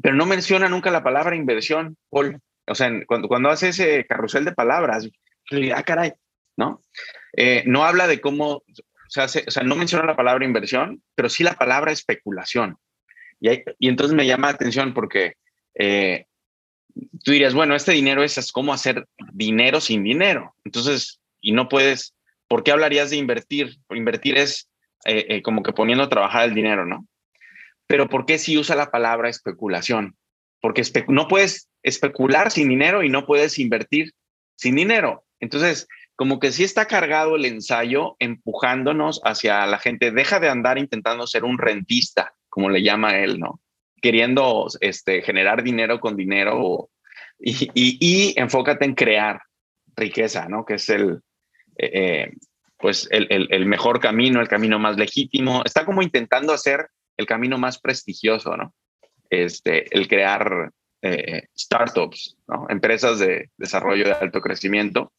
Pero 0.00 0.14
no 0.14 0.26
menciona 0.26 0.68
nunca 0.68 0.90
la 0.90 1.02
palabra 1.02 1.36
inversión, 1.36 1.96
Paul. 2.08 2.40
O 2.66 2.74
sea, 2.74 2.90
cuando, 3.06 3.28
cuando 3.28 3.50
hace 3.50 3.68
ese 3.68 4.06
carrusel 4.06 4.44
de 4.44 4.52
palabras, 4.52 5.08
ah, 5.74 5.82
caray, 5.82 6.12
¿no? 6.56 6.82
no 7.66 7.84
habla 7.84 8.06
de 8.06 8.20
cómo, 8.20 8.62
o 9.14 9.28
sea, 9.28 9.62
no 9.62 9.76
menciona 9.76 10.04
la 10.04 10.16
palabra 10.16 10.44
inversión, 10.44 11.02
pero 11.14 11.28
sí 11.28 11.44
la 11.44 11.54
palabra 11.54 11.92
especulación. 11.92 12.76
Y, 13.40 13.62
entonces 13.88 14.14
me 14.14 14.26
llama 14.26 14.48
la 14.48 14.54
atención 14.54 14.94
porque 14.94 15.34
eh, 15.74 16.26
tú 17.22 17.32
dirías, 17.32 17.54
bueno, 17.54 17.74
este 17.74 17.92
dinero 17.92 18.22
es, 18.22 18.38
es 18.38 18.52
cómo 18.52 18.72
hacer 18.72 19.06
dinero 19.32 19.80
sin 19.80 20.02
dinero. 20.02 20.54
Entonces, 20.64 21.20
y 21.40 21.52
no 21.52 21.68
puedes, 21.68 22.14
¿por 22.48 22.62
qué 22.62 22.72
hablarías 22.72 23.10
de 23.10 23.16
invertir? 23.16 23.76
Invertir 23.90 24.38
es 24.38 24.68
eh, 25.04 25.26
eh, 25.28 25.42
como 25.42 25.62
que 25.62 25.72
poniendo 25.72 26.04
a 26.04 26.08
trabajar 26.08 26.48
el 26.48 26.54
dinero, 26.54 26.86
¿no? 26.86 27.06
Pero 27.86 28.08
¿por 28.08 28.26
qué 28.26 28.38
si 28.38 28.58
usa 28.58 28.74
la 28.74 28.90
palabra 28.90 29.28
especulación? 29.28 30.16
Porque 30.60 30.82
no 31.08 31.28
puedes 31.28 31.68
especular 31.82 32.50
sin 32.50 32.68
dinero 32.68 33.02
y 33.02 33.08
no 33.10 33.26
puedes 33.26 33.58
invertir 33.58 34.12
sin 34.56 34.74
dinero. 34.74 35.24
Entonces, 35.38 35.86
como 36.16 36.40
que 36.40 36.50
sí 36.50 36.64
está 36.64 36.86
cargado 36.86 37.36
el 37.36 37.44
ensayo 37.44 38.16
empujándonos 38.18 39.20
hacia 39.22 39.66
la 39.66 39.78
gente, 39.78 40.10
deja 40.10 40.40
de 40.40 40.48
andar 40.48 40.78
intentando 40.78 41.26
ser 41.26 41.44
un 41.44 41.58
rentista, 41.58 42.34
como 42.48 42.70
le 42.70 42.82
llama 42.82 43.18
él, 43.18 43.38
¿no? 43.38 43.60
Queriendo 44.00 44.66
este, 44.80 45.22
generar 45.22 45.62
dinero 45.62 46.00
con 46.00 46.16
dinero 46.16 46.90
y, 47.38 48.34
enfócate 48.38 48.86
en 48.86 48.94
crear 48.94 49.42
riqueza, 49.94 50.48
¿no? 50.48 50.64
Que 50.64 50.74
es 50.74 50.88
el, 50.88 51.20
eh, 51.76 51.90
eh, 51.92 52.32
pues 52.78 53.06
el, 53.10 53.26
el, 53.30 53.66
mejor 53.66 54.00
camino, 54.00 54.40
el 54.40 54.48
camino 54.48 54.78
más 54.78 54.96
legítimo. 54.96 55.62
Está 55.66 55.84
como 55.84 56.00
intentando 56.00 56.54
hacer 56.54 56.88
el 57.18 57.26
camino 57.26 57.58
más 57.58 57.78
prestigioso, 57.78 58.56
¿no? 58.56 58.74
Este, 59.28 59.94
el 59.94 60.08
crear 60.08 60.70
eh, 61.02 61.48
startups, 61.56 62.36
¿no? 62.48 62.66
empresas 62.70 63.18
de 63.18 63.50
desarrollo 63.58 64.04
de 64.04 64.12
alto 64.12 64.40
crecimiento 64.40 65.12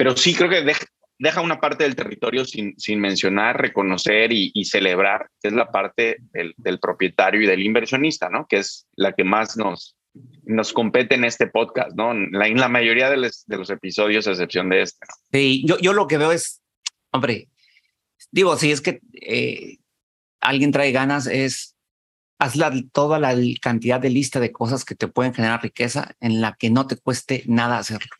pero 0.00 0.16
sí 0.16 0.34
creo 0.34 0.48
que 0.48 0.64
deja, 1.18 1.42
una 1.42 1.60
parte 1.60 1.84
del 1.84 1.94
territorio 1.94 2.46
sin, 2.46 2.72
sin 2.78 2.98
mencionar, 2.98 3.60
reconocer 3.60 4.32
y, 4.32 4.64
celebrar, 4.64 5.28
que 5.42 5.48
es 5.48 5.52
la 5.52 5.70
parte 5.70 6.16
del, 6.32 6.78
propietario 6.80 7.42
y 7.42 7.46
del 7.46 7.62
inversionista, 7.62 8.30
¿no? 8.30 8.46
Que 8.48 8.60
es 8.60 8.86
la 8.96 9.12
que 9.12 9.24
más 9.24 9.58
nos, 9.58 9.98
nos 10.44 10.72
compete 10.72 11.16
en 11.16 11.24
este 11.24 11.48
podcast, 11.48 11.94
¿no? 11.94 12.14
La, 12.14 12.46
en 12.46 12.58
la 12.58 12.70
mayoría 12.70 13.10
de 13.10 13.18
los, 13.18 13.44
de 13.46 13.58
los 13.58 13.68
episodios, 13.68 14.26
a 14.26 14.30
excepción 14.30 14.70
de 14.70 14.80
este. 14.80 15.06
Sí, 15.30 15.66
yo, 15.66 15.76
yo 15.80 15.92
lo 15.92 16.06
que 16.06 16.16
veo 16.16 16.32
es, 16.32 16.62
hombre, 17.10 17.50
digo, 18.30 18.56
si 18.56 18.72
es 18.72 18.80
que 18.80 19.00
eh, 19.20 19.80
alguien 20.40 20.72
trae 20.72 20.92
ganas, 20.92 21.26
es 21.26 21.76
haz 22.38 22.54
toda 22.92 23.18
la 23.18 23.36
cantidad 23.60 24.00
de 24.00 24.08
lista 24.08 24.40
de 24.40 24.50
cosas 24.50 24.86
que 24.86 24.94
te 24.94 25.08
pueden 25.08 25.34
generar 25.34 25.62
riqueza 25.62 26.16
en 26.20 26.40
la 26.40 26.56
que 26.58 26.70
no 26.70 26.86
te 26.86 26.96
cueste 26.96 27.42
nada 27.46 27.76
hacerlo 27.76 28.16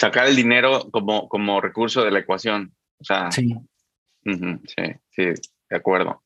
sacar 0.00 0.26
el 0.28 0.36
dinero 0.36 0.90
como, 0.90 1.28
como 1.28 1.60
recurso 1.60 2.02
de 2.02 2.10
la 2.10 2.20
ecuación. 2.20 2.74
O 2.98 3.04
sea, 3.04 3.30
sí, 3.30 3.54
sí, 4.24 4.84
sí, 5.10 5.24
de 5.24 5.76
acuerdo. 5.76 6.22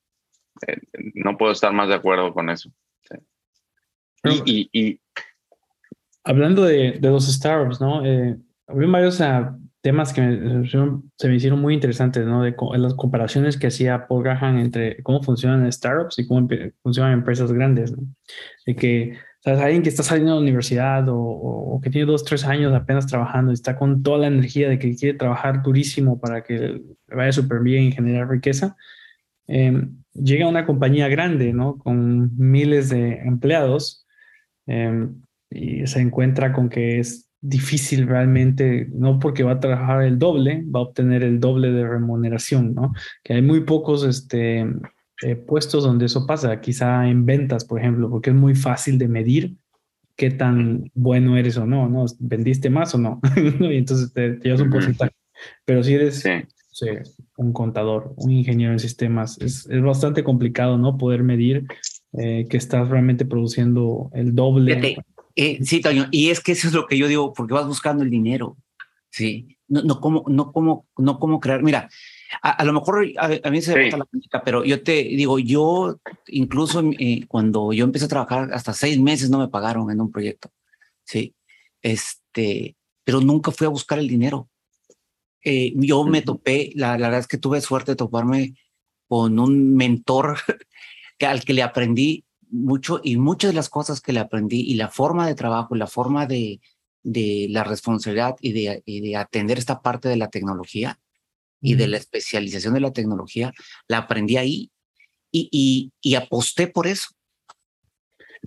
Eh, 0.66 0.78
no 1.14 1.36
puedo 1.36 1.50
estar 1.50 1.72
más 1.72 1.88
de 1.88 1.94
acuerdo 1.94 2.32
con 2.32 2.50
eso. 2.50 2.70
Y, 4.46 4.70
y, 4.72 5.00
hablando 6.22 6.62
de, 6.62 6.92
de, 6.92 7.08
los 7.10 7.26
startups, 7.26 7.80
¿no? 7.80 8.06
Eh, 8.06 8.38
había 8.66 8.88
varios 8.88 9.20
ah, 9.20 9.58
temas 9.84 10.14
que 10.14 10.22
se 11.18 11.28
me 11.28 11.34
hicieron 11.36 11.60
muy 11.60 11.74
interesantes, 11.74 12.24
¿no? 12.24 12.42
De 12.42 12.56
las 12.78 12.94
comparaciones 12.94 13.58
que 13.58 13.66
hacía 13.66 14.06
Paul 14.06 14.24
Graham 14.24 14.58
entre 14.58 15.02
cómo 15.02 15.22
funcionan 15.22 15.70
startups 15.70 16.18
y 16.18 16.26
cómo 16.26 16.48
funcionan 16.82 17.12
empresas 17.12 17.52
grandes, 17.52 17.92
¿no? 17.92 18.02
De 18.64 18.74
que 18.74 19.18
sea, 19.42 19.62
alguien 19.62 19.82
que 19.82 19.90
está 19.90 20.02
saliendo 20.02 20.32
de 20.32 20.36
la 20.36 20.42
universidad 20.42 21.04
o, 21.10 21.78
que 21.82 21.90
tiene 21.90 22.06
dos, 22.06 22.24
tres 22.24 22.46
años 22.46 22.72
apenas 22.72 23.06
trabajando 23.06 23.52
y 23.52 23.54
está 23.54 23.76
con 23.76 24.02
toda 24.02 24.20
la 24.20 24.28
energía 24.28 24.70
de 24.70 24.78
que 24.78 24.96
quiere 24.96 25.18
trabajar 25.18 25.62
durísimo 25.62 26.18
para 26.18 26.42
que 26.42 26.80
vaya 27.08 27.32
súper 27.32 27.60
bien 27.60 27.84
y 27.84 27.92
generar 27.92 28.30
riqueza, 28.30 28.76
em, 29.46 29.98
llega 30.14 30.46
a 30.46 30.48
una 30.48 30.64
compañía 30.64 31.08
grande, 31.08 31.52
¿no? 31.52 31.76
Con 31.76 32.34
miles 32.38 32.88
de 32.88 33.18
empleados 33.18 34.06
em, 34.66 35.20
y 35.50 35.86
se 35.86 36.00
encuentra 36.00 36.54
con 36.54 36.70
que 36.70 37.00
es 37.00 37.23
difícil 37.44 38.08
realmente, 38.08 38.88
no 38.92 39.18
porque 39.18 39.42
va 39.42 39.52
a 39.52 39.60
trabajar 39.60 40.02
el 40.02 40.18
doble, 40.18 40.64
va 40.74 40.80
a 40.80 40.84
obtener 40.84 41.22
el 41.22 41.40
doble 41.40 41.70
de 41.72 41.86
remuneración, 41.86 42.74
¿no? 42.74 42.94
Que 43.22 43.34
hay 43.34 43.42
muy 43.42 43.60
pocos 43.60 44.02
este, 44.02 44.66
eh, 45.22 45.36
puestos 45.36 45.84
donde 45.84 46.06
eso 46.06 46.26
pasa, 46.26 46.58
quizá 46.62 47.06
en 47.06 47.26
ventas, 47.26 47.66
por 47.66 47.78
ejemplo, 47.78 48.08
porque 48.08 48.30
es 48.30 48.36
muy 48.36 48.54
fácil 48.54 48.96
de 48.96 49.08
medir 49.08 49.56
qué 50.16 50.30
tan 50.30 50.90
bueno 50.94 51.36
eres 51.36 51.58
o 51.58 51.66
no, 51.66 51.86
¿no? 51.86 52.06
¿Vendiste 52.18 52.70
más 52.70 52.94
o 52.94 52.98
no? 52.98 53.20
y 53.36 53.76
entonces 53.76 54.10
te, 54.14 54.38
llevas 54.42 54.62
un 54.62 54.70
porcentaje. 54.70 55.12
Pero 55.66 55.82
si 55.82 55.94
eres 55.94 56.24
un 57.36 57.52
contador, 57.52 58.14
un 58.16 58.30
ingeniero 58.30 58.72
en 58.72 58.78
sistemas, 58.78 59.38
es, 59.42 59.68
es 59.68 59.82
bastante 59.82 60.24
complicado, 60.24 60.78
¿no? 60.78 60.96
Poder 60.96 61.22
medir 61.22 61.66
eh, 62.14 62.46
que 62.48 62.56
estás 62.56 62.88
realmente 62.88 63.26
produciendo 63.26 64.10
el 64.14 64.34
doble. 64.34 64.96
Eh, 65.36 65.58
sí, 65.64 65.80
Toño, 65.80 66.06
y 66.10 66.30
es 66.30 66.40
que 66.40 66.52
eso 66.52 66.68
es 66.68 66.74
lo 66.74 66.86
que 66.86 66.96
yo 66.96 67.08
digo, 67.08 67.32
porque 67.32 67.54
vas 67.54 67.66
buscando 67.66 68.04
el 68.04 68.10
dinero, 68.10 68.56
¿sí? 69.10 69.58
No, 69.66 69.82
no, 69.82 70.00
como, 70.00 70.24
no, 70.28 70.52
como, 70.52 70.86
no 70.96 71.18
como 71.18 71.40
crear. 71.40 71.62
Mira, 71.62 71.88
a, 72.42 72.64
lo 72.64 72.72
mejor 72.72 73.06
a, 73.18 73.50
mí 73.50 73.62
se 73.62 73.74
me 73.74 73.90
la 73.90 74.04
crítica, 74.04 74.42
pero 74.44 74.64
yo 74.64 74.82
te 74.82 74.92
digo, 74.92 75.38
yo 75.38 75.98
incluso 76.28 76.82
eh, 76.98 77.24
cuando 77.26 77.72
yo 77.72 77.84
empecé 77.84 78.04
a 78.04 78.08
trabajar, 78.08 78.52
hasta 78.52 78.72
seis 78.72 78.98
meses 79.00 79.30
no 79.30 79.38
me 79.38 79.48
pagaron 79.48 79.90
en 79.90 80.00
un 80.00 80.10
proyecto. 80.10 80.50
Sí. 81.04 81.34
Este, 81.82 82.76
pero 83.04 83.20
nunca 83.20 83.50
fui 83.50 83.66
a 83.66 83.70
buscar 83.70 83.98
el 83.98 84.08
dinero. 84.08 84.48
Eh, 85.42 85.72
yo 85.76 86.04
me 86.04 86.22
topé, 86.22 86.72
la, 86.74 86.96
la, 86.98 87.08
verdad 87.08 87.20
es 87.20 87.26
que 87.26 87.38
tuve 87.38 87.60
suerte 87.60 87.92
de 87.92 87.96
toparme 87.96 88.54
con 89.08 89.38
un 89.38 89.74
mentor 89.74 90.38
que, 91.18 91.26
al 91.26 91.44
que 91.44 91.52
le 91.52 91.62
aprendí 91.62 92.24
mucho 92.54 93.00
y 93.02 93.16
muchas 93.16 93.50
de 93.50 93.56
las 93.56 93.68
cosas 93.68 94.00
que 94.00 94.12
le 94.12 94.20
aprendí 94.20 94.60
y 94.60 94.74
la 94.74 94.88
forma 94.88 95.26
de 95.26 95.34
trabajo, 95.34 95.74
la 95.74 95.88
forma 95.88 96.26
de, 96.26 96.60
de 97.02 97.48
la 97.50 97.64
responsabilidad 97.64 98.36
y 98.40 98.52
de, 98.52 98.82
y 98.86 99.00
de 99.00 99.16
atender 99.16 99.58
esta 99.58 99.82
parte 99.82 100.08
de 100.08 100.16
la 100.16 100.30
tecnología 100.30 100.98
y 101.60 101.74
de 101.74 101.88
la 101.88 101.96
especialización 101.96 102.74
de 102.74 102.80
la 102.80 102.92
tecnología, 102.92 103.52
la 103.88 103.98
aprendí 103.98 104.36
ahí 104.36 104.70
y, 105.32 105.48
y, 105.50 105.92
y 106.00 106.14
aposté 106.14 106.66
por 106.68 106.86
eso. 106.86 107.08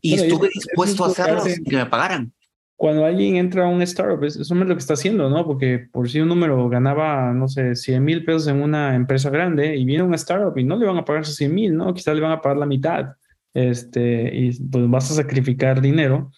Y 0.01 0.13
estuve 0.13 0.49
dispuesto 0.53 1.03
a 1.03 1.07
hacerlo 1.07 1.41
sin 1.41 1.63
que 1.63 1.75
me 1.75 1.87
pagaran. 1.87 2.33
Cuando 2.75 3.05
alguien 3.05 3.37
entra 3.37 3.65
a 3.65 3.69
un 3.69 3.81
startup, 3.81 4.23
eso 4.23 4.39
es 4.39 4.49
lo 4.51 4.67
que 4.67 4.73
está 4.73 4.93
haciendo, 4.93 5.31
¿no? 5.31 5.45
Porque 5.47 5.87
por 5.91 6.07
si 6.07 6.19
un 6.19 6.27
número 6.27 6.69
ganaba, 6.69 7.33
no 7.33 7.47
sé, 7.47 7.75
100 7.75 8.03
mil 8.03 8.23
pesos 8.23 8.47
en 8.47 8.61
una 8.61 8.93
empresa 8.93 9.31
grande 9.31 9.75
y 9.75 9.83
viene 9.83 10.03
un 10.03 10.13
startup 10.13 10.55
y 10.55 10.63
no 10.63 10.77
le 10.77 10.85
van 10.85 10.97
a 10.97 11.03
pagar 11.03 11.23
esos 11.23 11.35
100 11.35 11.53
mil, 11.53 11.75
¿no? 11.75 11.91
Quizás 11.95 12.13
le 12.13 12.21
van 12.21 12.33
a 12.33 12.41
pagar 12.41 12.57
la 12.57 12.67
mitad. 12.67 13.15
Este, 13.57 14.29
y 14.35 14.51
pues 14.67 14.87
vas 14.87 15.09
a 15.09 15.15
sacrificar 15.15 15.81
dinero 15.81 16.31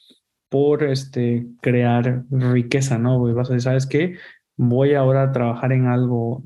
por 0.48 0.86
este, 0.86 1.48
crear 1.62 2.24
riqueza, 2.32 2.98
¿no? 2.98 3.20
Pues 3.20 3.36
vas 3.36 3.50
a 3.50 3.56
decir, 3.56 3.64
¿sabes 3.66 3.86
qué? 3.86 4.16
Voy 4.56 4.94
ahora 4.94 5.24
a 5.24 5.32
trabajar 5.34 5.74
en 5.74 5.88
algo 5.88 6.42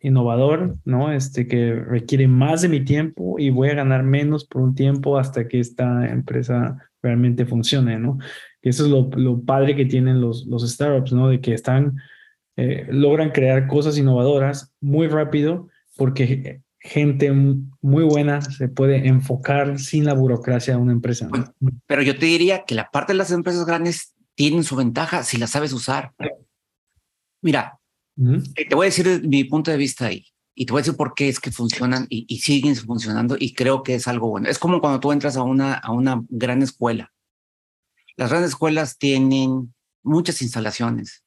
innovador, 0.00 0.78
¿no? 0.86 1.12
Este, 1.12 1.46
que 1.46 1.74
requiere 1.74 2.28
más 2.28 2.62
de 2.62 2.70
mi 2.70 2.82
tiempo 2.82 3.38
y 3.38 3.50
voy 3.50 3.68
a 3.68 3.74
ganar 3.74 4.02
menos 4.02 4.46
por 4.46 4.62
un 4.62 4.74
tiempo 4.74 5.18
hasta 5.18 5.46
que 5.46 5.60
esta 5.60 6.08
empresa 6.10 6.78
realmente 7.02 7.44
funcione, 7.44 7.98
¿no? 7.98 8.16
Y 8.62 8.70
eso 8.70 8.86
es 8.86 8.90
lo, 8.90 9.10
lo 9.16 9.42
padre 9.42 9.76
que 9.76 9.84
tienen 9.84 10.22
los, 10.22 10.46
los 10.46 10.66
startups, 10.66 11.12
¿no? 11.12 11.28
De 11.28 11.42
que 11.42 11.52
están, 11.52 11.96
eh, 12.56 12.86
logran 12.88 13.32
crear 13.32 13.66
cosas 13.66 13.98
innovadoras 13.98 14.72
muy 14.80 15.08
rápido 15.08 15.68
porque 15.98 16.62
gente 16.80 17.30
muy 17.32 18.04
buena 18.04 18.40
se 18.40 18.68
puede 18.68 19.06
enfocar 19.06 19.78
sin 19.78 20.06
la 20.06 20.14
burocracia 20.14 20.74
de 20.74 20.80
una 20.80 20.92
empresa. 20.92 21.28
pero 21.86 22.02
yo 22.02 22.18
te 22.18 22.26
diría 22.26 22.64
que 22.64 22.74
la 22.74 22.90
parte 22.90 23.12
de 23.12 23.18
las 23.18 23.30
empresas 23.30 23.66
grandes 23.66 24.14
tienen 24.34 24.64
su 24.64 24.76
ventaja 24.76 25.22
si 25.22 25.36
la 25.36 25.46
sabes 25.46 25.72
usar. 25.72 26.12
Mira, 27.42 27.78
eh, 28.56 28.68
te 28.68 28.74
voy 28.74 28.86
a 28.86 28.88
decir 28.90 29.22
mi 29.26 29.44
punto 29.44 29.70
de 29.70 29.76
vista 29.76 30.06
ahí 30.06 30.26
y 30.54 30.66
te 30.66 30.72
voy 30.72 30.80
a 30.80 30.82
decir 30.82 30.96
por 30.96 31.14
qué 31.14 31.28
es 31.28 31.38
que 31.38 31.52
funcionan 31.52 32.06
y, 32.08 32.24
y, 32.28 32.38
siguen 32.38 32.74
funcionando 32.76 33.36
y 33.38 33.54
creo 33.54 33.82
que 33.82 33.94
es 33.94 34.08
algo 34.08 34.28
bueno. 34.28 34.48
Es 34.48 34.58
como 34.58 34.80
cuando 34.80 35.00
tú 35.00 35.12
entras 35.12 35.36
a 35.36 35.42
una, 35.42 35.74
a 35.74 35.92
una 35.92 36.22
gran 36.28 36.62
escuela. 36.62 37.12
Las 38.16 38.30
grandes 38.30 38.50
escuelas 38.50 38.98
tienen 38.98 39.74
muchas 40.02 40.42
instalaciones 40.42 41.24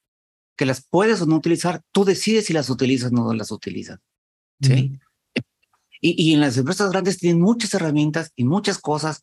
que 0.56 0.66
las 0.66 0.86
puedes 0.88 1.22
o 1.22 1.26
no 1.26 1.36
utilizar. 1.36 1.82
Tú 1.92 2.06
decides 2.06 2.46
si 2.46 2.54
las 2.54 2.70
utilizas 2.70 3.12
o 3.12 3.16
no 3.16 3.34
las 3.34 3.52
utilizas. 3.52 4.00
¿sí? 4.62 5.00
Y, 6.06 6.34
en 6.34 6.42
las 6.42 6.58
empresas 6.58 6.92
grandes 6.92 7.18
tienen 7.18 7.42
muchas 7.42 7.74
herramientas 7.74 8.34
y 8.36 8.44
muchas 8.44 8.78
cosas 8.78 9.22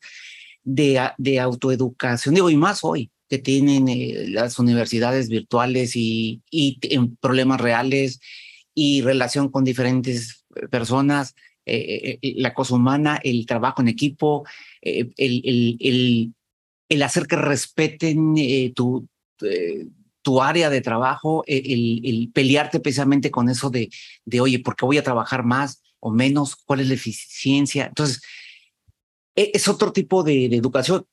de, 0.62 0.98
de 1.18 1.38
autoeducación, 1.38 2.34
digo, 2.34 2.48
y 2.48 2.56
más 2.56 2.80
hoy, 2.82 3.10
que 3.28 3.36
tienen 3.38 3.88
eh, 3.88 4.24
las 4.28 4.58
universidades 4.58 5.28
virtuales 5.28 5.94
y, 5.94 6.42
y 6.50 6.80
problemas 7.20 7.60
reales 7.60 8.18
y 8.74 9.02
relación 9.02 9.50
con 9.50 9.62
diferentes 9.62 10.46
personas, 10.70 11.34
eh, 11.66 12.18
eh, 12.22 12.34
la 12.36 12.54
cosa 12.54 12.76
humana, 12.76 13.20
el 13.22 13.44
trabajo 13.44 13.82
en 13.82 13.88
equipo, 13.88 14.46
el, 14.80 16.32
el, 16.88 17.02
hacer 17.02 17.26
que 17.26 17.36
respeten 17.36 18.34
tu, 18.74 19.06
tu 20.22 20.42
área 20.42 20.70
de 20.70 20.80
trabajo, 20.80 21.44
el, 21.46 22.00
el, 22.04 22.30
pelearte 22.32 22.80
precisamente 22.80 23.30
con 23.30 23.50
eso 23.50 23.68
de, 23.68 23.90
de, 24.24 24.40
oye, 24.40 24.60
¿por 24.60 24.76
qué 24.76 24.86
voy 24.86 24.96
a 24.96 25.04
trabajar 25.04 25.44
más? 25.44 25.82
O 26.00 26.10
menos, 26.10 26.56
cuál 26.56 26.80
es 26.80 26.88
la 26.88 26.94
eficiencia. 26.94 27.86
Entonces, 27.86 28.22
e, 29.36 29.50
es 29.54 29.68
otro 29.68 29.92
tipo 29.92 30.22
de, 30.22 30.46
educación. 30.46 31.06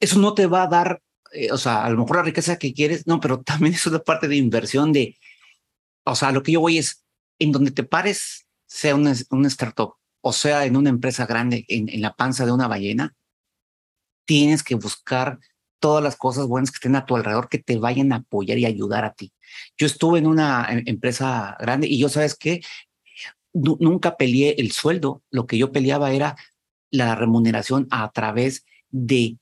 Eso 0.00 0.18
no 0.18 0.34
te 0.34 0.46
va 0.46 0.64
a 0.64 0.68
dar, 0.68 1.02
eh, 1.32 1.52
o 1.52 1.58
sea, 1.58 1.84
a 1.84 1.90
lo 1.90 1.98
mejor 1.98 2.16
la 2.16 2.22
riqueza 2.22 2.58
que 2.58 2.72
quieres, 2.74 3.06
no, 3.06 3.20
pero 3.20 3.42
también 3.42 3.74
es 3.74 3.86
una 3.86 4.00
parte 4.00 4.28
de 4.28 4.36
inversión 4.36 4.92
de, 4.92 5.16
o 6.04 6.14
sea, 6.14 6.32
lo 6.32 6.42
que 6.42 6.52
yo 6.52 6.60
voy 6.60 6.78
es, 6.78 7.04
en 7.38 7.52
donde 7.52 7.70
te 7.70 7.84
pares, 7.84 8.46
sea 8.66 8.94
un, 8.94 9.12
un 9.30 9.46
startup 9.46 9.98
o 10.20 10.32
sea 10.32 10.64
en 10.66 10.76
una 10.76 10.90
empresa 10.90 11.26
grande, 11.26 11.64
en, 11.68 12.00
la 12.00 12.14
panza 12.14 12.44
de 12.44 12.52
una 12.52 12.68
ballena, 12.68 13.14
tienes 14.26 14.62
que 14.62 14.74
buscar 14.74 15.38
todas 15.80 16.02
las 16.02 16.16
cosas 16.16 16.46
buenas 16.46 16.70
que 16.70 16.76
estén 16.76 16.96
a 16.96 17.06
tu 17.06 17.16
alrededor 17.16 17.48
que 17.48 17.58
te 17.58 17.78
vayan 17.78 18.12
a 18.12 18.16
apoyar 18.16 18.58
y 18.58 18.66
ayudar 18.66 19.04
a 19.04 19.14
ti. 19.14 19.32
Yo 19.78 19.86
estuve 19.86 20.18
en 20.18 20.26
una 20.26 20.66
em, 20.70 20.82
empresa 20.86 21.56
grande 21.60 21.86
y 21.86 21.98
yo, 21.98 22.08
¿sabes 22.08 22.34
qué? 22.36 22.60
Nunca 23.52 24.16
peleé 24.16 24.56
el 24.58 24.72
sueldo, 24.72 25.22
lo 25.30 25.46
que 25.46 25.58
yo 25.58 25.72
peleaba 25.72 26.12
era 26.12 26.36
la 26.90 27.14
remuneración 27.14 27.86
a 27.90 28.10
través 28.12 28.64
de 28.90 29.38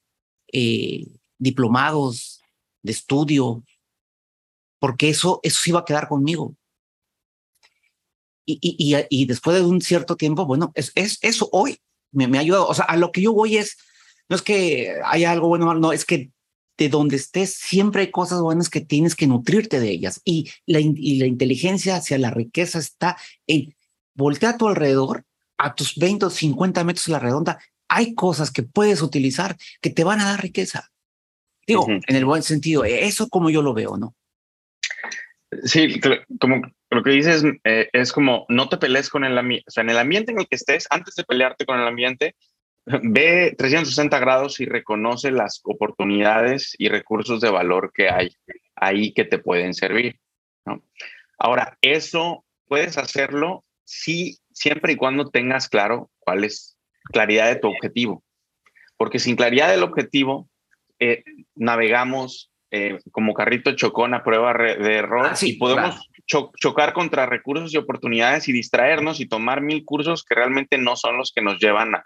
eh, 0.52 1.06
diplomados, 1.38 2.40
de 2.82 2.92
estudio, 2.92 3.64
porque 4.78 5.08
eso, 5.08 5.40
eso 5.42 5.60
iba 5.66 5.80
a 5.80 5.84
quedar 5.84 6.08
conmigo. 6.08 6.54
Y, 8.44 8.58
y, 8.62 8.94
y, 9.10 9.26
después 9.26 9.56
de 9.56 9.64
un 9.64 9.80
cierto 9.80 10.16
tiempo, 10.16 10.46
bueno, 10.46 10.70
es, 10.76 10.92
es 10.94 11.18
eso 11.22 11.48
hoy 11.50 11.78
me, 12.12 12.28
me, 12.28 12.38
ha 12.38 12.42
ayudado. 12.42 12.68
O 12.68 12.74
sea, 12.74 12.84
a 12.84 12.96
lo 12.96 13.10
que 13.10 13.20
yo 13.20 13.32
voy 13.32 13.56
es, 13.56 13.76
no 14.28 14.36
es 14.36 14.42
que 14.42 14.94
haya 15.04 15.32
algo 15.32 15.48
bueno 15.48 15.74
no, 15.74 15.92
es 15.92 16.04
que 16.04 16.30
de 16.78 16.88
donde 16.88 17.16
estés 17.16 17.54
siempre 17.54 18.02
hay 18.02 18.10
cosas 18.10 18.40
buenas 18.40 18.68
que 18.68 18.80
tienes 18.80 19.16
que 19.16 19.26
nutrirte 19.26 19.80
de 19.80 19.90
ellas. 19.90 20.20
Y 20.24 20.50
la, 20.64 20.78
y 20.78 21.18
la 21.18 21.26
inteligencia 21.26 21.96
hacia 21.96 22.18
la 22.18 22.30
riqueza 22.30 22.78
está 22.78 23.16
en 23.48 23.74
voltea 24.16 24.50
a 24.50 24.56
tu 24.56 24.68
alrededor, 24.68 25.24
a 25.58 25.74
tus 25.74 25.96
20 25.96 26.26
o 26.26 26.30
50 26.30 26.84
metros 26.84 27.08
a 27.08 27.12
la 27.12 27.18
redonda, 27.18 27.58
hay 27.88 28.14
cosas 28.14 28.50
que 28.50 28.62
puedes 28.62 29.02
utilizar 29.02 29.56
que 29.80 29.90
te 29.90 30.04
van 30.04 30.20
a 30.20 30.24
dar 30.24 30.42
riqueza. 30.42 30.90
Digo, 31.66 31.86
en 31.88 32.16
el 32.16 32.24
buen 32.24 32.42
sentido, 32.42 32.84
eso 32.84 33.28
como 33.28 33.50
yo 33.50 33.62
lo 33.62 33.74
veo, 33.74 33.96
¿no? 33.96 34.14
Sí, 35.64 36.00
como 36.40 36.62
lo 36.90 37.02
que 37.02 37.10
dices 37.10 37.42
eh, 37.64 37.88
es 37.92 38.12
como 38.12 38.46
no 38.48 38.68
te 38.68 38.76
pelees 38.76 39.08
con 39.08 39.24
el 39.24 39.36
ambiente, 39.36 39.64
o 39.68 39.70
sea, 39.70 39.82
en 39.82 39.90
el 39.90 39.98
ambiente 39.98 40.32
en 40.32 40.38
el 40.38 40.48
que 40.48 40.56
estés, 40.56 40.86
antes 40.90 41.14
de 41.14 41.24
pelearte 41.24 41.66
con 41.66 41.80
el 41.80 41.86
ambiente, 41.86 42.36
ve 43.02 43.54
360 43.56 44.18
grados 44.18 44.60
y 44.60 44.66
reconoce 44.66 45.30
las 45.30 45.60
oportunidades 45.64 46.74
y 46.78 46.88
recursos 46.88 47.40
de 47.40 47.50
valor 47.50 47.92
que 47.92 48.08
hay 48.10 48.36
ahí 48.76 49.12
que 49.12 49.24
te 49.24 49.38
pueden 49.38 49.74
servir. 49.74 50.18
¿no? 50.64 50.82
Ahora, 51.38 51.78
eso 51.80 52.44
puedes 52.68 52.98
hacerlo 52.98 53.64
sí, 53.86 54.38
siempre 54.52 54.92
y 54.92 54.96
cuando 54.96 55.30
tengas 55.30 55.68
claro 55.68 56.10
cuál 56.18 56.44
es 56.44 56.76
claridad 57.04 57.48
de 57.48 57.56
tu 57.56 57.68
objetivo. 57.68 58.22
Porque 58.98 59.18
sin 59.18 59.36
claridad 59.36 59.70
del 59.70 59.82
objetivo, 59.82 60.48
eh, 60.98 61.24
navegamos 61.54 62.50
eh, 62.70 62.98
como 63.12 63.32
carrito 63.32 63.74
chocón 63.76 64.12
a 64.12 64.24
prueba 64.24 64.52
de 64.52 64.96
error 64.96 65.28
ah, 65.30 65.36
y 65.40 65.54
podemos 65.54 66.10
chocar 66.26 66.92
contra 66.92 67.24
recursos 67.24 67.72
y 67.72 67.76
oportunidades 67.76 68.48
y 68.48 68.52
distraernos 68.52 69.20
y 69.20 69.28
tomar 69.28 69.60
mil 69.60 69.84
cursos 69.84 70.24
que 70.24 70.34
realmente 70.34 70.76
no 70.76 70.96
son 70.96 71.16
los 71.16 71.32
que 71.32 71.42
nos 71.42 71.60
llevan 71.60 71.94
a, 71.94 72.04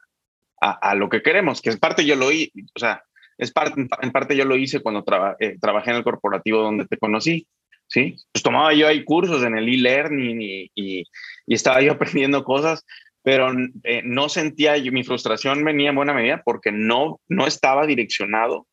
a, 0.61 0.95
lo 0.95 1.09
que 1.09 1.23
queremos, 1.23 1.63
que 1.63 1.71
es 1.71 1.79
parte 1.79 2.05
yo 2.05 2.17
lo 2.17 2.31
hice, 2.31 2.53
o 2.75 2.79
sea, 2.79 3.03
es 3.39 3.53
parte, 3.53 3.89
en 4.03 4.13
parte 4.13 4.37
yo 4.37 4.45
lo 4.45 4.57
hice 4.57 4.81
cuando 4.81 5.03
eh, 5.39 5.57
trabajé 5.59 5.91
en 5.91 5.97
el 5.97 6.05
corporativo 6.05 6.63
donde 6.63 6.87
te 6.87 6.99
conocí. 6.99 7.47
¿Sí? 7.91 8.17
Pues 8.33 8.43
tomaba 8.43 8.73
yo 8.73 8.87
ahí 8.87 9.05
cursos 9.05 9.43
en 9.43 9.57
el 9.57 9.69
e-learning 9.69 10.41
y, 10.41 10.71
y, 10.75 11.05
estaba 11.47 11.83
yo 11.83 11.93
aprendiendo 11.93 12.45
cosas, 12.45 12.87
pero 13.23 13.53
eh, 13.85 14.03
no 14.05 14.29
sentía, 14.29 14.79
yo, 14.79 14.93
mi 14.93 15.05
frustración 15.05 15.65
venía 15.65 15.91
en 15.91 15.97
buena 15.97 16.15
medida 16.15 16.43
porque 16.45 16.73
no, 16.73 17.21
no 17.29 17.47
estaba 17.47 17.87
direccionado 17.87 18.67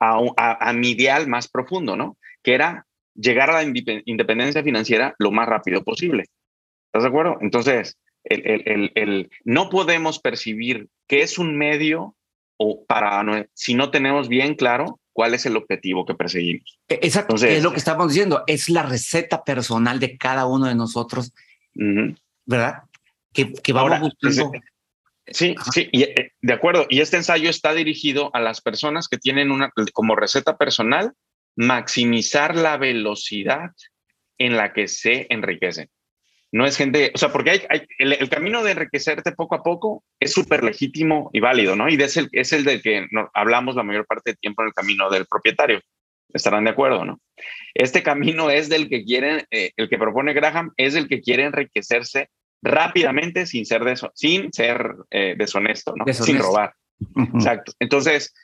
a, 0.00 0.18
a, 0.36 0.72
mi 0.74 0.90
ideal 0.90 1.26
más 1.26 1.48
profundo, 1.48 1.96
¿no? 1.96 2.18
Que 2.42 2.54
era 2.54 2.86
llegar 3.14 3.50
a 3.50 3.62
la 3.62 3.62
independencia 3.64 4.62
financiera 4.62 5.14
lo 5.18 5.32
más 5.32 5.48
rápido 5.48 5.82
posible. 5.82 6.26
¿Estás 6.86 7.02
de 7.02 7.08
acuerdo? 7.08 7.38
Entonces, 7.40 7.98
el, 8.22 8.62
el, 8.66 8.92
el, 8.94 9.30
no 9.44 9.70
podemos 9.70 10.20
percibir 10.20 10.88
qué 11.08 11.22
es 11.22 11.38
un 11.38 11.56
medio 11.56 12.14
o 12.58 12.84
para 12.84 13.48
si 13.54 13.74
no 13.74 13.90
tenemos 13.90 14.28
bien 14.28 14.54
claro 14.54 15.00
cuál 15.18 15.34
es 15.34 15.44
el 15.46 15.56
objetivo 15.56 16.06
que 16.06 16.14
perseguimos. 16.14 16.78
E, 16.86 17.00
exacto, 17.02 17.34
es 17.34 17.60
lo 17.64 17.72
que 17.72 17.78
estamos 17.78 18.06
diciendo, 18.06 18.44
es 18.46 18.68
la 18.68 18.84
receta 18.84 19.42
personal 19.42 19.98
de 19.98 20.16
cada 20.16 20.46
uno 20.46 20.66
de 20.66 20.76
nosotros, 20.76 21.34
¿verdad? 22.46 22.84
Que, 23.32 23.52
que 23.52 23.72
vamos 23.72 23.98
buscando. 23.98 24.52
Sí, 25.26 25.56
sí, 25.72 25.88
eh, 25.92 26.30
de 26.40 26.52
acuerdo. 26.52 26.86
Y 26.88 27.00
este 27.00 27.16
ensayo 27.16 27.50
está 27.50 27.74
dirigido 27.74 28.30
a 28.32 28.38
las 28.38 28.60
personas 28.60 29.08
que 29.08 29.18
tienen 29.18 29.50
una 29.50 29.72
como 29.92 30.14
receta 30.14 30.56
personal 30.56 31.14
maximizar 31.56 32.54
la 32.54 32.76
velocidad 32.76 33.72
en 34.38 34.56
la 34.56 34.72
que 34.72 34.86
se 34.86 35.26
enriquecen 35.30 35.90
no 36.52 36.64
es 36.64 36.76
gente, 36.76 37.12
o 37.14 37.18
sea, 37.18 37.30
porque 37.30 37.50
hay, 37.50 37.86
el, 37.98 38.28
camino 38.30 38.62
de 38.62 38.72
enriquecerte 38.72 39.32
poco 39.32 39.54
a 39.54 39.62
poco 39.62 40.02
es 40.18 40.32
súper 40.32 40.64
legítimo 40.64 41.30
y 41.32 41.40
válido, 41.40 41.76
¿no? 41.76 41.88
Y 41.88 41.94
es 41.94 42.16
el, 42.16 42.28
es 42.32 42.52
el 42.52 42.64
del 42.64 42.80
que 42.82 43.06
hablamos 43.34 43.76
la 43.76 43.82
mayor 43.82 44.06
parte 44.06 44.30
del 44.30 44.38
tiempo 44.38 44.62
en 44.62 44.68
el 44.68 44.74
camino 44.74 45.10
del 45.10 45.26
propietario. 45.26 45.80
Estarán 46.32 46.64
de 46.64 46.70
acuerdo, 46.70 47.04
¿no? 47.04 47.20
Este 47.74 48.02
camino 48.02 48.50
es 48.50 48.68
del 48.68 48.88
que 48.88 49.04
quieren, 49.04 49.44
eh, 49.50 49.72
el 49.76 49.88
que 49.88 49.98
propone 49.98 50.32
Graham 50.32 50.72
es 50.76 50.94
el 50.94 51.08
que 51.08 51.20
quiere 51.20 51.44
enriquecerse 51.44 52.28
rápidamente 52.62 53.46
sin 53.46 53.64
ser, 53.66 53.82
sin 54.14 54.52
ser 54.52 54.94
eh, 55.10 55.34
deshonesto, 55.36 55.94
¿no? 55.96 56.12
Sin 56.12 56.38
robar. 56.38 56.74
Exacto. 57.34 57.72
Entonces, 57.78 58.34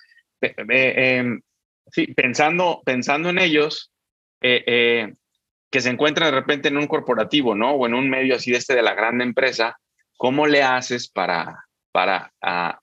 em, 0.41 1.41
sí, 1.91 2.07
pensando, 2.09 2.83
pensando 2.85 3.31
en 3.31 3.39
ellos, 3.39 3.93
eh, 4.41 4.63
eh, 4.67 5.15
que 5.75 5.81
se 5.81 5.91
encuentran 5.91 6.31
de 6.31 6.39
repente 6.39 6.69
en 6.69 6.77
un 6.77 6.87
corporativo, 6.87 7.57
¿no? 7.57 7.73
O 7.73 7.85
en 7.85 7.95
un 7.95 8.09
medio 8.09 8.37
así 8.37 8.53
de 8.53 8.59
este 8.59 8.77
de 8.77 8.83
la 8.83 8.95
gran 8.95 9.21
empresa, 9.21 9.77
¿cómo 10.17 10.47
le 10.47 10.63
haces 10.63 11.09
para, 11.11 11.65
para 11.91 12.33
ah, 12.41 12.79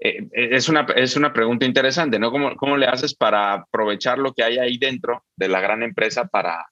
es, 0.00 0.68
una, 0.68 0.88
es 0.96 1.14
una 1.14 1.32
pregunta 1.32 1.66
interesante, 1.66 2.18
¿no? 2.18 2.32
¿Cómo, 2.32 2.56
¿Cómo 2.56 2.76
le 2.76 2.86
haces 2.86 3.14
para 3.14 3.52
aprovechar 3.52 4.18
lo 4.18 4.32
que 4.32 4.42
hay 4.42 4.58
ahí 4.58 4.76
dentro 4.76 5.24
de 5.36 5.46
la 5.46 5.60
gran 5.60 5.84
empresa 5.84 6.26
para, 6.26 6.66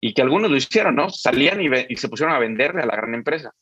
y 0.00 0.14
que 0.14 0.22
algunos 0.22 0.50
lo 0.50 0.56
hicieron, 0.56 0.94
¿no? 0.94 1.10
Salían 1.10 1.60
y, 1.60 1.96
se 1.96 2.08
pusieron 2.08 2.34
a 2.34 2.38
venderle 2.38 2.80
a 2.80 2.86
la 2.86 2.96
gran 2.96 3.14
empresa. 3.14 3.52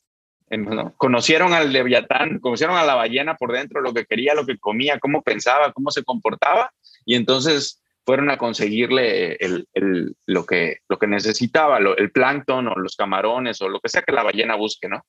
Conocieron 0.96 1.54
al 1.54 1.72
leviatán, 1.72 2.38
conocieron 2.38 2.76
a 2.76 2.84
la 2.84 2.94
ballena 2.94 3.34
por 3.34 3.50
dentro, 3.50 3.80
lo 3.80 3.92
que 3.92 4.06
quería, 4.06 4.32
lo 4.34 4.46
que 4.46 4.58
comía, 4.58 5.00
cómo 5.00 5.22
pensaba, 5.22 5.72
cómo 5.72 5.90
se 5.90 6.04
comportaba, 6.04 6.70
y 7.04 7.16
entonces 7.16 7.82
fueron 8.08 8.30
a 8.30 8.38
conseguirle 8.38 9.34
el, 9.34 10.16
lo, 10.24 10.46
que, 10.46 10.78
necesitaba, 11.06 11.76
el 11.76 12.10
plancton 12.10 12.68
o 12.68 12.74
los 12.76 12.96
camarones 12.96 13.60
o 13.60 13.68
lo 13.68 13.80
que 13.80 13.90
sea 13.90 14.00
que 14.00 14.14
la 14.14 14.22
ballena 14.22 14.54
busque, 14.54 14.88
¿no? 14.88 15.04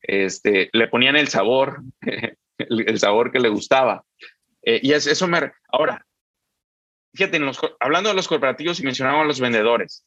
Este, 0.00 0.70
le 0.72 0.88
ponían 0.88 1.16
el 1.16 1.28
sabor, 1.28 1.82
el, 2.56 2.98
sabor 2.98 3.30
que 3.30 3.40
le 3.40 3.50
gustaba. 3.50 4.04
Eh, 4.62 4.80
y 4.82 4.92
es, 4.92 5.06
eso 5.06 5.28
me... 5.28 5.52
Ahora, 5.70 6.06
fíjate, 7.12 7.38
hablando 7.78 8.08
de 8.08 8.16
los 8.16 8.26
corporativos 8.26 8.80
y 8.80 8.84
mencionamos 8.84 9.20
a 9.20 9.26
los 9.26 9.40
vendedores, 9.40 10.06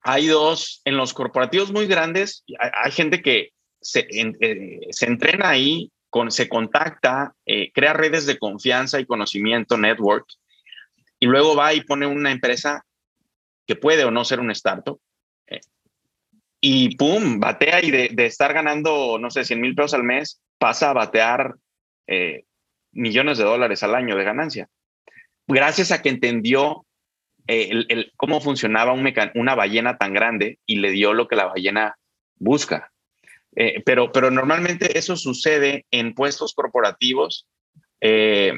hay 0.00 0.28
dos, 0.28 0.80
en 0.86 0.96
los 0.96 1.12
corporativos 1.12 1.70
muy 1.70 1.86
grandes, 1.86 2.42
hay, 2.58 2.90
gente 2.90 3.20
que 3.20 3.50
se, 3.82 4.08
eh, 4.10 4.80
se, 4.92 5.04
entrena 5.04 5.50
ahí, 5.50 5.92
se 6.28 6.48
contacta, 6.48 7.34
eh, 7.44 7.70
crea 7.74 7.92
redes 7.92 8.24
de 8.24 8.38
confianza 8.38 8.98
y 8.98 9.04
conocimiento, 9.04 9.76
network, 9.76 10.26
y 11.18 11.26
luego 11.26 11.56
va 11.56 11.74
y 11.74 11.82
pone 11.82 12.06
una 12.06 12.30
empresa 12.30 12.84
que 13.66 13.76
puede 13.76 14.04
o 14.04 14.10
no 14.10 14.24
ser 14.24 14.40
un 14.40 14.50
startup. 14.50 15.00
Eh, 15.46 15.60
y 16.60 16.96
pum, 16.96 17.38
batea 17.40 17.84
y 17.84 17.90
de, 17.90 18.26
estar 18.26 18.52
ganando, 18.52 19.18
no 19.18 19.30
sé, 19.30 19.44
100 19.44 19.60
mil 19.60 19.74
pesos 19.74 19.94
al 19.94 20.04
mes, 20.04 20.40
pasa 20.58 20.90
a 20.90 20.94
batear 20.94 21.54
millones 22.92 23.36
de 23.36 23.44
dólares 23.44 23.82
al 23.82 23.94
año 23.94 24.16
de 24.16 24.24
ganancia. 24.24 24.68
Gracias 25.46 25.92
a 25.92 26.00
que 26.00 26.08
entendió 26.08 26.86
eh, 27.46 28.10
cómo 28.16 28.40
funcionaba 28.40 28.92
un 28.92 29.10
una 29.34 29.54
ballena 29.54 29.96
tan 29.96 30.12
grande 30.12 30.58
y 30.66 30.76
le 30.76 30.90
dio 30.90 31.14
lo 31.14 31.28
que 31.28 31.36
la 31.36 31.46
ballena 31.46 31.96
busca. 32.36 32.92
Eh, 33.56 33.82
pero, 33.84 34.12
pero 34.12 34.30
normalmente 34.30 34.98
eso 34.98 35.16
sucede 35.16 35.86
en 35.90 36.14
puestos 36.14 36.54
corporativos 36.54 37.48
eh, 38.00 38.52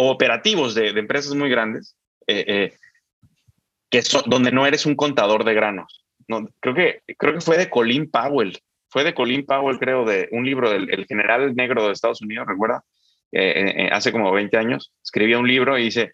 o 0.00 0.10
operativos 0.10 0.74
de, 0.74 0.90
empresas 0.90 1.34
muy 1.34 1.50
grandes, 1.50 1.96
que 2.26 4.02
son, 4.02 4.22
donde 4.26 4.52
no 4.52 4.64
eres 4.64 4.86
un 4.86 4.94
contador 4.94 5.44
de 5.44 5.54
granos. 5.54 6.04
No, 6.28 6.46
creo, 6.60 6.74
que, 6.74 7.02
creo 7.16 7.34
que 7.34 7.40
fue 7.40 7.58
de 7.58 7.68
Colin 7.68 8.08
Powell, 8.08 8.56
fue 8.90 9.02
de 9.02 9.14
Colin 9.14 9.44
Powell, 9.44 9.78
creo, 9.78 10.04
de 10.04 10.28
un 10.30 10.44
libro 10.44 10.70
del 10.70 10.88
el 10.90 11.06
general 11.06 11.54
negro 11.56 11.86
de 11.86 11.92
Estados 11.92 12.22
Unidos, 12.22 12.46
recuerda, 12.46 12.84
hace 13.90 14.12
como 14.12 14.30
20 14.30 14.56
años, 14.56 14.92
escribía 15.02 15.38
un 15.38 15.48
libro 15.48 15.76
y 15.76 15.84
dice, 15.84 16.12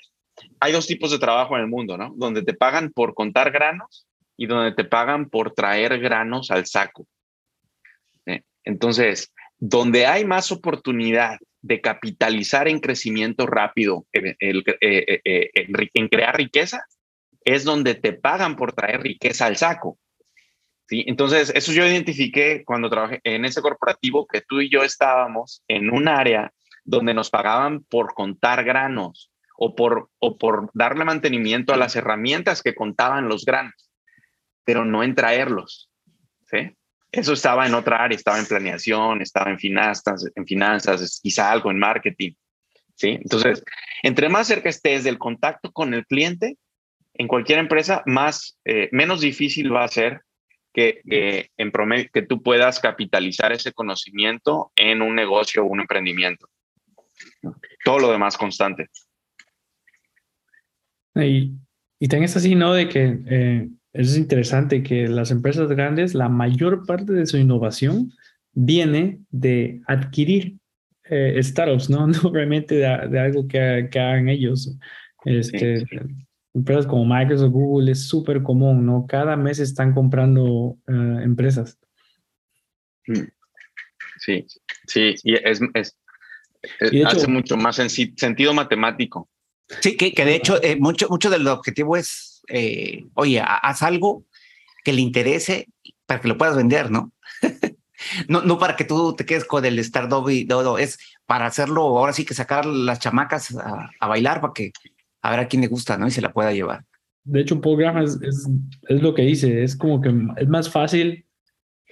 hay 0.61 0.73
dos 0.73 0.87
tipos 0.87 1.11
de 1.11 1.19
trabajo 1.19 1.57
en 1.57 1.63
el 1.63 1.69
mundo, 1.69 1.99
¿no? 1.99 2.13
Donde 2.17 2.43
te 2.43 2.55
pagan 2.55 2.91
por 2.91 3.15
contar 3.15 3.51
granos 3.51 4.07
y 4.37 4.47
donde 4.47 4.73
te 4.73 4.85
pagan 4.85 5.29
por 5.29 5.53
traer 5.53 5.99
granos 6.01 6.51
al 6.51 6.67
saco. 6.67 7.07
¿Eh? 8.27 8.43
Entonces, 8.65 9.33
donde 9.59 10.07
hay 10.07 10.25
más 10.25 10.51
oportunidad 10.51 11.39
de 11.65 11.81
capitalizar 11.81 12.69
en 12.69 12.79
crecimiento 12.79 13.47
rápido, 13.47 14.05
eh, 14.13 14.37
eh, 14.39 15.51
en 15.95 16.09
crear 16.09 16.37
riqueza, 16.37 16.85
es 17.43 17.65
donde 17.65 17.95
te 17.95 18.13
pagan 18.13 18.55
por 18.55 18.75
traer 18.75 19.01
riqueza 19.01 19.47
al 19.47 19.57
saco. 19.57 19.99
¿sí? 20.87 21.05
Entonces, 21.07 21.51
eso 21.55 21.73
yo 21.73 21.87
identifiqué 21.87 22.65
cuando 22.67 22.91
trabajé 22.91 23.21
en 23.25 23.47
ese 23.47 23.63
corporativo 23.63 24.27
que 24.27 24.43
tú 24.43 24.61
y 24.61 24.69
yo 24.69 24.83
estábamos 24.83 25.63
en 25.67 25.89
un 25.89 26.07
área 26.07 26.53
donde 26.85 27.15
nos 27.15 27.31
pagaban 27.31 27.83
por 27.85 28.13
contar 28.13 28.63
granos 28.63 29.33
o 29.57 29.75
por, 29.75 30.11
o 30.19 30.37
por 30.37 30.69
darle 30.75 31.07
mantenimiento 31.07 31.73
a 31.73 31.79
las 31.79 31.97
herramientas 31.97 32.63
que 32.63 32.75
contaban 32.75 33.27
los 33.27 33.47
granos, 33.47 33.91
pero 34.65 34.85
no 34.85 35.03
en 35.03 35.15
traerlos. 35.15 35.91
¿sí? 36.45 36.77
Eso 37.17 37.33
estaba 37.33 37.67
en 37.67 37.75
otra 37.75 38.03
área, 38.03 38.17
estaba 38.17 38.39
en 38.39 38.47
planeación, 38.47 39.23
estaba 39.23 39.51
en 39.51 39.59
finanzas, 39.59 40.27
en 40.35 40.47
finanzas, 40.47 41.21
quizá 41.23 41.51
algo 41.51 41.71
en 41.71 41.79
marketing. 41.79 42.33
¿sí? 42.95 43.19
Entonces, 43.23 43.63
entre 44.03 44.29
más 44.29 44.49
cerca 44.49 44.69
estés 44.69 45.05
del 45.05 45.19
contacto 45.19 45.71
con 45.73 45.95
el 45.95 46.07
cliente, 46.07 46.57
en 47.15 47.29
cualquier 47.29 47.61
empresa, 47.61 48.03
más, 48.07 48.59
eh, 48.65 48.89
menos 48.91 49.21
difícil 49.21 49.73
va 49.73 49.85
a 49.85 49.89
ser 49.89 50.23
que, 50.73 51.01
que, 51.09 51.51
en 51.57 51.71
promedio, 51.71 52.09
que 52.13 52.23
tú 52.23 52.43
puedas 52.43 52.81
capitalizar 52.81 53.53
ese 53.53 53.73
conocimiento 53.73 54.73
en 54.75 55.01
un 55.01 55.15
negocio 55.15 55.63
o 55.63 55.67
un 55.67 55.81
emprendimiento. 55.81 56.49
Todo 57.85 58.01
lo 58.01 58.11
demás 58.11 58.37
constante. 58.37 58.89
Y, 61.15 61.53
y 62.01 62.17
es 62.17 62.37
así, 62.37 62.57
¿no? 62.57 62.75
De 62.75 62.89
que 62.89 63.19
eh, 63.27 63.69
es 63.95 64.17
interesante 64.17 64.83
que 64.83 65.09
las 65.09 65.31
empresas 65.31 65.69
grandes, 65.69 66.15
la 66.15 66.29
mayor 66.29 66.85
parte 66.85 67.13
de 67.13 67.27
su 67.27 67.39
innovación 67.39 68.13
viene 68.53 69.21
de 69.31 69.81
adquirir 69.87 70.57
eh, 71.05 71.41
startups, 71.43 71.89
¿no? 71.89 72.07
No 72.09 72.33
realmente 72.33 72.75
de, 72.77 72.87
algo 72.87 73.47
que, 73.47 73.89
que, 73.91 73.99
hagan 74.01 74.29
ellos. 74.29 74.77
Este, 75.25 75.87
Empresas 76.53 76.87
como 76.87 77.05
Microsoft, 77.05 77.53
Google 77.53 77.93
es 77.93 78.07
súper 78.07 78.43
común, 78.43 78.85
¿no? 78.85 79.07
Cada 79.09 79.37
mes 79.37 79.59
están 79.59 79.93
comprando 79.93 80.77
eh, 80.87 81.21
empresas. 81.23 81.79
Mm. 83.07 83.25
Sí, 84.19 84.47
sí, 84.87 85.15
y 85.25 85.35
es, 85.35 85.61
es, 85.75 85.97
hace 87.05 87.27
mucho 87.29 87.57
más 87.57 87.77
sentido 87.77 88.55
matemático. 88.55 89.29
Sí, 89.81 89.97
que, 89.97 90.13
que 90.13 90.25
de 90.25 90.37
hecho 90.37 90.63
eh, 90.63 90.77
mucho, 90.77 91.09
mucho 91.09 91.29
del 91.31 91.47
objetivo 91.49 91.97
es, 91.97 92.34
eh, 92.49 93.07
oye, 93.15 93.43
haz 93.45 93.83
algo 93.83 94.25
que 94.85 94.93
le 94.93 95.01
interese 95.01 95.69
para 96.07 96.21
que 96.21 96.29
lo 96.29 96.39
puedas 96.39 96.57
vender, 96.57 96.91
¿no? 96.91 97.13
no, 98.29 98.43
no 98.43 98.59
para 98.59 98.77
que 98.77 98.85
tú 98.85 99.15
te 99.17 99.25
quedes 99.25 99.45
con 99.45 99.65
el 99.65 99.79
startup 99.79 100.29
y 100.29 100.47
todo, 100.47 100.79
es 100.79 100.99
para 101.27 101.47
hacerlo, 101.47 101.83
ahora 101.83 102.13
sí 102.13 102.25
que 102.25 102.35
sacar 102.35 102.67
las 102.67 102.99
chamacas 102.99 103.57
a, 103.57 104.07
bailar 104.07 104.41
para 104.41 104.53
que 104.53 104.73
a 105.23 105.31
ver 105.31 105.41
a 105.41 105.49
quién 105.49 105.63
le 105.63 105.69
gusta, 105.69 105.97
¿no? 105.97 106.07
Y 106.07 106.11
se 106.11 106.21
la 106.21 106.33
pueda 106.33 106.53
llevar. 106.53 106.85
De 107.25 107.41
hecho, 107.41 107.55
un 107.55 107.63
programa 107.63 108.03
es, 108.03 108.19
es, 108.21 108.47
es 108.89 109.03
lo 109.03 109.15
que 109.15 109.23
dice, 109.23 109.63
es 109.63 109.75
como 109.75 110.01
que 110.03 110.13
es 110.37 110.49
más 110.49 110.71
fácil 110.71 111.25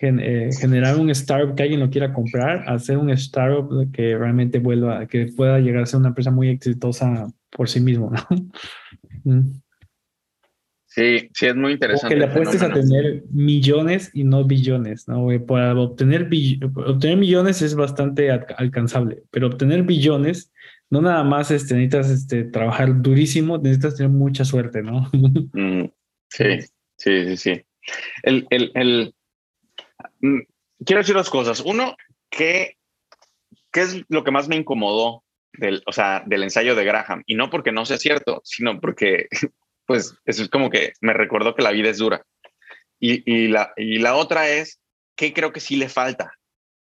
eh, 0.04 0.50
generar 0.58 0.98
un 0.98 1.10
startup 1.10 1.54
que 1.54 1.62
alguien 1.62 1.78
lo 1.78 1.88
quiera 1.88 2.12
comprar, 2.12 2.68
hacer 2.68 2.98
un 2.98 3.10
startup 3.10 3.70
que 3.92 4.18
realmente 4.18 4.58
vuelva, 4.58 5.06
que 5.06 5.26
pueda 5.26 5.60
llegar 5.60 5.84
a 5.84 5.86
ser 5.86 6.00
una 6.00 6.08
empresa 6.08 6.32
muy 6.32 6.48
exitosa 6.48 7.32
por 7.50 7.68
sí 7.68 7.78
mismo, 7.78 8.10
¿no? 8.10 8.26
Sí, 10.94 11.30
sí, 11.32 11.46
es 11.46 11.56
muy 11.56 11.72
interesante. 11.72 12.06
O 12.06 12.08
que 12.10 12.16
le 12.16 12.30
apuestes 12.30 12.62
a 12.62 12.70
tener 12.70 13.24
millones 13.30 14.10
y 14.12 14.24
no 14.24 14.44
billones, 14.44 15.08
¿no? 15.08 15.26
Para 15.46 15.74
obtener, 15.74 16.28
obtener 16.74 17.16
millones 17.16 17.62
es 17.62 17.74
bastante 17.74 18.30
alcanzable, 18.30 19.22
pero 19.30 19.46
obtener 19.46 19.84
billones, 19.84 20.52
no 20.90 21.00
nada 21.00 21.24
más 21.24 21.50
este, 21.50 21.74
necesitas 21.74 22.10
este, 22.10 22.44
trabajar 22.44 23.00
durísimo, 23.00 23.56
necesitas 23.56 23.96
tener 23.96 24.10
mucha 24.10 24.44
suerte, 24.44 24.82
¿no? 24.82 25.10
Mm, 25.54 25.86
sí, 26.28 26.60
sí, 26.98 27.24
sí, 27.24 27.36
sí. 27.36 27.62
El, 28.22 28.46
el, 28.50 28.70
el, 28.74 29.14
mm, 30.20 30.40
quiero 30.84 31.00
decir 31.00 31.14
dos 31.14 31.30
cosas. 31.30 31.60
Uno, 31.60 31.96
que, 32.28 32.76
¿qué 33.70 33.80
es 33.80 34.04
lo 34.10 34.24
que 34.24 34.30
más 34.30 34.46
me 34.48 34.56
incomodó 34.56 35.24
del, 35.54 35.82
o 35.86 35.92
sea, 35.92 36.22
del 36.26 36.42
ensayo 36.42 36.74
de 36.74 36.84
Graham. 36.84 37.22
Y 37.26 37.34
no 37.34 37.50
porque 37.50 37.72
no 37.72 37.84
sea 37.84 37.98
cierto, 37.98 38.40
sino 38.44 38.80
porque, 38.80 39.26
pues, 39.92 40.14
eso 40.24 40.42
es 40.42 40.48
como 40.48 40.70
que 40.70 40.94
me 41.02 41.12
recordó 41.12 41.54
que 41.54 41.62
la 41.62 41.70
vida 41.70 41.90
es 41.90 41.98
dura. 41.98 42.24
Y, 42.98 43.30
y 43.30 43.48
la, 43.48 43.74
y 43.76 43.98
la 43.98 44.14
otra 44.14 44.48
es 44.48 44.80
que 45.14 45.34
creo 45.34 45.52
que 45.52 45.60
sí 45.60 45.76
le 45.76 45.90
falta. 45.90 46.32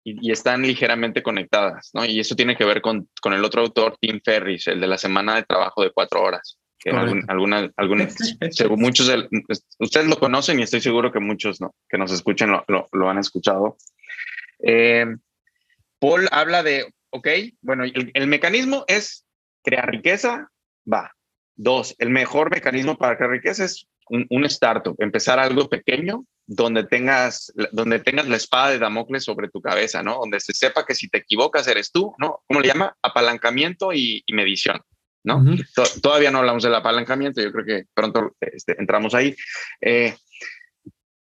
Y, 0.04 0.32
están 0.32 0.62
ligeramente 0.62 1.24
conectadas, 1.24 1.90
¿no? 1.94 2.06
Y 2.06 2.20
eso 2.20 2.36
tiene 2.36 2.56
que 2.56 2.66
ver 2.66 2.82
con, 2.82 3.10
con 3.20 3.34
el 3.34 3.44
otro 3.44 3.62
autor, 3.62 3.98
Tim 4.00 4.22
Ferris, 4.24 4.68
el 4.68 4.80
de 4.80 4.86
la 4.86 5.00
semana 5.00 5.36
de 5.36 5.44
trabajo 5.44 5.82
de 5.82 5.92
cuatro 5.92 6.22
horas. 6.22 6.60
Que 6.78 6.92
alguna, 6.92 7.72
alguna, 7.78 8.08
muchos, 8.78 9.12
ustedes 9.80 10.08
lo 10.08 10.20
conocen 10.20 10.60
y 10.60 10.64
estoy 10.64 10.82
seguro 10.82 11.12
que 11.12 11.20
muchos 11.20 11.60
¿no? 11.60 11.74
que 11.90 11.98
nos 11.98 12.12
escuchen 12.12 12.52
lo, 12.52 12.88
lo, 12.92 13.10
han 13.10 13.18
escuchado. 13.18 13.76
Eh, 14.64 15.08
Paul 16.00 16.28
habla 16.32 16.62
de 16.62 16.94
ok, 17.10 17.28
bueno, 17.62 17.84
el, 17.84 18.28
mecanismo 18.28 18.86
es 18.88 19.26
crear 19.64 19.90
riqueza, 19.90 20.50
va. 20.92 21.12
Dos, 21.62 21.94
el 21.98 22.10
mejor 22.10 22.52
mecanismo 22.52 22.98
para 22.98 23.18
crear 23.18 23.32
riqueza 23.32 23.66
es 23.66 23.86
un, 24.08 24.26
un 24.30 24.46
startup, 24.46 24.96
empezar 25.00 25.40
algo 25.40 25.68
pequeño 25.68 26.24
donde 26.48 26.86
tengas, 26.86 27.52
donde 27.74 28.00
tengas 28.00 28.30
la 28.30 28.38
espada 28.38 28.70
de 28.70 28.80
Damocles 28.80 29.26
sobre 29.26 29.50
tu 29.50 29.62
cabeza, 29.62 30.02
¿no? 30.02 30.20
Donde 30.20 30.40
se 30.40 30.54
sepa 30.54 30.86
que 30.86 30.96
si 30.96 31.10
te 31.10 31.18
equivocas 31.18 31.68
eres 31.68 31.92
tú, 31.92 32.16
¿no? 32.18 32.42
¿Cómo 32.48 32.62
le 32.62 32.70
llama? 32.70 32.96
Apalancamiento 33.02 33.92
y, 33.92 34.24
medición, 34.32 34.80
¿no? 35.26 35.44
Todavía 36.02 36.32
no 36.32 36.40
hablamos 36.40 36.64
del 36.64 36.76
apalancamiento, 36.76 37.42
yo 37.42 37.52
creo 37.52 37.66
que 37.66 37.84
pronto 37.94 38.38
este, 38.40 38.80
entramos 38.80 39.14
ahí. 39.14 39.36
Eh, 39.82 40.16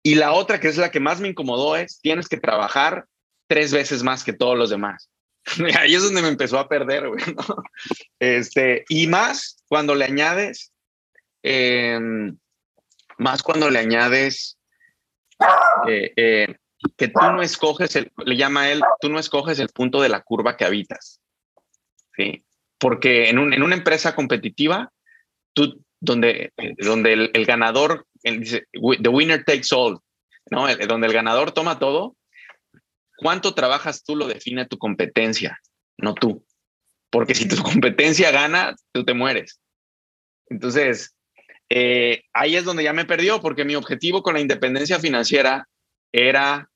y 0.01 0.15
la 0.15 0.31
otra, 0.31 0.61
que 0.61 0.69
es 0.69 0.77
la 0.77 0.89
que 0.89 1.01
más 1.01 1.19
me 1.19 1.27
incomodó, 1.27 1.75
es 1.75 1.99
tienes 1.99 2.29
que 2.29 2.37
trabajar 2.37 3.05
tres 3.47 3.73
veces 3.73 4.03
más 4.03 4.23
que 4.23 4.31
todos 4.31 4.57
los 4.57 4.69
demás. 4.69 5.09
Ahí 5.79 5.95
es 5.95 6.03
donde 6.03 6.21
me 6.21 6.27
empezó 6.27 6.59
a 6.59 6.67
perder. 6.67 7.09
Este, 8.19 8.85
y 8.89 9.07
más 9.07 9.63
cuando 9.67 9.95
le 9.95 10.05
añades, 10.05 10.73
em, 11.43 12.37
más 13.17 13.43
cuando 13.43 13.69
le 13.69 13.79
añades 13.79 14.57
eh, 15.87 16.11
eh, 16.15 16.55
que 16.97 17.07
tú 17.07 17.19
no 17.21 17.41
escoges, 17.41 17.95
el, 17.95 18.11
le 18.25 18.35
llama 18.35 18.69
él, 18.69 18.81
tú 18.99 19.09
no 19.09 19.19
escoges 19.19 19.59
el 19.59 19.69
punto 19.69 20.01
de 20.01 20.09
la 20.09 20.21
curva 20.21 20.57
que 20.57 20.65
habitas. 20.65 21.21
¿sí? 22.15 22.43
Porque 22.77 23.29
en, 23.29 23.39
un, 23.39 23.53
en 23.53 23.63
una 23.63 23.75
empresa 23.75 24.15
competitiva, 24.15 24.91
tú, 25.53 25.83
donde, 25.99 26.53
donde 26.77 27.31
el, 27.33 27.45
ganador, 27.45 28.05
dice, 28.23 28.67
the 29.01 29.09
winner 29.09 29.43
takes 29.43 29.67
all, 29.71 29.99
¿no? 30.49 30.67
donde 30.87 31.07
el 31.07 31.13
ganador 31.13 31.51
toma 31.51 31.79
todo, 31.79 32.15
cuánto 33.19 33.53
trabajas 33.53 34.03
tú 34.03 34.15
lo 34.15 34.27
define 34.27 34.65
tu 34.65 34.77
competencia, 34.77 35.59
no 35.97 36.13
tú. 36.13 36.45
Porque 37.09 37.35
si 37.35 37.47
tu 37.47 37.55
competencia 37.63 38.31
gana, 38.31 38.75
tú 38.91 39.03
te 39.03 39.13
mueres. 39.13 39.59
Entonces, 40.47 41.15
eh, 41.69 42.23
ahí 42.33 42.55
es 42.55 42.65
donde 42.65 42.83
ya 42.83 42.93
me 42.93 43.05
perdió, 43.05 43.41
porque 43.41 43.65
mi 43.65 43.75
objetivo 43.75 44.23
con 44.23 44.33
la 44.33 44.39
independencia 44.39 44.99
financiera 44.99 45.67
era 46.11 46.69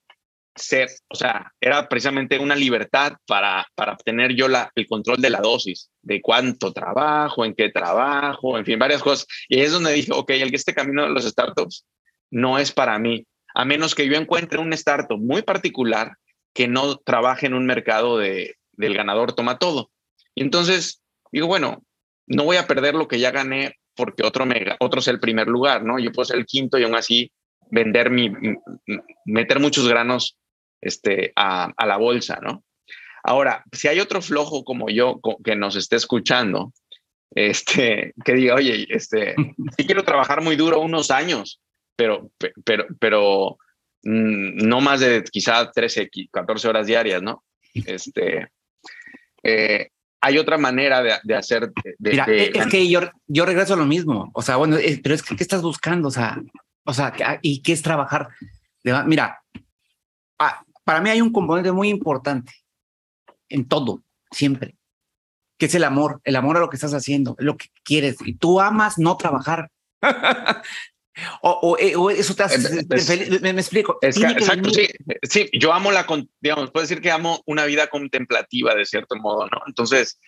ser, 0.56 0.88
o 1.10 1.16
sea, 1.16 1.52
era 1.60 1.89
precisamente 1.89 2.38
una 2.38 2.56
libertad 2.56 3.14
para, 3.26 3.66
para 3.74 3.94
obtener 3.94 4.36
yo 4.36 4.48
la, 4.48 4.72
el 4.76 4.86
control 4.86 5.20
de 5.20 5.32
la 5.32 5.39
dosis, 5.39 5.89
de 6.04 6.22
cuánto 6.22 6.72
trabajo, 6.72 7.44
en 7.44 7.56
qué 7.56 7.70
trabajo, 7.70 8.58
en 8.58 8.66
fin, 8.66 8.78
varias 8.78 9.02
cosas. 9.02 9.26
Y 9.50 9.58
ahí 9.58 9.66
es 9.66 9.72
donde 9.72 9.94
dije, 9.94 10.12
ok, 10.14 10.30
el 10.30 10.52
que 10.52 10.58
este 10.58 10.76
camino 10.76 11.04
de 11.04 11.10
los 11.10 11.26
startups 11.26 11.86
no 12.30 12.60
es 12.60 12.72
para 12.72 13.00
mí, 13.00 13.26
a 13.56 13.66
menos 13.66 13.96
que 13.96 14.08
yo 14.08 14.16
encuentre 14.16 14.60
un 14.60 14.74
startup 14.74 15.20
muy 15.20 15.41
particular 15.41 16.18
que 16.54 16.68
no 16.68 16.97
trabaje 16.97 17.47
en 17.47 17.54
un 17.54 17.66
mercado 17.66 18.18
de, 18.18 18.56
del 18.74 18.95
ganador 18.95 19.34
toma 19.34 19.58
todo. 19.58 19.91
Y 20.36 20.41
entonces 20.41 21.01
digo, 21.32 21.47
bueno, 21.47 21.84
no 22.28 22.43
voy 22.43 22.58
a 22.58 22.68
perder 22.68 22.95
lo 22.95 23.08
que 23.08 23.20
ya 23.20 23.32
gané 23.32 23.76
porque 23.95 24.24
otro, 24.24 24.45
me, 24.45 24.76
otro 24.80 24.99
es 24.99 25.08
el 25.08 25.20
primer 25.20 25.47
lugar, 25.47 25.84
¿no? 25.84 25.99
Yo 25.99 26.12
puedo 26.12 26.26
ser 26.26 26.38
el 26.38 26.45
quinto 26.45 26.78
y 26.78 26.84
aún 26.84 26.95
así 26.95 27.32
vender 27.70 28.10
mi, 28.10 28.32
meter 29.26 29.60
muchos 29.60 29.88
granos 29.88 30.38
este, 30.82 31.32
a, 31.36 31.72
a 31.76 31.86
la 31.86 31.97
bolsa, 31.97 32.39
¿no? 32.41 32.64
Ahora, 33.24 33.64
si 33.72 33.88
hay 33.88 33.99
otro 33.99 34.22
flojo 34.22 34.64
como 34.64 34.89
yo 34.89 35.20
que 35.43 35.56
nos 35.56 35.76
esté 35.76 35.95
escuchando, 35.95 36.74
este, 37.36 38.14
que 38.24 38.34
diga, 38.34 38.56
oye, 38.56 38.86
este, 38.89 39.36
sí 39.78 39.86
quiero 39.86 40.04
trabajar 40.04 40.41
muy 40.41 40.56
duro 40.56 40.80
unos 40.80 41.10
años, 41.10 41.62
pero, 41.95 42.30
pero, 42.66 42.86
pero 42.99 43.58
no 44.04 44.82
más 44.82 44.99
de 44.99 45.24
quizá 45.24 45.72
13, 45.72 46.10
14 46.32 46.68
horas 46.68 46.88
diarias, 46.88 47.22
¿no? 47.22 47.43
Este, 47.74 48.49
eh, 49.41 49.89
hay 50.22 50.38
otra 50.38 50.58
manera 50.58 51.01
de, 51.01 51.36
hacer. 51.36 51.72
Mira, 51.99 52.26
es 52.26 52.68
que 52.68 52.89
yo, 52.89 53.01
yo 53.28 53.45
regreso 53.45 53.74
a 53.74 53.78
lo 53.78 53.86
mismo. 53.86 54.32
O 54.34 54.41
sea, 54.41 54.56
bueno, 54.56 54.78
pero 55.01 55.16
es 55.16 55.24
que 55.24 55.36
¿qué 55.36 55.43
estás 55.43 55.62
buscando? 55.62 56.08
O 56.08 56.12
sea, 56.12 56.41
o 56.86 56.93
sea, 56.93 57.14
¿y 57.41 57.62
qué 57.62 57.74
es 57.74 57.82
trabajar? 57.82 58.30
Mira, 59.06 59.41
ah, 60.39 60.64
para 60.84 61.01
mí 61.01 61.10
hay 61.10 61.22
un 61.22 61.32
componente 61.32 61.72
muy 61.72 61.89
importante 61.89 62.54
en 63.49 63.68
todo, 63.68 64.01
siempre, 64.32 64.76
que 65.58 65.68
es 65.68 65.76
el 65.76 65.84
amor, 65.84 66.22
el 66.24 66.36
amor 66.36 66.58
a 66.58 66.60
lo 66.60 66.70
que 66.70 66.76
estás 66.76 66.93
haciendo, 66.93 67.36
lo 67.39 67.58
que 67.58 67.68
quieres. 67.84 68.18
Y 68.26 68.36
tú 68.36 68.60
amas 68.60 68.97
no 68.97 69.18
trabajar. 69.18 69.70
O, 71.41 71.78
eh, 71.80 71.95
o, 71.95 72.09
eso 72.09 72.34
te 72.34 72.43
hace 72.43 72.80
eh, 72.80 73.39
me, 73.41 73.49
explico. 73.51 73.99
exacto, 74.01 74.70
sí, 74.72 74.88
sí, 75.22 75.49
yo 75.53 75.72
amo 75.72 75.91
la, 75.91 76.07
digamos, 76.41 76.72
puedo 76.72 76.84
decir 76.84 77.01
que 77.01 77.11
amo 77.11 77.41
una 77.45 77.66
vida 77.66 77.88
contemplativa 77.88 78.74
de 78.74 78.86
cierto 78.86 79.16
modo, 79.18 79.47
¿no? 79.47 79.61
Entonces, 79.68 80.20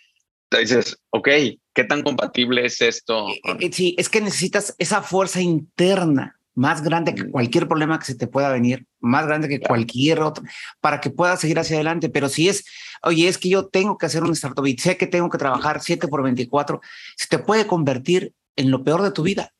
te 0.49 0.59
dices, 0.59 0.97
ok, 1.09 1.29
¿qué 1.73 1.83
tan 1.83 2.03
compatible 2.03 2.65
es 2.65 2.81
esto? 2.81 3.27
Eh, 3.59 3.71
sí, 3.71 3.95
es 3.97 4.09
que 4.09 4.21
necesitas 4.21 4.75
esa 4.77 5.01
fuerza 5.01 5.41
interna 5.41 6.39
más 6.55 6.81
grande 6.81 7.13
que 7.13 7.29
cualquier 7.29 7.67
problema 7.67 7.99
que 7.99 8.05
se 8.05 8.15
te 8.15 8.27
pueda 8.27 8.49
venir, 8.49 8.85
más 8.99 9.27
grande 9.27 9.49
que 9.49 9.59
cualquier 9.59 10.21
otro, 10.21 10.43
para 10.79 11.01
que 11.01 11.09
puedas 11.09 11.41
seguir 11.41 11.59
hacia 11.59 11.75
adelante. 11.75 12.09
Pero 12.09 12.29
si 12.29 12.47
es, 12.47 12.63
oye, 13.03 13.27
es 13.27 13.37
que 13.37 13.49
yo 13.49 13.67
tengo 13.67 13.97
que 13.97 14.05
hacer 14.05 14.23
un 14.23 14.31
startup 14.31 14.65
y 14.65 14.77
sé 14.77 14.95
que 14.97 15.07
tengo 15.07 15.29
que 15.29 15.37
trabajar 15.37 15.81
7 15.81 16.07
por 16.07 16.23
24, 16.23 16.79
se 17.17 17.27
te 17.27 17.39
puede 17.39 17.67
convertir 17.67 18.33
en 18.55 18.71
lo 18.71 18.83
peor 18.83 19.01
de 19.01 19.11
tu 19.11 19.23
vida. 19.23 19.51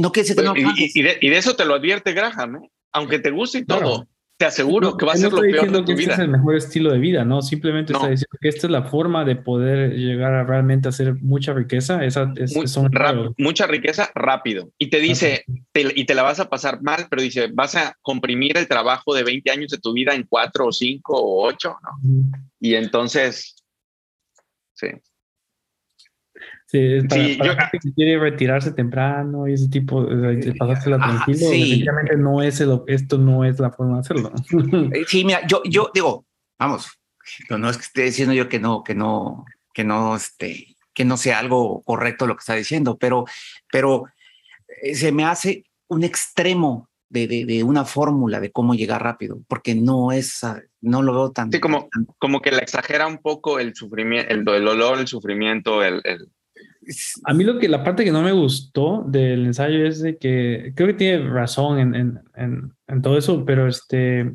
No 0.00 0.12
que 0.12 0.22
no 0.42 0.54
y, 0.56 1.02
de, 1.02 1.18
eso 1.36 1.54
te 1.54 1.64
lo 1.64 1.74
advierte 1.74 2.12
Graham, 2.12 2.56
¿eh? 2.56 2.70
aunque 2.92 3.18
te 3.18 3.30
guste 3.30 3.58
y 3.58 3.64
todo. 3.64 4.08
Te 4.38 4.46
aseguro 4.46 4.96
que 4.96 5.04
va 5.04 5.12
a 5.12 5.16
ser 5.16 5.30
lo 5.30 5.42
peor 5.42 5.70
de 5.70 5.82
tu 5.82 5.94
vida. 5.94 6.12
Este 6.12 6.12
es 6.14 6.18
el 6.20 6.28
mejor 6.28 6.56
estilo 6.56 6.90
de 6.90 6.98
vida, 6.98 7.26
¿no? 7.26 7.42
Simplemente 7.42 7.92
está 7.92 8.08
diciendo 8.08 8.38
que 8.40 8.48
esta 8.48 8.66
es 8.68 8.70
la 8.70 8.84
forma 8.84 9.26
de 9.26 9.36
poder 9.36 9.92
llegar 9.92 10.32
a 10.32 10.44
realmente 10.44 10.88
hacer 10.88 11.14
mucha 11.16 11.52
riqueza. 11.52 12.02
Esa 12.06 12.32
es, 12.36 12.56
mucha 13.36 13.66
riqueza 13.66 14.10
rápido. 14.14 14.72
Y 14.78 14.88
te 14.88 14.98
dice, 14.98 15.44
y 15.74 16.04
te 16.06 16.14
la 16.14 16.22
vas 16.22 16.40
a 16.40 16.48
pasar 16.48 16.80
mal, 16.80 17.06
pero 17.10 17.20
dice, 17.20 17.48
vas 17.52 17.74
a 17.74 17.94
comprimir 18.00 18.56
el 18.56 18.66
trabajo 18.66 19.14
de 19.14 19.24
20 19.24 19.50
años 19.50 19.70
de 19.72 19.78
tu 19.78 19.92
vida 19.92 20.14
en 20.14 20.22
4 20.22 20.66
o 20.66 20.72
5 20.72 21.12
o 21.12 21.46
8, 21.46 21.76
¿no? 21.82 22.38
Y 22.58 22.76
entonces, 22.76 23.56
sí. 24.72 24.86
Sí, 26.70 27.00
para, 27.08 27.24
sí, 27.24 27.36
yo, 27.36 27.52
que 27.72 27.92
quiere 27.96 28.16
retirarse 28.16 28.70
temprano 28.70 29.48
y 29.48 29.54
ese 29.54 29.68
tipo 29.68 30.04
de 30.04 30.54
pasársela 30.54 30.98
tranquilo, 30.98 31.50
definitivamente 31.50 32.16
no 32.16 32.42
es 32.42 32.60
el, 32.60 32.80
esto 32.86 33.18
no 33.18 33.44
es 33.44 33.58
la 33.58 33.72
forma 33.72 33.94
de 33.94 34.00
hacerlo. 34.02 34.32
Eh, 34.92 35.04
sí, 35.08 35.24
mira, 35.24 35.44
yo, 35.48 35.62
yo 35.64 35.90
digo, 35.92 36.26
vamos, 36.60 36.96
no, 37.48 37.68
es 37.68 37.76
que 37.76 37.82
esté 37.82 38.02
diciendo 38.02 38.34
yo 38.34 38.48
que 38.48 38.60
no, 38.60 38.84
que 38.84 38.94
no, 38.94 39.46
que 39.74 39.82
no, 39.82 40.14
este, 40.14 40.76
que 40.94 41.04
no 41.04 41.16
sea 41.16 41.40
algo 41.40 41.82
correcto 41.82 42.28
lo 42.28 42.36
que 42.36 42.40
está 42.40 42.54
diciendo, 42.54 42.96
pero, 42.98 43.24
pero 43.72 44.04
eh, 44.80 44.94
se 44.94 45.10
me 45.10 45.24
hace 45.24 45.64
un 45.88 46.04
extremo 46.04 46.88
de, 47.08 47.26
de, 47.26 47.46
de 47.46 47.64
una 47.64 47.84
fórmula 47.84 48.38
de 48.38 48.52
cómo 48.52 48.76
llegar 48.76 49.02
rápido, 49.02 49.40
porque 49.48 49.74
no 49.74 50.12
es, 50.12 50.42
no 50.82 51.02
lo 51.02 51.14
veo 51.14 51.32
tan. 51.32 51.50
Sí, 51.50 51.58
como, 51.58 51.88
como 52.18 52.40
que 52.40 52.52
la 52.52 52.58
exagera 52.58 53.08
un 53.08 53.18
poco 53.18 53.58
el 53.58 53.74
sufrimiento, 53.74 54.32
el, 54.32 54.44
dolor, 54.44 55.00
el 55.00 55.08
sufrimiento, 55.08 55.82
el, 55.82 56.00
el 56.04 56.28
a 57.24 57.34
mí 57.34 57.44
lo 57.44 57.58
que 57.58 57.68
la 57.68 57.84
parte 57.84 58.04
que 58.04 58.12
no 58.12 58.22
me 58.22 58.32
gustó 58.32 59.04
del 59.06 59.46
ensayo 59.46 59.86
es 59.86 60.00
de 60.00 60.16
que 60.16 60.72
creo 60.74 60.88
que 60.88 60.94
tiene 60.94 61.28
razón 61.28 61.78
en, 61.78 61.94
en, 62.34 62.72
en, 62.86 63.02
todo 63.02 63.18
eso, 63.18 63.44
pero 63.44 63.68
este 63.68 64.32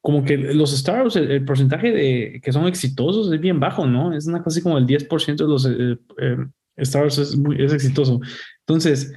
como 0.00 0.24
que 0.24 0.36
los 0.36 0.76
startups, 0.76 1.16
el, 1.16 1.44
porcentaje 1.44 1.92
de 1.92 2.40
que 2.42 2.52
son 2.52 2.66
exitosos 2.66 3.32
es 3.32 3.40
bien 3.40 3.60
bajo, 3.60 3.86
¿no? 3.86 4.14
Es 4.14 4.26
una 4.26 4.42
cosa 4.42 4.54
así 4.54 4.62
como 4.62 4.78
el 4.78 4.86
10% 4.86 5.36
de 5.36 5.44
los 5.44 5.66
eh, 5.66 5.98
eh, 6.18 6.84
startups 6.84 7.18
es, 7.18 7.36
muy, 7.36 7.62
es 7.62 7.72
exitoso. 7.72 8.20
Entonces, 8.60 9.12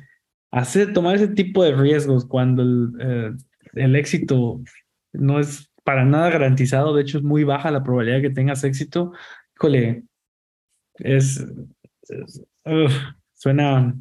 hacer, 0.51 0.93
tomar 0.93 1.15
ese 1.15 1.29
tipo 1.29 1.63
de 1.63 1.75
riesgos 1.75 2.25
cuando 2.25 2.63
el, 2.63 2.89
eh, 2.99 3.31
el 3.73 3.95
éxito 3.95 4.61
no 5.13 5.39
es 5.39 5.69
para 5.83 6.05
nada 6.05 6.29
garantizado, 6.29 6.93
de 6.93 7.03
hecho 7.03 7.17
es 7.17 7.23
muy 7.23 7.43
baja 7.43 7.71
la 7.71 7.83
probabilidad 7.83 8.17
de 8.17 8.23
que 8.23 8.29
tengas 8.29 8.63
éxito, 8.63 9.13
híjole, 9.55 10.03
es, 10.95 11.45
suena. 13.33 13.95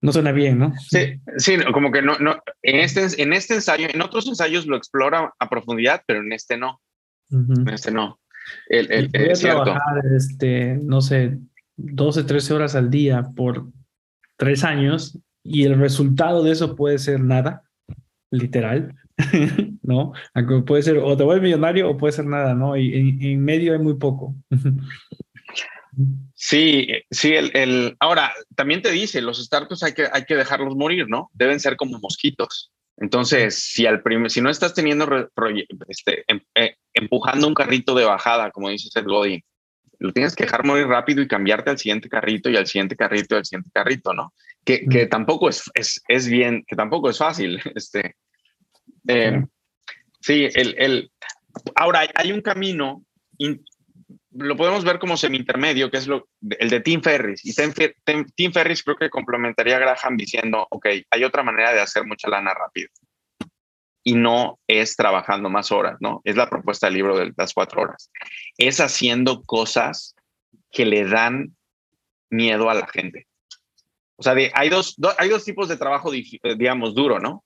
No 0.00 0.12
suena 0.12 0.32
bien, 0.32 0.58
¿no? 0.58 0.72
Sí, 0.88 1.20
sí, 1.36 1.56
como 1.72 1.92
que 1.92 2.02
no, 2.02 2.18
no. 2.18 2.42
En 2.62 2.80
este, 2.80 3.22
en 3.22 3.32
este 3.32 3.54
ensayo, 3.54 3.86
en 3.88 4.02
otros 4.02 4.26
ensayos 4.26 4.66
lo 4.66 4.76
explora 4.76 5.32
a 5.38 5.48
profundidad, 5.48 6.02
pero 6.06 6.20
en 6.20 6.32
este 6.32 6.56
no. 6.56 6.80
En 7.30 7.68
este 7.68 7.92
no. 7.92 8.18
El, 8.68 8.90
el, 8.90 9.10
el 9.12 9.38
trabajar, 9.38 10.02
este, 10.16 10.76
no 10.82 11.00
sé, 11.00 11.38
12, 11.76 12.24
13 12.24 12.54
horas 12.54 12.74
al 12.74 12.90
día 12.90 13.28
por 13.36 13.66
tres 14.36 14.64
años 14.64 15.18
y 15.44 15.64
el 15.64 15.78
resultado 15.78 16.42
de 16.42 16.52
eso 16.52 16.76
puede 16.76 16.98
ser 16.98 17.20
nada, 17.20 17.62
literal, 18.30 18.94
¿no? 19.82 20.12
Puede 20.66 20.82
ser 20.82 20.98
o 20.98 21.16
te 21.16 21.24
vuelves 21.24 21.44
millonario 21.44 21.90
o 21.90 21.96
puede 21.96 22.12
ser 22.12 22.26
nada, 22.26 22.54
¿no? 22.54 22.76
Y 22.76 23.18
en 23.20 23.44
medio 23.44 23.72
hay 23.72 23.78
muy 23.78 23.94
poco. 23.94 24.34
Sí, 26.34 26.88
sí, 27.10 27.34
el, 27.34 27.50
el, 27.54 27.96
ahora 28.00 28.32
también 28.56 28.80
te 28.80 28.90
dice, 28.90 29.20
los 29.20 29.42
startups 29.42 29.82
hay 29.82 29.92
que, 29.92 30.08
hay 30.10 30.24
que 30.24 30.36
dejarlos 30.36 30.74
morir, 30.74 31.06
¿no? 31.08 31.30
Deben 31.34 31.60
ser 31.60 31.76
como 31.76 31.98
mosquitos. 31.98 32.72
Entonces, 32.96 33.58
si 33.58 33.86
al 33.86 34.02
si 34.28 34.40
no 34.40 34.50
estás 34.50 34.74
teniendo 34.74 35.06
este, 35.88 36.24
em, 36.28 36.40
eh, 36.54 36.76
empujando 36.94 37.46
un 37.46 37.54
carrito 37.54 37.94
de 37.94 38.04
bajada, 38.04 38.50
como 38.50 38.70
dice 38.70 38.88
Seth 38.90 39.06
Godin, 39.06 39.42
lo 39.98 40.12
tienes 40.12 40.34
que 40.34 40.44
dejar 40.44 40.64
muy 40.64 40.82
rápido 40.82 41.22
y 41.22 41.28
cambiarte 41.28 41.70
al 41.70 41.78
siguiente 41.78 42.08
carrito 42.08 42.50
y 42.50 42.56
al 42.56 42.66
siguiente 42.66 42.96
carrito 42.96 43.34
y 43.34 43.38
al 43.38 43.44
siguiente 43.44 43.70
carrito, 43.72 44.12
¿no? 44.12 44.34
Que, 44.64 44.86
que 44.86 45.06
tampoco 45.06 45.48
es, 45.48 45.70
es, 45.74 46.02
es, 46.08 46.28
bien, 46.28 46.64
que 46.66 46.76
tampoco 46.76 47.10
es 47.10 47.18
fácil. 47.18 47.60
Este, 47.74 48.16
eh, 49.08 49.44
sí, 50.20 50.48
el, 50.54 50.74
el, 50.78 51.12
ahora 51.74 52.08
hay 52.14 52.32
un 52.32 52.40
camino, 52.40 53.04
lo 54.34 54.56
podemos 54.56 54.84
ver 54.84 54.98
como 54.98 55.16
semi-intermedio, 55.16 55.90
que 55.90 55.98
es 55.98 56.06
lo, 56.06 56.28
el 56.58 56.70
de 56.70 56.80
Tim 56.80 57.02
Ferris. 57.02 57.44
Y 57.44 57.54
Tim, 58.34 58.52
Ferris 58.52 58.82
creo 58.82 58.96
que 58.96 59.10
complementaría 59.10 59.76
a 59.76 59.80
Graham 59.80 60.16
diciendo, 60.16 60.66
ok, 60.70 60.86
hay 61.10 61.24
otra 61.24 61.42
manera 61.42 61.72
de 61.72 61.80
hacer 61.80 62.04
mucha 62.06 62.28
lana 62.28 62.54
rápido. 62.54 62.88
Y 64.04 64.14
no 64.14 64.58
es 64.66 64.96
trabajando 64.96 65.48
más 65.48 65.70
horas, 65.70 65.96
¿no? 66.00 66.20
Es 66.24 66.36
la 66.36 66.48
propuesta 66.48 66.86
del 66.86 66.94
libro 66.94 67.16
de 67.16 67.32
las 67.36 67.52
cuatro 67.52 67.82
horas. 67.82 68.10
Es 68.56 68.80
haciendo 68.80 69.42
cosas 69.42 70.16
que 70.70 70.86
le 70.86 71.04
dan 71.04 71.54
miedo 72.30 72.70
a 72.70 72.74
la 72.74 72.86
gente. 72.88 73.26
O 74.16 74.22
sea, 74.22 74.34
hay, 74.54 74.68
dos, 74.68 74.96
hay 75.18 75.28
dos 75.28 75.44
tipos 75.44 75.68
de 75.68 75.76
trabajo, 75.76 76.10
digamos, 76.10 76.94
duro, 76.94 77.20
¿no? 77.20 77.44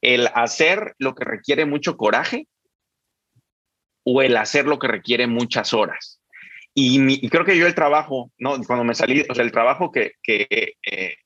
El 0.00 0.28
hacer 0.34 0.94
lo 0.98 1.14
que 1.14 1.24
requiere 1.24 1.66
mucho 1.66 1.96
coraje 1.96 2.46
o 4.04 4.22
el 4.22 4.36
hacer 4.36 4.66
lo 4.66 4.78
que 4.78 4.88
requiere 4.88 5.26
muchas 5.26 5.74
horas. 5.74 6.20
Y, 6.74 7.28
creo 7.28 7.44
que 7.44 7.56
yo 7.56 7.66
el 7.66 7.74
trabajo, 7.74 8.32
¿no? 8.36 8.60
Cuando 8.64 8.84
me 8.84 8.94
salí, 8.94 9.24
el 9.28 9.52
trabajo 9.52 9.92
que, 9.92 10.12
que, 10.22 10.74
eh, 10.84 11.16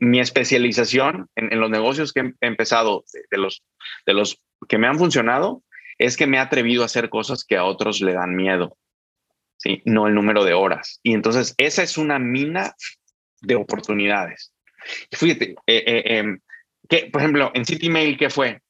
mi 0.00 0.20
especialización 0.20 1.28
en, 1.34 1.58
los 1.58 1.70
negocios 1.70 2.12
que 2.12 2.20
he 2.40 2.46
empezado, 2.46 3.04
de, 3.30 3.38
los, 3.38 3.64
de 4.06 4.12
los 4.12 4.40
que 4.68 4.78
me 4.78 4.86
han 4.86 4.98
funcionado, 4.98 5.62
es 5.96 6.16
que 6.16 6.26
me 6.26 6.36
he 6.36 6.40
atrevido 6.40 6.82
a 6.82 6.86
hacer 6.86 7.08
cosas 7.08 7.44
que 7.44 7.56
a 7.56 7.64
otros 7.64 8.00
le 8.00 8.12
dan 8.12 8.36
miedo, 8.36 8.76
¿sí? 9.56 9.82
No 9.84 10.06
el 10.06 10.14
número 10.14 10.44
de 10.44 10.52
horas. 10.52 11.00
Y 11.02 11.14
entonces 11.14 11.54
esa 11.56 11.82
es 11.82 11.96
una 11.96 12.18
mina 12.18 12.74
de 13.40 13.56
oportunidades. 13.56 14.52
Fíjate, 15.10 15.56
eh, 15.66 15.84
eh, 15.86 16.18
em, 16.18 16.38
que, 16.88 17.08
por 17.10 17.20
ejemplo, 17.20 17.50
en 17.54 17.64
City 17.64 17.88
Mail, 17.88 18.16
¿qué 18.16 18.30
fue? 18.30 18.60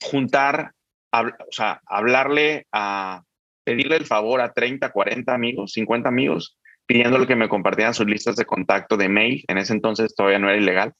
Juntar 0.00 0.72
o 1.12 1.52
sea, 1.52 1.80
hablarle 1.86 2.66
a 2.72 3.22
pedirle 3.64 3.96
el 3.96 4.06
favor 4.06 4.40
a 4.40 4.52
30, 4.52 4.90
40 4.90 5.34
amigos, 5.34 5.72
50 5.72 6.08
amigos, 6.08 6.58
pidiéndole 6.86 7.26
que 7.26 7.36
me 7.36 7.48
compartieran 7.48 7.94
sus 7.94 8.06
listas 8.06 8.36
de 8.36 8.46
contacto 8.46 8.96
de 8.96 9.08
mail, 9.08 9.44
en 9.48 9.58
ese 9.58 9.74
entonces 9.74 10.14
todavía 10.14 10.38
no 10.38 10.48
era 10.48 10.58
ilegal, 10.58 10.94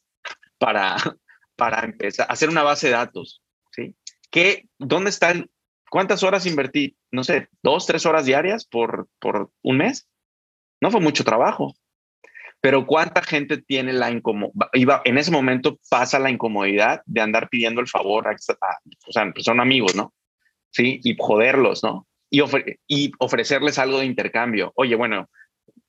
para, 0.59 0.96
para 1.56 1.80
empezar 1.80 2.26
hacer 2.28 2.48
una 2.48 2.62
base 2.62 2.88
de 2.88 2.94
datos, 2.94 3.42
¿sí? 3.72 3.94
¿Qué, 4.30 4.68
¿Dónde 4.78 5.11
están? 5.11 5.50
¿Cuántas 5.90 6.22
horas 6.22 6.44
invertí? 6.44 6.96
No 7.11 7.24
sé, 7.24 7.48
dos, 7.62 7.86
tres 7.86 8.04
horas 8.04 8.26
diarias 8.26 8.66
por, 8.66 9.09
por 9.18 9.50
un 9.62 9.78
mes. 9.78 10.06
No 10.82 10.90
fue 10.90 11.00
mucho 11.00 11.24
trabajo. 11.24 11.74
Pero 12.61 12.86
cuánta 12.86 13.22
gente 13.22 13.59
tiene 13.59 13.92
la 13.92 14.11
incomodidad, 14.11 15.02
en 15.04 15.18
ese 15.18 15.30
momento 15.30 15.78
pasa 15.88 16.18
la 16.18 16.30
incomodidad 16.30 17.02
de 17.06 17.20
andar 17.20 17.48
pidiendo 17.48 17.80
el 17.80 17.86
favor, 17.86 18.26
a, 18.28 18.32
o 18.32 19.12
sea, 19.12 19.30
pues 19.32 19.44
son 19.44 19.61
amigos, 19.61 19.94
¿no? 19.94 20.12
Sí, 20.70 21.00
y 21.02 21.16
joderlos, 21.18 21.84
¿no? 21.84 22.06
Y, 22.30 22.42
y 22.88 23.12
ofrecerles 23.20 23.78
algo 23.78 24.00
de 24.00 24.06
intercambio. 24.06 24.72
Oye, 24.74 24.96
bueno, 24.96 25.28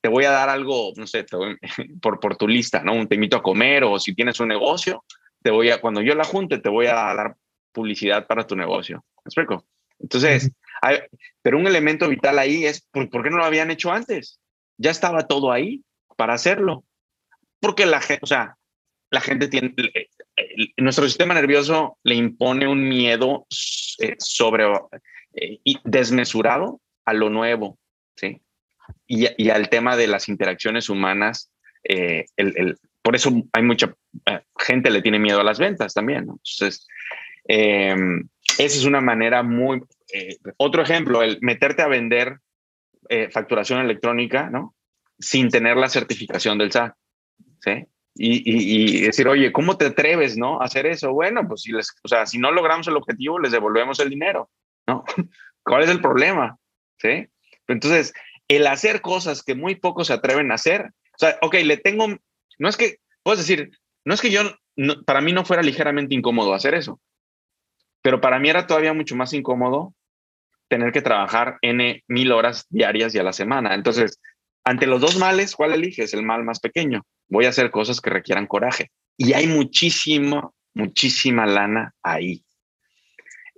te 0.00 0.08
voy 0.08 0.24
a 0.24 0.30
dar 0.30 0.48
algo, 0.48 0.92
no 0.96 1.06
sé, 1.06 1.26
por, 2.02 2.20
por 2.20 2.36
tu 2.36 2.46
lista, 2.46 2.82
¿no? 2.82 3.06
Te 3.06 3.16
invito 3.16 3.36
a 3.36 3.42
comer 3.42 3.84
o 3.84 3.98
si 3.98 4.14
tienes 4.14 4.38
un 4.40 4.48
negocio, 4.48 5.04
te 5.42 5.50
voy 5.50 5.70
a, 5.70 5.80
cuando 5.80 6.02
yo 6.02 6.14
la 6.14 6.24
junte, 6.24 6.58
te 6.58 6.68
voy 6.68 6.86
a 6.86 6.94
dar 6.94 7.36
publicidad 7.72 8.26
para 8.26 8.46
tu 8.46 8.56
negocio. 8.56 9.04
¿Me 9.24 9.28
explico? 9.28 9.64
Entonces, 9.98 10.50
pero 11.42 11.58
un 11.58 11.66
elemento 11.66 12.08
vital 12.08 12.38
ahí 12.38 12.64
es, 12.64 12.86
¿por, 12.90 13.10
¿por 13.10 13.22
qué 13.22 13.30
no 13.30 13.38
lo 13.38 13.44
habían 13.44 13.70
hecho 13.70 13.92
antes? 13.92 14.40
Ya 14.78 14.90
estaba 14.90 15.26
todo 15.26 15.52
ahí 15.52 15.82
para 16.20 16.34
hacerlo. 16.34 16.84
Porque 17.60 17.86
la 17.86 18.02
gente, 18.02 18.20
o 18.22 18.26
sea, 18.26 18.58
la 19.10 19.22
gente 19.22 19.48
tiene, 19.48 19.74
nuestro 20.76 21.06
sistema 21.06 21.32
nervioso 21.32 21.96
le 22.04 22.14
impone 22.14 22.68
un 22.68 22.86
miedo 22.86 23.46
eh, 24.00 24.16
sobre 24.18 24.66
eh, 25.32 25.60
y 25.64 25.78
desmesurado 25.82 26.82
a 27.06 27.14
lo 27.14 27.30
nuevo, 27.30 27.78
¿sí? 28.16 28.42
Y, 29.06 29.48
al 29.48 29.70
tema 29.70 29.96
de 29.96 30.08
las 30.08 30.28
interacciones 30.28 30.90
humanas, 30.90 31.50
eh, 31.84 32.26
el, 32.36 32.76
por 33.00 33.16
eso 33.16 33.32
hay 33.54 33.62
mucha 33.62 33.94
gente 34.58 34.90
le 34.90 35.00
tiene 35.00 35.18
miedo 35.18 35.40
a 35.40 35.44
las 35.44 35.58
ventas 35.58 35.94
también, 35.94 36.26
Entonces, 36.28 36.86
em, 37.44 38.28
esa 38.58 38.76
es 38.76 38.84
una 38.84 39.00
manera 39.00 39.42
muy... 39.42 39.80
otro 40.58 40.82
ejemplo, 40.82 41.22
el 41.22 41.38
meterte 41.40 41.80
a 41.80 41.88
vender 41.88 42.40
facturación 43.32 43.80
electrónica, 43.80 44.50
¿no? 44.50 44.74
Sin 45.20 45.48
tener 45.48 45.76
la 45.76 45.88
certificación 45.88 46.58
del 46.58 46.72
SAT. 46.72 46.94
¿sí? 47.60 47.86
Y, 48.14 49.02
decir, 49.02 49.28
oye, 49.28 49.52
¿cómo 49.52 49.76
te 49.78 49.86
atreves, 49.86 50.36
no, 50.36 50.60
a 50.60 50.64
hacer 50.64 50.86
eso? 50.86 51.12
Bueno, 51.12 51.46
pues 51.46 51.62
si 51.62 51.72
les, 51.72 51.94
o 52.02 52.08
sea, 52.08 52.26
si 52.26 52.38
no 52.38 52.50
logramos 52.50 52.86
el 52.88 52.96
objetivo, 52.96 53.38
les 53.38 53.52
devolvemos 53.52 54.00
el 54.00 54.10
dinero, 54.10 54.50
¿no? 54.86 55.04
¿Cuál 55.62 55.84
es 55.84 55.90
el 55.90 56.00
problema? 56.00 56.58
¿Sí? 56.98 57.28
Entonces, 57.68 58.12
el 58.48 58.66
hacer 58.66 59.00
cosas 59.00 59.42
que 59.42 59.54
muy 59.54 59.76
pocos 59.76 60.08
se 60.08 60.12
atreven 60.12 60.50
a 60.50 60.56
hacer, 60.56 60.86
o 60.86 61.18
sea, 61.18 61.38
ok, 61.40 61.54
le 61.64 61.76
tengo, 61.76 62.08
no 62.58 62.68
es 62.68 62.76
que, 62.76 62.98
puedes 63.22 63.38
decir, 63.38 63.70
no 64.04 64.12
es 64.12 64.20
que 64.20 64.30
yo, 64.30 64.42
para 65.06 65.20
mí 65.20 65.32
no 65.32 65.44
fuera 65.44 65.62
ligeramente 65.62 66.14
incómodo 66.14 66.52
hacer 66.52 66.74
eso, 66.74 67.00
pero 68.02 68.20
para 68.20 68.38
mí 68.38 68.50
era 68.50 68.66
todavía 68.66 68.92
mucho 68.92 69.14
más 69.14 69.32
incómodo 69.32 69.94
tener 70.68 70.92
que 70.92 71.02
trabajar 71.02 71.58
N 71.62 72.02
mil 72.06 72.32
horas 72.32 72.66
diarias 72.70 73.14
y 73.14 73.18
a 73.18 73.22
la 73.22 73.32
semana. 73.32 73.74
Entonces, 73.74 74.20
ante 74.64 74.86
los 74.86 75.00
dos 75.00 75.18
males, 75.18 75.54
¿cuál 75.54 75.72
eliges? 75.72 76.12
El 76.14 76.22
mal 76.22 76.44
más 76.44 76.60
pequeño. 76.60 77.06
Voy 77.28 77.46
a 77.46 77.50
hacer 77.50 77.70
cosas 77.70 78.00
que 78.00 78.10
requieran 78.10 78.46
coraje. 78.46 78.90
Y 79.16 79.32
hay 79.32 79.46
muchísimo, 79.46 80.54
muchísima 80.74 81.46
lana 81.46 81.94
ahí. 82.02 82.44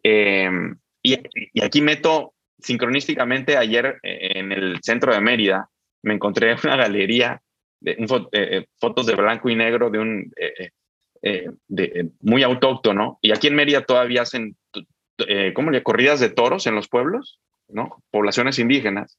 Em, 0.02 0.76
y, 1.02 1.16
aquí 1.62 1.80
meto 1.80 2.34
sincronísticamente, 2.58 3.56
ayer 3.56 3.98
eh, 4.02 4.32
en 4.34 4.52
el 4.52 4.78
centro 4.82 5.12
de 5.12 5.20
Mérida, 5.20 5.68
me 6.02 6.14
encontré 6.14 6.56
una 6.64 6.76
galería 6.76 7.40
de 7.80 7.92
eh, 7.92 8.06
eh, 8.32 8.66
fotos 8.78 9.06
de 9.06 9.14
blanco 9.14 9.48
y 9.48 9.56
negro 9.56 9.90
de 9.90 9.98
un 9.98 10.32
de, 11.68 12.10
muy 12.20 12.42
autóctono. 12.42 13.18
Y 13.22 13.32
aquí 13.32 13.46
en 13.46 13.54
Mérida 13.54 13.84
todavía 13.84 14.22
hacen, 14.22 14.56
¿cómo 15.54 15.70
le 15.70 15.82
corridas 15.82 16.20
de 16.20 16.30
toros 16.30 16.66
en 16.66 16.74
los 16.74 16.88
pueblos, 16.88 17.40
¿no? 17.68 18.02
Poblaciones 18.10 18.58
indígenas. 18.58 19.18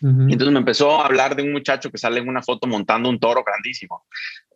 Y 0.00 0.32
entonces 0.32 0.52
me 0.52 0.60
empezó 0.60 1.00
a 1.00 1.06
hablar 1.06 1.34
de 1.34 1.42
un 1.42 1.52
muchacho 1.52 1.90
que 1.90 1.98
sale 1.98 2.20
en 2.20 2.28
una 2.28 2.42
foto 2.42 2.68
montando 2.68 3.08
un 3.08 3.18
toro 3.18 3.42
grandísimo. 3.44 4.06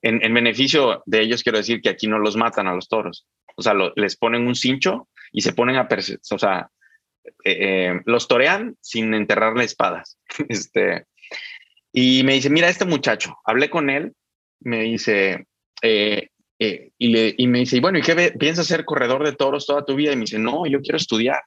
En, 0.00 0.32
beneficio 0.32 1.02
de 1.04 1.22
ellos, 1.22 1.42
quiero 1.42 1.58
decir 1.58 1.80
que 1.80 1.88
aquí 1.88 2.06
no 2.06 2.18
los 2.18 2.36
matan 2.36 2.68
a 2.68 2.74
los 2.74 2.88
toros. 2.88 3.26
O 3.56 3.62
sea, 3.62 3.74
les 3.96 4.16
ponen 4.16 4.46
un 4.46 4.54
cincho 4.54 5.08
y 5.32 5.40
se 5.40 5.52
ponen 5.52 5.76
a... 5.76 5.88
O 6.30 6.38
sea, 6.38 6.70
eh, 7.44 7.56
eh, 7.60 8.00
los 8.06 8.28
torean 8.28 8.76
sin 8.80 9.14
enterrarle 9.14 9.64
espadas. 9.64 10.18
este, 10.48 11.06
y 11.92 12.22
me 12.24 12.34
dice, 12.34 12.50
mira, 12.50 12.68
este 12.68 12.84
muchacho, 12.84 13.36
hablé 13.44 13.68
con 13.68 13.90
él, 13.90 14.12
me 14.60 14.82
dice, 14.82 15.46
eh, 15.82 16.28
y, 16.58 17.08
le, 17.08 17.34
y 17.36 17.46
me 17.48 17.60
dice, 17.60 17.80
bueno, 17.80 17.98
¿y 17.98 18.02
qué 18.02 18.32
piensas 18.38 18.66
ser 18.66 18.84
corredor 18.84 19.24
de 19.24 19.34
toros 19.34 19.66
toda 19.66 19.84
tu 19.84 19.96
vida? 19.96 20.12
Y 20.12 20.16
me 20.16 20.22
dice, 20.22 20.38
no, 20.38 20.66
yo 20.66 20.80
quiero 20.80 20.96
estudiar. 20.96 21.42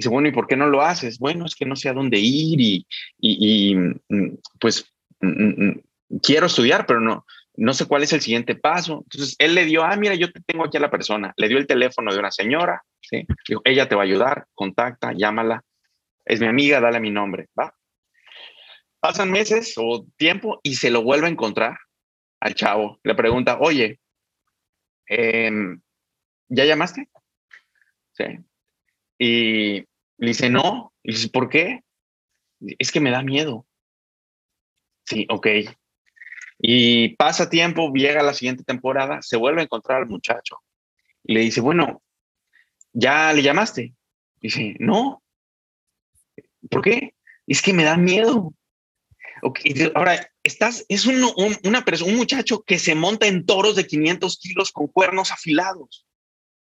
Dice, 0.00 0.08
bueno, 0.08 0.28
¿y 0.28 0.32
por 0.32 0.46
qué 0.46 0.56
no 0.56 0.66
lo 0.66 0.80
haces? 0.80 1.18
Bueno, 1.18 1.44
es 1.44 1.54
que 1.54 1.66
no 1.66 1.76
sé 1.76 1.90
a 1.90 1.92
dónde 1.92 2.18
ir 2.18 2.58
y, 2.58 2.86
y, 3.18 3.74
mm, 3.74 4.38
pues 4.58 4.90
mm, 5.20 5.66
mm, 5.66 5.82
quiero 6.22 6.46
estudiar, 6.46 6.86
pero 6.86 7.00
no, 7.00 7.26
no 7.56 7.74
sé 7.74 7.84
cuál 7.84 8.02
es 8.02 8.14
el 8.14 8.22
siguiente 8.22 8.54
paso. 8.54 9.02
Entonces 9.04 9.36
él 9.38 9.54
le 9.54 9.66
dio, 9.66 9.84
ah, 9.84 9.94
mira, 9.96 10.14
yo 10.14 10.32
te 10.32 10.40
tengo 10.40 10.64
aquí 10.64 10.78
a 10.78 10.80
la 10.80 10.90
persona. 10.90 11.34
Le 11.36 11.48
dio 11.48 11.58
el 11.58 11.66
teléfono 11.66 12.14
de 12.14 12.18
una 12.18 12.30
señora, 12.30 12.82
¿sí? 13.02 13.26
Dijo, 13.46 13.60
ella 13.62 13.90
te 13.90 13.94
va 13.94 14.00
a 14.00 14.06
ayudar, 14.06 14.46
contacta, 14.54 15.12
llámala. 15.12 15.62
Es 16.24 16.40
mi 16.40 16.46
amiga, 16.46 16.80
dale 16.80 16.98
mi 16.98 17.10
nombre, 17.10 17.50
¿va? 17.58 17.74
Pasan 19.00 19.30
meses 19.30 19.74
o 19.76 20.06
tiempo 20.16 20.60
y 20.62 20.76
se 20.76 20.88
lo 20.88 21.02
vuelve 21.02 21.26
a 21.26 21.30
encontrar 21.30 21.76
al 22.40 22.54
chavo. 22.54 23.00
Le 23.02 23.14
pregunta, 23.14 23.58
oye, 23.60 24.00
em, 25.08 25.78
¿ya 26.48 26.64
llamaste? 26.64 27.06
Sí. 28.12 28.24
Y 29.18 29.89
le 30.20 30.28
dice, 30.28 30.50
no. 30.50 30.92
Y 31.02 31.12
dice, 31.12 31.28
¿por 31.30 31.48
qué? 31.48 31.82
Es 32.78 32.92
que 32.92 33.00
me 33.00 33.10
da 33.10 33.22
miedo. 33.22 33.66
Sí, 35.06 35.26
ok. 35.30 35.46
Y 36.58 37.16
pasa 37.16 37.48
tiempo, 37.48 37.90
llega 37.92 38.22
la 38.22 38.34
siguiente 38.34 38.62
temporada, 38.62 39.22
se 39.22 39.38
vuelve 39.38 39.62
a 39.62 39.64
encontrar 39.64 40.02
al 40.02 40.08
muchacho. 40.08 40.58
Y 41.24 41.32
le 41.32 41.40
dice, 41.40 41.62
bueno, 41.62 42.02
¿ya 42.92 43.32
le 43.32 43.42
llamaste? 43.42 43.94
Dice, 44.40 44.76
no. 44.78 45.22
¿Por 46.70 46.82
qué? 46.82 47.14
Es 47.46 47.62
que 47.62 47.72
me 47.72 47.84
da 47.84 47.96
miedo. 47.96 48.52
Okay. 49.42 49.90
Ahora, 49.94 50.30
estás, 50.42 50.84
es 50.90 51.06
un, 51.06 51.24
una 51.64 51.82
persona, 51.82 52.12
un 52.12 52.18
muchacho 52.18 52.62
que 52.62 52.78
se 52.78 52.94
monta 52.94 53.26
en 53.26 53.46
toros 53.46 53.74
de 53.74 53.86
500 53.86 54.38
kilos 54.38 54.70
con 54.70 54.86
cuernos 54.86 55.32
afilados. 55.32 56.06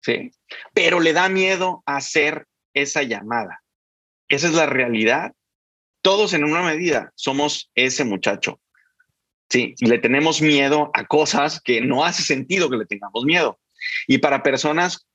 ¿sí? 0.01 0.31
Pero 0.73 0.99
le 0.99 1.13
da 1.13 1.29
miedo 1.29 1.83
hacer 1.85 2.47
esa 2.73 3.03
llamada. 3.03 3.63
Esa 4.27 4.47
es 4.47 4.53
la 4.53 4.65
realidad 4.65 5.33
todos 6.03 6.33
en 6.33 6.43
una 6.43 6.61
medida 6.61 7.11
somos 7.15 7.71
ese 7.73 8.03
muchacho. 8.03 8.59
Sí, 9.49 9.73
le 9.79 9.97
tenemos 9.99 10.41
miedo 10.41 10.91
a 10.93 11.05
cosas 11.05 11.61
que 11.61 11.81
no 11.81 12.03
hace 12.03 12.23
sentido 12.23 12.69
que 12.69 12.77
le 12.77 12.85
tengamos 12.85 13.23
miedo. 13.23 13.59
Y 14.07 14.17
para 14.17 14.43
personas, 14.43 15.07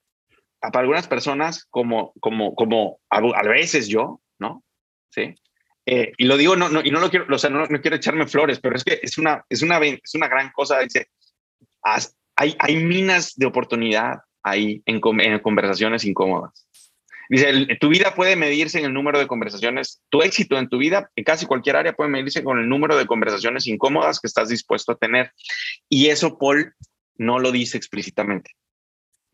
para 0.60 0.80
algunas 0.80 1.06
personas, 1.06 1.66
como, 1.70 2.12
como, 2.20 2.54
como 2.54 3.00
a, 3.10 3.42
veces 3.42 3.88
yo, 3.88 4.20
¿no? 4.38 4.64
Sí. 5.10 5.34
Eh, 5.86 6.12
y 6.16 6.24
lo 6.24 6.36
digo, 6.36 6.56
no, 6.56 6.68
no, 6.68 6.80
y 6.82 6.90
no 6.90 7.00
lo 7.00 7.10
quiero, 7.10 7.26
o 7.34 7.38
sea, 7.38 7.50
no, 7.50 7.66
no, 7.66 7.80
quiero 7.80 7.96
echarme 7.96 8.26
flores, 8.26 8.60
pero 8.60 8.76
es 8.76 8.84
que 8.84 8.98
es 9.02 9.18
una, 9.18 9.44
es 9.48 9.62
una, 9.62 9.78
es 9.78 10.14
una 10.14 10.28
gran 10.28 10.50
cosa. 10.52 10.78
Dice, 10.80 11.08
hay, 11.82 12.56
hay 12.58 12.76
minas 12.76 13.34
de 13.36 13.46
oportunidad 13.46 14.18
ahí 14.42 14.82
en, 14.86 15.00
en 15.20 15.38
conversaciones 15.40 16.04
incómodas. 16.04 16.67
Dice, 17.28 17.66
tu 17.80 17.88
vida 17.88 18.14
puede 18.14 18.36
medirse 18.36 18.78
en 18.78 18.86
el 18.86 18.94
número 18.94 19.18
de 19.18 19.26
conversaciones, 19.26 20.02
tu 20.08 20.22
éxito 20.22 20.58
en 20.58 20.68
tu 20.68 20.78
vida, 20.78 21.10
en 21.14 21.24
casi 21.24 21.46
cualquier 21.46 21.76
área 21.76 21.92
puede 21.92 22.10
medirse 22.10 22.42
con 22.42 22.58
el 22.58 22.68
número 22.68 22.96
de 22.96 23.06
conversaciones 23.06 23.66
incómodas 23.66 24.20
que 24.20 24.26
estás 24.26 24.48
dispuesto 24.48 24.92
a 24.92 24.96
tener. 24.96 25.32
Y 25.88 26.06
eso 26.06 26.38
Paul 26.38 26.74
no 27.16 27.38
lo 27.38 27.52
dice 27.52 27.76
explícitamente, 27.76 28.52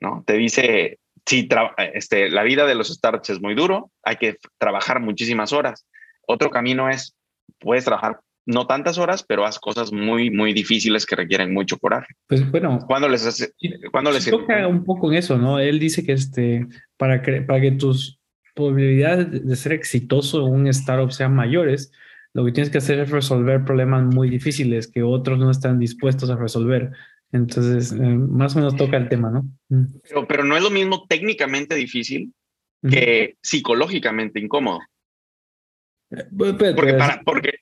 ¿no? 0.01 0.25
Te 0.27 0.35
dice, 0.35 0.99
si 1.25 1.49
este, 1.93 2.31
la 2.31 2.43
vida 2.43 2.67
de 2.67 2.75
los 2.75 2.89
startups 2.89 3.31
es 3.31 3.41
muy 3.41 3.55
duro, 3.55 3.91
hay 4.03 4.17
que 4.17 4.37
trabajar 4.59 5.01
muchísimas 5.01 5.53
horas. 5.53 5.87
Otro 6.27 6.51
camino 6.51 6.89
es, 6.89 7.17
puedes 7.59 7.85
trabajar 7.85 8.21
no 8.47 8.67
tantas 8.67 8.99
horas, 8.99 9.25
pero 9.27 9.47
haz 9.47 9.59
cosas 9.59 9.93
muy, 9.93 10.31
muy 10.31 10.53
difíciles 10.53 11.07
que 11.07 11.17
requieren 11.17 11.53
mucho 11.53 11.79
coraje. 11.79 12.15
Pues 12.27 12.51
bueno, 12.51 12.79
cuando 12.87 13.09
les 13.09 13.27
hace, 13.27 13.53
cuando 13.91 14.11
les 14.11 14.29
toca 14.29 14.67
un 14.69 14.85
poco 14.85 15.11
en 15.11 15.19
eso, 15.19 15.39
¿no? 15.39 15.59
Él 15.59 15.79
dice 15.79 16.05
que 16.05 16.13
este, 16.13 16.67
para 16.97 17.23
que, 17.23 17.43
para 17.43 17.61
que 17.61 17.73
tus 17.73 18.19
probabilidades 18.55 19.47
de 19.47 19.57
ser 19.57 19.73
exitoso 19.73 20.47
en 20.47 20.53
un 20.53 20.67
startup 20.69 21.11
sean 21.11 21.35
mayores, 21.35 21.91
lo 22.35 22.45
que 22.45 22.53
tienes 22.53 22.71
que 22.71 22.79
hacer 22.79 22.99
es 22.99 23.11
resolver 23.11 23.65
problemas 23.65 24.05
muy 24.05 24.29
difíciles 24.29 24.89
que 24.89 25.03
otros 25.03 25.39
no 25.39 25.51
están 25.51 25.79
dispuestos 25.79 26.31
a 26.31 26.37
resolver. 26.37 26.91
Entonces, 27.33 27.93
eh, 27.93 27.97
más 27.97 28.55
o 28.55 28.59
menos 28.59 28.77
toca 28.77 28.97
el 28.97 29.09
tema, 29.09 29.31
¿no? 29.31 29.43
Mm. 29.69 29.99
Pero, 30.09 30.27
pero 30.27 30.45
no 30.45 30.57
es 30.57 30.63
lo 30.63 30.71
mismo 30.71 31.07
técnicamente 31.09 31.75
difícil 31.75 32.33
que 32.89 33.37
psicológicamente 33.41 34.39
incómodo. 34.41 34.81
Eh, 36.11 36.25
pues, 36.37 36.55
pues, 36.55 36.75
porque, 36.75 36.95
para, 36.95 37.23
porque, 37.25 37.55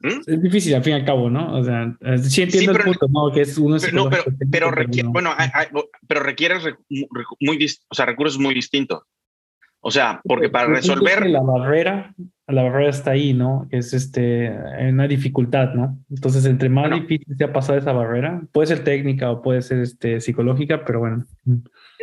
¿Mm? 0.00 0.20
Es 0.26 0.42
difícil 0.42 0.74
al 0.74 0.84
fin 0.84 0.92
y 0.92 0.96
al 0.96 1.04
cabo, 1.04 1.28
¿no? 1.28 1.58
O 1.58 1.64
sea, 1.64 1.96
eh, 2.00 2.18
sí 2.18 2.42
entiendo 2.42 2.72
el 2.72 2.84
punto, 2.84 3.08
¿no? 3.08 3.32
Que 3.32 3.42
es 3.42 3.58
uno 3.58 3.78
pero, 3.80 4.08
pero, 4.08 4.24
pero 4.50 4.70
requiere, 4.70 5.08
bueno, 5.08 5.30
pero 6.06 6.22
requiere 6.22 6.56
muy, 7.40 7.66
o 7.88 7.94
sea, 7.94 8.06
recursos 8.06 8.38
muy 8.38 8.54
distintos. 8.54 9.02
O 9.80 9.90
sea, 9.90 10.20
porque 10.24 10.48
para 10.48 10.66
resolver 10.66 11.28
la 11.28 11.40
barrera, 11.40 12.14
la 12.48 12.62
barrera 12.62 12.90
está 12.90 13.12
ahí, 13.12 13.32
¿no? 13.32 13.66
Que 13.70 13.78
es 13.78 13.92
este 13.92 14.52
una 14.88 15.06
dificultad, 15.06 15.74
¿no? 15.74 15.98
Entonces, 16.10 16.44
entre 16.46 16.68
más 16.68 16.90
difícil 16.90 17.36
sea 17.36 17.52
pasar 17.52 17.78
esa 17.78 17.92
barrera, 17.92 18.42
puede 18.52 18.66
ser 18.66 18.82
técnica 18.82 19.30
o 19.30 19.40
puede 19.40 19.62
ser 19.62 19.80
este 19.80 20.20
psicológica, 20.20 20.84
pero 20.84 21.00
bueno. 21.00 21.24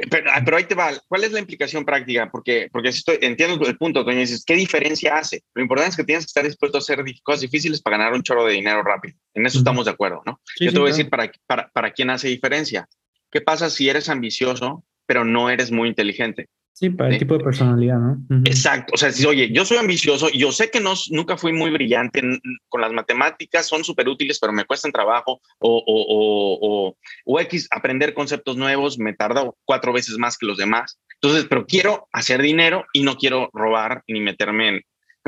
Pero, 0.09 0.29
ah, 0.31 0.41
pero, 0.43 0.57
ahí 0.57 0.65
te 0.65 0.75
va, 0.75 0.91
¿cuál 1.07 1.23
es 1.23 1.31
la 1.31 1.39
implicación 1.39 1.85
práctica? 1.85 2.29
Porque, 2.29 2.67
porque 2.71 2.89
estoy, 2.89 3.17
entiendo 3.21 3.65
el 3.65 3.77
punto, 3.77 4.03
Toño, 4.03 4.19
dices, 4.19 4.43
¿qué 4.45 4.55
diferencia 4.55 5.17
hace? 5.17 5.43
Lo 5.53 5.61
importante 5.61 5.91
es 5.91 5.95
que 5.95 6.03
tienes 6.03 6.25
que 6.25 6.29
estar 6.29 6.43
dispuesto 6.43 6.77
a 6.77 6.79
hacer 6.79 7.03
cosas 7.23 7.41
difíciles 7.41 7.81
para 7.81 7.97
ganar 7.97 8.13
un 8.13 8.23
chorro 8.23 8.45
de 8.45 8.53
dinero 8.53 8.83
rápido. 8.83 9.17
En 9.33 9.45
eso 9.45 9.59
estamos 9.59 9.85
de 9.85 9.91
acuerdo, 9.91 10.21
¿no? 10.25 10.41
Yo 10.59 10.73
te 10.73 10.79
voy 10.79 10.89
a 10.89 10.91
decir 10.91 11.09
para, 11.09 11.31
para, 11.47 11.69
para 11.69 11.91
quién 11.91 12.09
hace 12.09 12.27
diferencia. 12.27 12.87
¿Qué 13.31 13.41
pasa 13.41 13.69
si 13.69 13.89
eres 13.89 14.09
ambicioso, 14.09 14.83
pero 15.05 15.23
no 15.23 15.49
eres 15.49 15.71
muy 15.71 15.87
inteligente? 15.87 16.49
Sí, 16.75 16.89
para 16.89 17.11
el 17.11 17.19
tipo 17.19 17.37
de 17.37 17.43
personalidad, 17.45 17.97
¿no? 17.97 18.21
Exacto. 18.43 18.91
O 18.95 18.97
sea, 18.97 19.09
si, 19.09 19.25
oye, 19.25 19.49
yo 19.49 19.63
soy 19.63 19.77
ambicioso, 19.77 20.27
yo 20.31 20.51
sé 20.51 20.69
que 20.69 20.81
no, 20.81 20.93
nunca 21.09 21.37
fui 21.37 21.53
muy 21.53 21.71
brillante 21.71 22.21
con 22.67 22.81
las 22.81 22.91
matemáticas, 22.91 23.65
son 23.65 23.85
súper 23.85 24.09
útiles, 24.09 24.39
pero 24.41 24.51
me 24.51 24.65
cuestan 24.65 24.91
trabajo, 24.91 25.39
o, 25.59 25.83
o, 25.87 26.91
o, 26.97 26.97
o, 27.23 27.39
X, 27.39 27.69
aprender 27.71 28.13
conceptos 28.13 28.57
nuevos, 28.57 28.99
me 28.99 29.13
tarda 29.13 29.49
cuatro 29.63 29.93
veces 29.93 30.17
más 30.17 30.37
que 30.37 30.47
los 30.47 30.57
demás. 30.57 30.99
Entonces, 31.21 31.45
pero 31.49 31.65
quiero 31.65 32.09
hacer 32.11 32.41
dinero 32.41 32.83
y 32.91 33.03
no 33.03 33.15
quiero 33.15 33.49
robar 33.53 34.03
ni 34.09 34.19
meterme 34.19 34.67
en, 34.67 34.81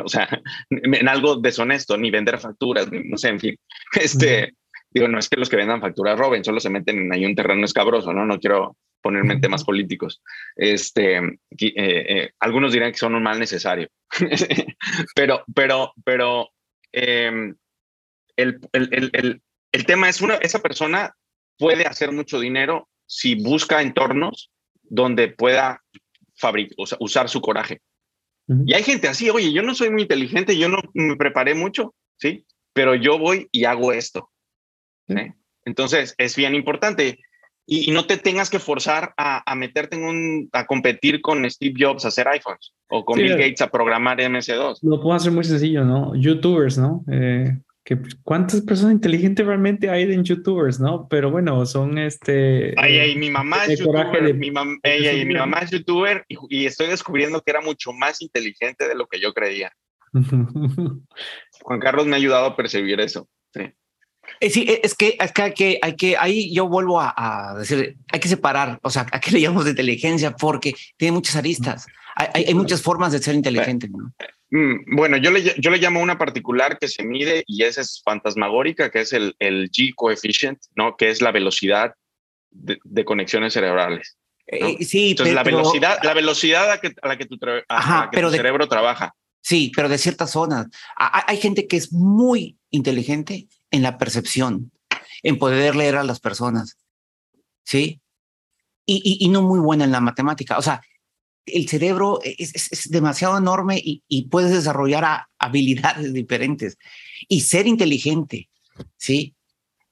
o 0.03 0.09
sea, 0.09 0.27
en 0.69 1.07
algo 1.07 1.37
deshonesto, 1.37 1.97
ni 1.97 2.11
vender 2.11 2.39
facturas, 2.39 2.89
no 2.91 3.17
sé, 3.17 3.29
en 3.29 3.39
fin. 3.39 3.55
Este, 3.93 4.53
digo, 4.89 5.07
no 5.07 5.17
es 5.17 5.29
que 5.29 5.39
los 5.39 5.47
que 5.47 5.55
vendan 5.55 5.79
facturas 5.79 6.19
roben, 6.19 6.43
solo 6.43 6.59
se 6.59 6.69
meten 6.69 7.03
en 7.03 7.13
ahí 7.13 7.25
un 7.25 7.35
terreno 7.35 7.63
escabroso, 7.63 8.11
¿no? 8.11 8.25
No 8.25 8.37
quiero 8.37 8.75
ponerme 9.01 9.33
en 9.33 9.41
temas 9.41 9.63
políticos. 9.63 10.21
Este, 10.55 11.17
eh, 11.17 11.35
eh, 11.59 12.31
algunos 12.39 12.73
dirán 12.73 12.91
que 12.91 12.97
son 12.97 13.15
un 13.15 13.23
mal 13.23 13.39
necesario, 13.39 13.89
pero, 15.15 15.43
pero, 15.53 15.93
pero 16.03 16.49
em, 16.91 17.55
el, 18.35 18.59
el, 18.73 19.09
el, 19.13 19.41
el, 19.71 19.85
tema 19.85 20.09
es 20.09 20.21
una, 20.21 20.35
esa 20.35 20.59
persona 20.59 21.15
puede 21.57 21.85
hacer 21.85 22.11
mucho 22.11 22.39
dinero 22.39 22.89
si 23.05 23.35
busca 23.35 23.81
entornos 23.81 24.51
donde 24.83 25.29
pueda 25.29 25.83
fabricar, 26.35 26.75
usar 26.99 27.29
su 27.29 27.41
coraje. 27.41 27.81
Y 28.65 28.73
hay 28.73 28.83
gente 28.83 29.09
así, 29.09 29.29
oye, 29.29 29.51
yo 29.51 29.61
no 29.61 29.75
soy 29.75 29.89
muy 29.89 30.03
inteligente, 30.03 30.57
yo 30.57 30.69
no 30.69 30.77
me 30.93 31.17
preparé 31.17 31.53
mucho, 31.53 31.93
¿sí? 32.17 32.45
Pero 32.71 32.95
yo 32.95 33.17
voy 33.19 33.49
y 33.51 33.65
hago 33.65 33.91
esto. 33.91 34.31
Entonces, 35.65 36.15
es 36.17 36.35
bien 36.37 36.55
importante 36.55 37.19
y, 37.69 37.91
no 37.91 38.05
te 38.05 38.15
tengas 38.15 38.49
que 38.49 38.59
forzar 38.59 39.13
a, 39.17 39.53
meterte 39.55 39.97
en 39.97 40.05
un, 40.05 40.49
a 40.53 40.65
competir 40.65 41.21
con 41.21 41.49
Steve 41.49 41.75
Jobs 41.77 42.05
a 42.05 42.07
hacer 42.07 42.27
iPhones 42.29 42.73
o 42.87 43.03
con 43.03 43.19
Bill 43.19 43.35
Gates 43.35 43.61
a 43.61 43.69
programar 43.69 44.17
MS2. 44.19 44.79
Lo 44.81 45.01
puedo 45.01 45.13
hacer 45.13 45.33
muy 45.33 45.43
sencillo, 45.43 45.83
¿no? 45.83 46.15
YouTubers, 46.15 46.77
¿no? 46.77 47.03
Eh, 47.11 47.57
que 47.83 47.97
¿Cuántas 48.23 48.61
personas 48.61 48.93
inteligentes 48.93 49.45
realmente 49.45 49.89
hay 49.89 50.03
en 50.03 50.23
YouTubers, 50.23 50.79
no? 50.79 51.07
Pero 51.09 51.29
bueno, 51.29 51.65
son 51.65 51.97
este... 51.97 52.73
Ay, 52.77 52.99
ay, 52.99 53.15
mi 53.17 53.29
mamá 53.29 53.65
es 53.65 53.79
YouTuber, 53.79 54.33
mi, 54.33 54.49
mi 54.49 55.33
mamá 55.33 55.59
es 55.59 55.71
YouTuber 55.71 56.25
y, 56.27 56.65
estoy 56.65 56.87
descubriendo 56.87 57.41
que 57.41 57.51
era 57.51 57.61
mucho 57.61 57.91
más 57.91 58.21
inteligente 58.21 58.87
de 58.87 58.95
lo 58.95 59.07
que 59.07 59.19
yo 59.19 59.33
creía. 59.33 59.73
Juan 60.13 61.79
Carlos 61.81 62.07
me 62.07 62.13
ha 62.13 62.17
ayudado 62.17 62.45
a 62.45 62.55
percibir 62.55 63.01
eso, 63.01 63.27
sí. 63.53 63.73
Eh, 64.39 64.49
sí, 64.49 64.65
es 64.83 64.95
que, 64.95 65.17
es 65.19 65.31
que, 65.31 65.41
hay 65.41 65.53
que, 65.53 65.79
hay 65.81 65.95
que, 65.95 66.17
ahí 66.17 66.53
yo 66.53 66.67
vuelvo 66.67 66.99
a, 67.01 67.55
decir, 67.57 67.97
hay 68.11 68.19
que 68.19 68.27
separar, 68.27 68.79
o 68.83 68.89
sea, 68.89 69.05
¿a 69.11 69.19
qué 69.19 69.31
le 69.31 69.41
llamamos 69.41 69.65
de 69.65 69.71
inteligencia? 69.71 70.31
Porque 70.31 70.73
tiene 70.97 71.13
muchas 71.13 71.35
aristas, 71.35 71.87
hay, 72.15 72.45
hay 72.45 72.53
muchas 72.53 72.81
formas 72.81 73.11
de 73.11 73.19
ser 73.19 73.35
inteligente. 73.35 73.89
Mm, 74.49 74.95
bueno, 74.95 75.17
yo 75.17 75.31
le, 75.31 75.55
yo 75.57 75.69
le 75.69 75.77
llamo 75.77 76.01
una 76.01 76.17
particular 76.17 76.77
que 76.79 76.87
se 76.87 77.03
mide 77.03 77.43
y 77.47 77.63
esa 77.63 77.81
es 77.81 78.01
fantasmagórica, 78.03 78.89
que 78.89 79.01
es 79.01 79.13
el, 79.13 79.35
el 79.39 79.69
G 79.71 79.93
coefficient, 79.95 80.59
¿no? 80.75 80.95
Que 80.95 81.09
es 81.09 81.21
la 81.21 81.31
velocidad 81.31 81.93
de, 82.51 83.05
conexiones 83.05 83.53
cerebrales. 83.53 84.17
Eh, 84.47 84.83
sí, 84.85 85.11
Entonces, 85.11 85.35
la 85.35 85.43
velocidad, 85.43 85.99
la 86.03 86.13
velocidad 86.13 86.71
a, 86.71 86.79
que, 86.79 86.93
a 87.01 87.07
la 87.07 87.17
que 87.17 87.25
tu, 87.25 87.37
tu 87.37 88.31
cerebro 88.31 88.67
trabaja. 88.69 89.13
Sí, 89.41 89.71
pero 89.75 89.89
de 89.89 89.97
ciertas 89.97 90.31
zonas. 90.31 90.67
Hay 90.95 91.37
gente 91.37 91.67
que 91.67 91.77
es 91.77 91.93
muy 91.93 92.57
inteligente 92.69 93.47
en 93.71 93.81
la 93.81 93.97
percepción, 93.97 94.71
en 95.23 95.37
poder 95.37 95.75
leer 95.75 95.97
a 95.97 96.03
las 96.03 96.19
personas, 96.19 96.77
¿sí? 97.63 98.01
Y, 98.85 99.17
y, 99.19 99.27
no 99.27 99.41
muy 99.41 99.59
buena 99.59 99.83
en 99.83 99.91
la 99.91 99.99
matemática. 99.99 100.57
O 100.57 100.61
sea, 100.61 100.81
el 101.45 101.67
cerebro 101.67 102.21
es, 102.23 102.89
demasiado 102.89 103.37
enorme 103.37 103.81
y, 103.83 104.27
puedes 104.29 104.51
desarrollar 104.51 105.25
habilidades 105.37 106.13
diferentes 106.13 106.77
y 107.27 107.41
ser 107.41 107.67
inteligente, 107.67 108.49
¿sí? 108.95 109.35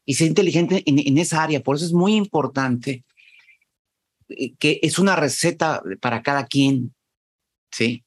Y 0.06 0.14
ser 0.14 0.28
inteligente 0.28 0.84
en, 0.86 1.00
en 1.00 1.18
esa 1.18 1.44
área. 1.44 1.62
Por 1.62 1.76
eso 1.76 1.86
es 1.86 1.94
muy 1.94 2.16
importante 2.16 3.04
eh, 4.30 4.56
que 4.56 4.80
es 4.82 4.98
una 4.98 5.16
receta 5.16 5.84
para 6.00 6.22
cada 6.22 6.46
quien, 6.46 6.96
¿sí? 7.72 8.05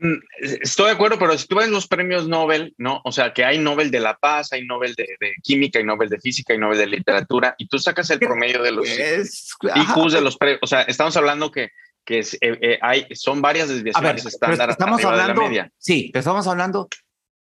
Mm, 0.00 0.16
estoy 0.62 0.86
de 0.86 0.92
acuerdo, 0.92 1.18
pero 1.18 1.36
si 1.36 1.46
tú 1.46 1.56
ves 1.56 1.68
los 1.68 1.86
premios 1.86 2.26
Nobel, 2.26 2.74
¿no? 2.78 3.02
O 3.04 3.12
sea, 3.12 3.34
que 3.34 3.44
hay 3.44 3.58
Nobel 3.58 3.90
de 3.90 4.00
la 4.00 4.16
Paz, 4.16 4.50
hay 4.52 4.64
Nobel 4.64 4.94
de, 4.94 5.06
Química, 5.42 5.78
hay 5.78 5.84
Nobel 5.84 6.08
de 6.08 6.18
Física, 6.18 6.54
hay 6.54 6.58
Nobel 6.58 6.78
de 6.78 6.86
Literatura, 6.86 7.54
y 7.58 7.68
tú 7.68 7.78
sacas 7.78 8.08
el 8.08 8.18
promedio 8.18 8.62
de 8.62 8.72
los 8.72 8.88
IQs 8.88 10.12
de 10.12 10.20
los 10.22 10.38
premios. 10.38 10.60
O 10.62 10.66
sea, 10.66 10.82
estamos 10.82 11.16
hablando 11.18 11.50
que, 11.50 11.70
que 12.04 12.20
eh, 12.20 12.38
eh, 12.40 12.78
hay, 12.80 13.06
son 13.12 13.42
varias 13.42 13.68
desviaciones 13.68 14.24
estándar 14.24 14.70
estamos 14.70 15.04
hablando, 15.04 15.42
media. 15.42 15.70
Sí, 15.76 16.08
pero 16.12 16.20
estamos 16.20 16.46
hablando 16.46 16.88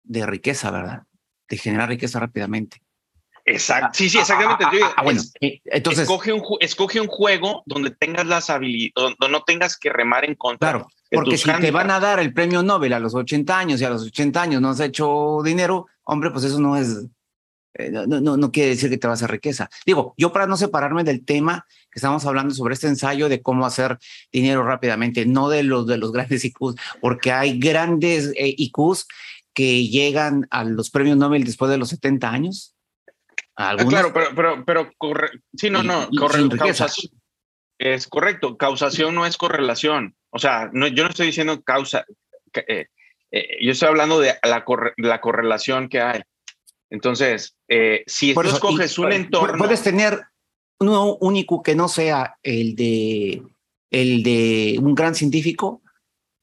de 0.02 0.26
riqueza, 0.26 0.72
¿verdad? 0.72 1.02
De 1.48 1.56
generar 1.58 1.88
riqueza 1.88 2.18
rápidamente. 2.18 2.82
Exacto, 3.44 3.90
sí, 3.94 4.08
sí, 4.08 4.18
exactamente. 4.18 4.64
Ah, 4.84 4.92
ah, 4.96 5.02
bueno, 5.02 5.20
entonces 5.40 6.02
escoge 6.02 6.32
un, 6.32 6.42
escoge 6.60 7.00
un 7.00 7.08
juego 7.08 7.62
donde 7.66 7.90
tengas 7.90 8.26
las 8.26 8.50
habilidades, 8.50 8.92
donde 8.94 9.28
no 9.30 9.42
tengas 9.42 9.76
que 9.76 9.90
remar 9.90 10.24
en 10.24 10.36
contra. 10.36 10.70
Claro, 10.70 10.88
porque 11.10 11.36
si 11.36 11.50
te 11.52 11.70
van 11.72 11.90
a 11.90 11.98
dar 11.98 12.20
el 12.20 12.32
premio 12.32 12.62
Nobel 12.62 12.92
a 12.92 13.00
los 13.00 13.14
80 13.14 13.58
años 13.58 13.80
y 13.80 13.84
a 13.84 13.90
los 13.90 14.02
80 14.02 14.40
años 14.40 14.62
no 14.62 14.70
has 14.70 14.80
hecho 14.80 15.40
dinero, 15.44 15.86
hombre, 16.04 16.30
pues 16.30 16.44
eso 16.44 16.60
no 16.60 16.76
es, 16.76 17.04
eh, 17.74 17.90
no, 17.90 18.06
no, 18.06 18.36
no, 18.36 18.52
quiere 18.52 18.70
decir 18.70 18.90
que 18.90 18.98
te 18.98 19.08
vas 19.08 19.22
a 19.24 19.26
riqueza. 19.26 19.68
Digo, 19.84 20.14
yo 20.16 20.32
para 20.32 20.46
no 20.46 20.56
separarme 20.56 21.02
del 21.02 21.24
tema 21.24 21.66
que 21.90 21.98
estamos 21.98 22.24
hablando 22.24 22.54
sobre 22.54 22.74
este 22.74 22.86
ensayo 22.86 23.28
de 23.28 23.42
cómo 23.42 23.66
hacer 23.66 23.98
dinero 24.30 24.62
rápidamente, 24.62 25.26
no 25.26 25.48
de 25.48 25.64
los 25.64 25.86
de 25.88 25.98
los 25.98 26.12
grandes 26.12 26.44
IQs, 26.44 26.76
porque 27.00 27.32
hay 27.32 27.58
grandes 27.58 28.32
eh, 28.36 28.54
IQs 28.56 29.06
que 29.52 29.86
llegan 29.88 30.46
a 30.50 30.64
los 30.64 30.90
premios 30.90 31.16
Nobel 31.16 31.44
después 31.44 31.70
de 31.70 31.78
los 31.78 31.90
70 31.90 32.30
años. 32.30 32.71
Ah, 33.56 33.76
claro, 33.76 34.12
pero, 34.12 34.34
pero, 34.34 34.64
pero 34.64 34.90
sí, 35.54 35.68
no, 35.68 35.82
no, 35.82 36.08
es 37.78 38.06
correcto. 38.06 38.56
Causación 38.56 39.14
no 39.14 39.26
es 39.26 39.36
correlación. 39.36 40.14
O 40.30 40.38
sea, 40.38 40.70
no, 40.72 40.86
yo 40.86 41.02
no 41.04 41.10
estoy 41.10 41.26
diciendo 41.26 41.62
causa. 41.62 42.06
Eh, 42.54 42.86
eh, 43.30 43.48
yo 43.60 43.72
estoy 43.72 43.88
hablando 43.88 44.20
de 44.20 44.34
la, 44.42 44.64
la 44.96 45.20
correlación 45.20 45.88
que 45.88 46.00
hay. 46.00 46.22
Entonces, 46.90 47.56
eh, 47.68 48.04
si 48.06 48.34
tú 48.34 48.42
escoges 48.42 48.98
un 48.98 49.12
entorno. 49.12 49.58
Puedes 49.58 49.82
tener 49.82 50.20
uno 50.78 51.16
único 51.16 51.62
que 51.62 51.74
no 51.74 51.88
sea 51.88 52.36
el 52.42 52.76
de, 52.76 53.42
el 53.90 54.22
de 54.22 54.78
un 54.80 54.94
gran 54.94 55.14
científico 55.14 55.82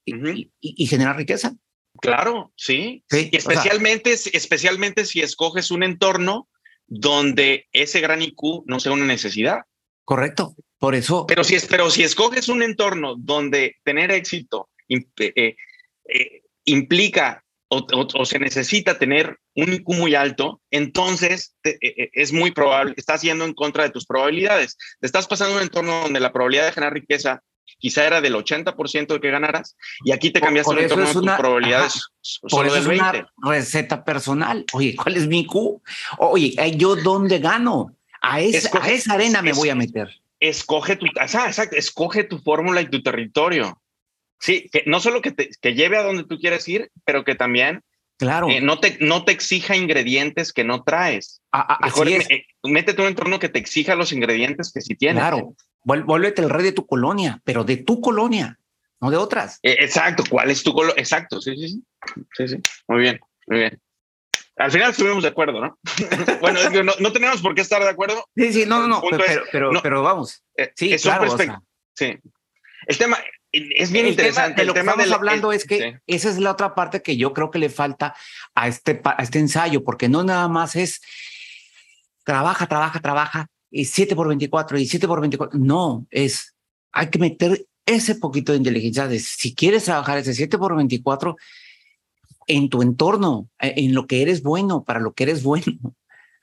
y, 0.06 0.86
generar 0.88 1.18
riqueza. 1.18 1.54
Claro, 2.02 2.52
sí. 2.56 3.04
especialmente, 3.10 4.14
especialmente 4.14 5.06
si 5.06 5.22
escoges 5.22 5.70
un 5.70 5.84
entorno 5.84 6.48
donde 6.90 7.68
ese 7.72 8.02
gran 8.02 8.22
IQ 8.22 8.64
no 8.66 8.80
sea 8.80 8.92
una 8.92 9.06
necesidad. 9.06 9.62
Correcto. 10.04 10.56
Por 10.80 10.96
eso. 10.96 11.26
Pero 11.28 11.44
si, 11.44 11.58
pero 11.70 11.90
si 11.90 12.04
escoges 12.04 12.50
un 12.50 12.64
entorno 12.64 13.16
donde 13.18 13.76
tener 13.84 14.12
éxito 14.12 14.70
eh, 14.88 15.56
eh, 16.06 16.42
implica 16.66 17.44
o, 17.72 18.26
se 18.26 18.40
necesita 18.40 18.98
tener 18.98 19.38
un 19.56 19.74
IQ 19.74 19.90
muy 19.90 20.16
alto, 20.16 20.62
entonces 20.72 21.56
eh, 21.64 22.10
es 22.14 22.34
muy 22.34 22.50
probable, 22.50 22.96
estás 22.98 23.22
yendo 23.22 23.46
en 23.46 23.54
contra 23.54 23.84
de 23.84 23.92
tus 23.92 24.08
probabilidades. 24.08 24.76
Te 25.00 25.06
estás 25.06 25.28
pasando 25.28 25.58
un 25.58 25.62
entorno 25.62 26.02
donde 26.02 26.20
la 26.20 26.34
probabilidad 26.34 26.66
de 26.66 26.72
generar 26.72 26.94
riqueza 26.94 27.44
quizá 27.78 28.06
era 28.06 28.22
del 28.22 28.36
80% 28.36 29.08
de 29.08 29.20
que 29.20 29.32
ganaras 29.32 29.76
y 30.04 30.12
aquí 30.12 30.32
te 30.32 30.42
cambiaste 30.42 30.74
el 30.74 30.80
entorno 30.80 31.08
de 31.08 31.14
tus 31.14 31.32
probabilidades 31.38 32.10
por 32.50 32.66
eso 32.66 32.78
es 32.78 32.86
una 32.86 33.32
receta 33.38 34.04
personal. 34.04 34.66
Oye, 34.74 34.96
¿cuál 34.96 35.16
es 35.16 35.28
mi 35.28 35.40
IQ? 35.42 35.82
Oye, 36.18 36.56
¿yo 36.76 36.96
dónde 36.96 37.40
gano? 37.40 37.96
A, 38.22 38.42
esa, 38.42 38.70
a 38.82 38.90
esa 38.90 39.14
arena 39.14 39.42
me 39.42 39.54
voy 39.54 39.70
a 39.70 39.76
meter 39.76 40.10
escoge 40.40 40.96
tu, 40.96 41.06
exacto, 41.06 41.76
escoge 41.76 42.24
tu 42.24 42.40
fórmula 42.40 42.82
y 42.82 42.90
tu 42.90 43.02
territorio. 43.04 43.82
Sí, 44.40 44.70
que 44.72 44.84
no 44.86 45.00
solo 45.00 45.22
que 45.22 45.32
te 45.32 45.50
que 45.62 45.74
lleve 45.74 45.98
a 45.98 46.04
donde 46.04 46.24
tú 46.24 46.38
quieres 46.40 46.68
ir, 46.68 46.92
pero 47.04 47.26
que 47.26 47.36
también 47.36 47.84
claro. 48.18 48.50
Eh, 48.50 48.62
no, 48.62 48.80
te, 48.80 48.98
no 49.02 49.26
te 49.26 49.34
exija 49.34 49.76
ingredientes 49.76 50.54
que 50.54 50.64
no 50.64 50.84
traes. 50.84 51.42
Mejor 51.82 52.08
eh, 52.08 52.46
métete 52.64 53.02
un 53.02 53.10
entorno 53.10 53.40
que 53.40 53.50
te 53.50 53.60
exija 53.60 53.96
los 53.96 54.14
ingredientes 54.14 54.72
que 54.72 54.82
sí 54.82 54.96
tienes. 54.96 55.22
Claro, 55.22 55.56
vuélvete 55.98 56.42
el 56.42 56.50
rey 56.50 56.64
de 56.64 56.72
tu 56.72 56.86
colonia, 56.86 57.42
pero 57.44 57.64
de 57.64 57.78
tu 57.78 58.02
colonia, 58.02 58.60
no 59.02 59.10
de 59.12 59.18
otras. 59.18 59.60
Eh, 59.64 59.78
exacto, 59.80 60.24
¿cuál 60.30 60.52
es 60.52 60.64
tu 60.64 60.74
colonia? 60.74 60.96
Exacto, 60.98 61.42
sí, 61.42 61.56
sí, 61.56 61.70
sí. 61.70 61.84
Sí, 62.36 62.48
sí. 62.48 62.58
Muy 62.88 63.02
bien, 63.02 63.20
muy 63.48 63.60
bien. 63.60 63.82
Al 64.58 64.72
final 64.72 64.92
estuvimos 64.92 65.24
de 65.24 65.30
acuerdo, 65.30 65.62
¿no? 65.62 65.80
bueno, 66.42 66.60
no, 67.00 67.14
tenemos 67.14 67.42
por 67.42 67.56
qué 67.56 67.62
estar 67.62 67.82
de 67.82 67.90
acuerdo. 67.90 68.26
Sí, 68.36 68.52
sí, 68.52 68.66
no, 68.66 68.80
no, 68.82 68.88
no, 68.88 69.02
pero, 69.52 69.72
pero, 69.82 70.04
vamos. 70.04 70.44
Eh, 70.58 70.72
sí, 70.76 70.96
claro, 70.98 71.36
sí. 71.96 72.20
El 72.86 72.98
tema 72.98 73.18
es 73.52 73.92
bien 73.92 74.08
interesante. 74.08 74.62
de 74.62 74.68
lo 74.68 74.74
que 74.74 74.82
estamos 74.82 75.12
hablando 75.12 75.52
es 75.52 75.66
que 75.66 76.00
esa 76.08 76.30
es 76.30 76.38
la 76.40 76.52
otra 76.52 76.76
parte 76.76 77.02
que 77.02 77.18
yo 77.18 77.34
creo 77.34 77.52
que 77.52 77.60
le 77.60 77.70
falta 77.70 78.16
a 78.54 78.68
este, 78.68 79.02
a 79.04 79.24
este 79.24 79.40
ensayo, 79.40 79.84
porque 79.84 80.10
no 80.10 80.24
nada 80.24 80.48
más 80.48 80.76
es 80.76 81.02
trabaja, 82.26 82.68
trabaja, 82.68 83.00
trabaja, 83.00 83.48
y 83.72 83.86
7 83.86 84.16
por 84.16 84.28
24, 84.28 84.78
y 84.80 84.86
7 84.86 85.08
por 85.08 85.22
24. 85.22 85.60
No, 85.60 86.06
es, 86.10 86.56
hay 86.92 87.10
que 87.10 87.20
meter 87.20 87.66
ese 87.86 88.16
poquito 88.16 88.52
de 88.52 88.60
inteligencia 88.60 89.08
de 89.08 89.20
si 89.20 89.56
quieres 89.56 89.86
trabajar 89.86 90.18
ese 90.18 90.34
7 90.34 90.58
por 90.58 90.76
24, 90.76 91.36
en 92.48 92.70
tu 92.70 92.82
entorno, 92.82 93.50
eh, 93.60 93.74
en 93.78 93.94
lo 93.94 94.08
que 94.08 94.22
eres 94.22 94.42
bueno, 94.42 94.84
para 94.84 95.00
lo 95.00 95.14
que 95.14 95.24
eres 95.24 95.44
bueno. 95.44 95.96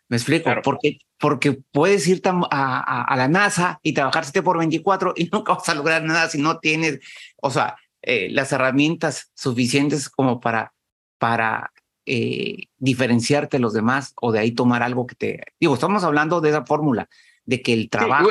Me 0.08 0.16
explico, 0.16 0.50
porque, 0.62 0.98
porque 1.18 1.58
puedes 1.72 2.06
ir 2.06 2.22
a, 2.24 3.14
la 3.16 3.28
NASA 3.28 3.80
y 3.82 3.92
trabajar 3.92 4.24
7 4.24 4.42
por 4.42 4.58
24 4.58 5.14
y 5.16 5.24
nunca 5.32 5.54
vas 5.54 5.68
a 5.68 5.74
lograr 5.74 6.02
nada 6.04 6.28
si 6.28 6.38
no 6.38 6.58
tienes, 6.58 7.00
o 7.42 7.50
sea, 7.50 7.76
eh, 8.02 8.28
las 8.30 8.52
herramientas 8.52 9.32
suficientes 9.34 10.08
como 10.08 10.38
para, 10.38 10.72
para 11.18 11.72
eh, 12.06 12.68
diferenciarte 12.78 13.56
de 13.56 13.60
los 13.60 13.74
demás 13.74 14.14
o 14.20 14.32
de 14.32 14.38
ahí 14.38 14.52
tomar 14.52 14.82
algo 14.82 15.06
que 15.06 15.14
te... 15.14 15.42
Digo, 15.60 15.74
estamos 15.74 16.04
hablando 16.04 16.40
de 16.40 16.50
esa 16.50 16.64
fórmula, 16.64 17.08
de 17.44 17.62
que 17.62 17.72
el 17.72 17.90
trabajo... 17.90 18.30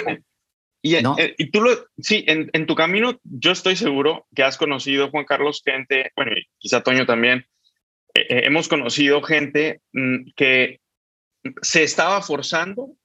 y, 0.82 0.96
y, 0.96 1.52
tú 1.52 1.62
lo, 1.62 1.72
sí, 1.98 2.24
en, 2.28 2.50
en, 2.54 2.66
tu 2.66 2.76
camino 2.76 3.20
yo 3.24 3.52
estoy 3.52 3.76
seguro 3.76 4.28
que 4.34 4.44
has 4.44 4.58
conocido, 4.58 5.10
Juan 5.10 5.26
Carlos, 5.26 5.62
gente, 5.64 6.12
bueno, 6.16 6.32
y 6.38 6.48
quizá 6.58 6.82
Toño 6.82 7.06
también, 7.06 7.46
eh, 8.16 8.28
eh, 8.30 8.42
hemos 8.46 8.68
conocido 8.68 9.22
gente 9.22 9.82
mm, 9.92 10.32
que 10.36 10.80
se 11.62 11.84
estaba 11.84 12.22
forzando 12.22 12.96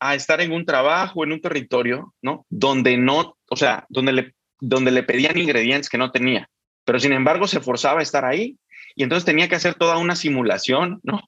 a 0.00 0.14
estar 0.14 0.40
en 0.40 0.52
un 0.52 0.64
trabajo, 0.64 1.22
en 1.22 1.32
un 1.32 1.40
territorio, 1.40 2.14
¿no? 2.22 2.46
Donde 2.48 2.96
no, 2.96 3.36
o 3.48 3.56
sea, 3.56 3.86
donde 3.88 4.12
le, 4.12 4.34
donde 4.58 4.90
le 4.90 5.02
pedían 5.02 5.38
ingredientes 5.38 5.88
que 5.88 5.98
no 5.98 6.10
tenía, 6.10 6.48
pero 6.84 6.98
sin 6.98 7.12
embargo 7.12 7.46
se 7.46 7.60
forzaba 7.60 8.00
a 8.00 8.02
estar 8.02 8.24
ahí 8.24 8.58
y 8.94 9.02
entonces 9.02 9.24
tenía 9.24 9.48
que 9.48 9.56
hacer 9.56 9.74
toda 9.74 9.98
una 9.98 10.16
simulación, 10.16 11.00
¿no? 11.02 11.20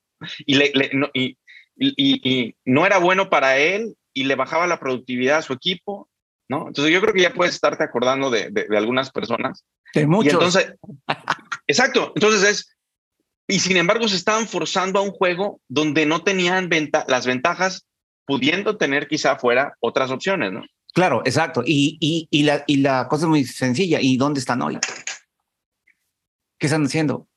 Y, 0.46 0.54
le, 0.54 0.72
no, 0.94 1.10
y, 1.12 1.36
y, 1.76 2.54
no 2.64 2.86
era 2.86 2.98
bueno 2.98 3.28
para 3.28 3.58
él 3.58 3.96
y 4.14 4.24
le 4.24 4.34
bajaba 4.34 4.66
la 4.66 4.80
productividad 4.80 5.38
a 5.38 5.42
su 5.42 5.52
equipo, 5.52 6.08
¿no? 6.48 6.68
Entonces 6.68 6.92
yo 6.92 7.00
creo 7.00 7.12
que 7.12 7.22
ya 7.22 7.34
puedes 7.34 7.54
estarte 7.54 7.84
acordando 7.84 8.30
de, 8.30 8.50
de, 8.50 8.76
algunas 8.76 9.10
personas. 9.10 9.64
De 9.92 10.06
muchos. 10.06 10.32
entonces, 10.32 10.74
exacto, 11.66 12.12
entonces 12.14 12.48
es, 12.48 12.76
y 13.48 13.58
sin 13.58 13.76
embargo 13.76 14.08
se 14.08 14.16
estaban 14.16 14.46
forzando 14.46 14.98
a 14.98 15.02
un 15.02 15.10
juego 15.10 15.60
donde 15.68 16.06
no 16.06 16.22
tenían 16.22 16.70
las 17.08 17.26
ventajas, 17.26 17.86
pudiendo 18.24 18.76
tener 18.76 19.06
quizá 19.06 19.36
fuera 19.36 19.76
otras 19.80 20.10
opciones, 20.10 20.52
¿no? 20.52 20.64
Claro, 20.94 21.20
exacto. 21.26 21.62
Y, 21.64 21.98
y, 22.00 22.26
y, 22.30 22.44
la, 22.44 22.64
y 22.66 22.78
la 22.78 23.06
cosa 23.06 23.26
es 23.26 23.28
muy 23.28 23.44
sencilla. 23.44 24.00
¿Y 24.00 24.16
dónde 24.16 24.40
están 24.40 24.62
hoy? 24.62 24.78
¿Qué 26.58 26.66
están 26.66 26.86
haciendo? 26.86 27.28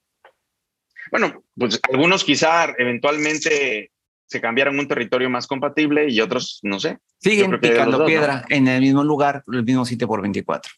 Bueno, 1.10 1.44
pues 1.56 1.80
algunos 1.90 2.24
quizá 2.24 2.72
eventualmente 2.78 3.90
se 4.26 4.40
cambiaron 4.40 4.78
un 4.78 4.86
territorio 4.86 5.28
más 5.28 5.46
compatible 5.46 6.08
y 6.08 6.20
otros, 6.20 6.60
no 6.62 6.78
sé. 6.78 6.98
Siguen 7.18 7.58
picando 7.60 8.04
piedra 8.04 8.44
en 8.48 8.68
el 8.68 8.80
mismo 8.80 9.02
lugar, 9.02 9.42
el 9.52 9.64
mismo 9.64 9.84
sitio 9.84 10.06
por 10.06 10.22
24. 10.22 10.72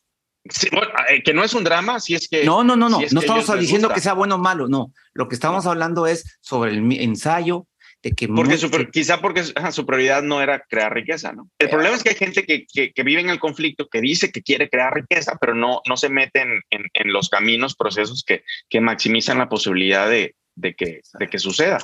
Eh, 1.10 1.22
que 1.22 1.34
no 1.34 1.44
es 1.44 1.54
un 1.54 1.62
drama, 1.62 2.00
si 2.00 2.14
es 2.14 2.28
que... 2.28 2.44
No, 2.44 2.64
no, 2.64 2.74
no, 2.74 2.88
no, 2.88 2.98
no 2.98 3.20
estamos 3.20 3.60
diciendo 3.60 3.90
que 3.90 4.00
sea 4.00 4.14
bueno 4.14 4.36
o 4.36 4.38
malo, 4.38 4.68
no. 4.68 4.92
Lo 5.12 5.28
que 5.28 5.34
estamos 5.34 5.66
hablando 5.66 6.06
es 6.06 6.38
sobre 6.40 6.72
el 6.72 6.92
ensayo, 7.00 7.66
de 8.02 8.12
que... 8.12 8.28
Porque 8.28 8.90
quizá 8.90 9.20
porque 9.20 9.44
su 9.44 9.86
prioridad 9.86 10.22
no 10.22 10.42
era 10.42 10.60
crear 10.68 10.92
riqueza, 10.92 11.32
¿no? 11.32 11.48
El 11.58 11.68
problema 11.70 11.96
es 11.96 12.02
que 12.02 12.10
hay 12.10 12.16
gente 12.16 12.44
que, 12.44 12.66
que, 12.66 13.02
vive 13.02 13.20
en 13.20 13.30
el 13.30 13.38
conflicto, 13.38 13.88
que 13.88 14.00
dice 14.00 14.32
que 14.32 14.42
quiere 14.42 14.68
crear 14.68 14.94
riqueza, 14.94 15.36
pero 15.40 15.54
no, 15.54 15.80
no 15.88 15.96
se 15.96 16.08
mete 16.08 16.42
en, 16.42 16.60
en, 16.70 17.12
los 17.12 17.28
caminos, 17.28 17.76
procesos 17.76 18.24
que, 18.26 18.44
que 18.68 18.80
maximizan 18.80 19.38
la 19.38 19.48
posibilidad 19.48 20.08
de, 20.08 20.34
de, 20.56 20.74
que, 20.74 21.00
de 21.18 21.28
que 21.28 21.38
suceda. 21.38 21.78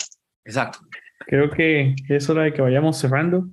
Exacto. 0.45 0.81
Creo 1.27 1.51
que 1.51 1.95
es 2.09 2.29
hora 2.29 2.43
de 2.43 2.53
que 2.53 2.63
vayamos 2.63 2.99
cerrando. 2.99 3.49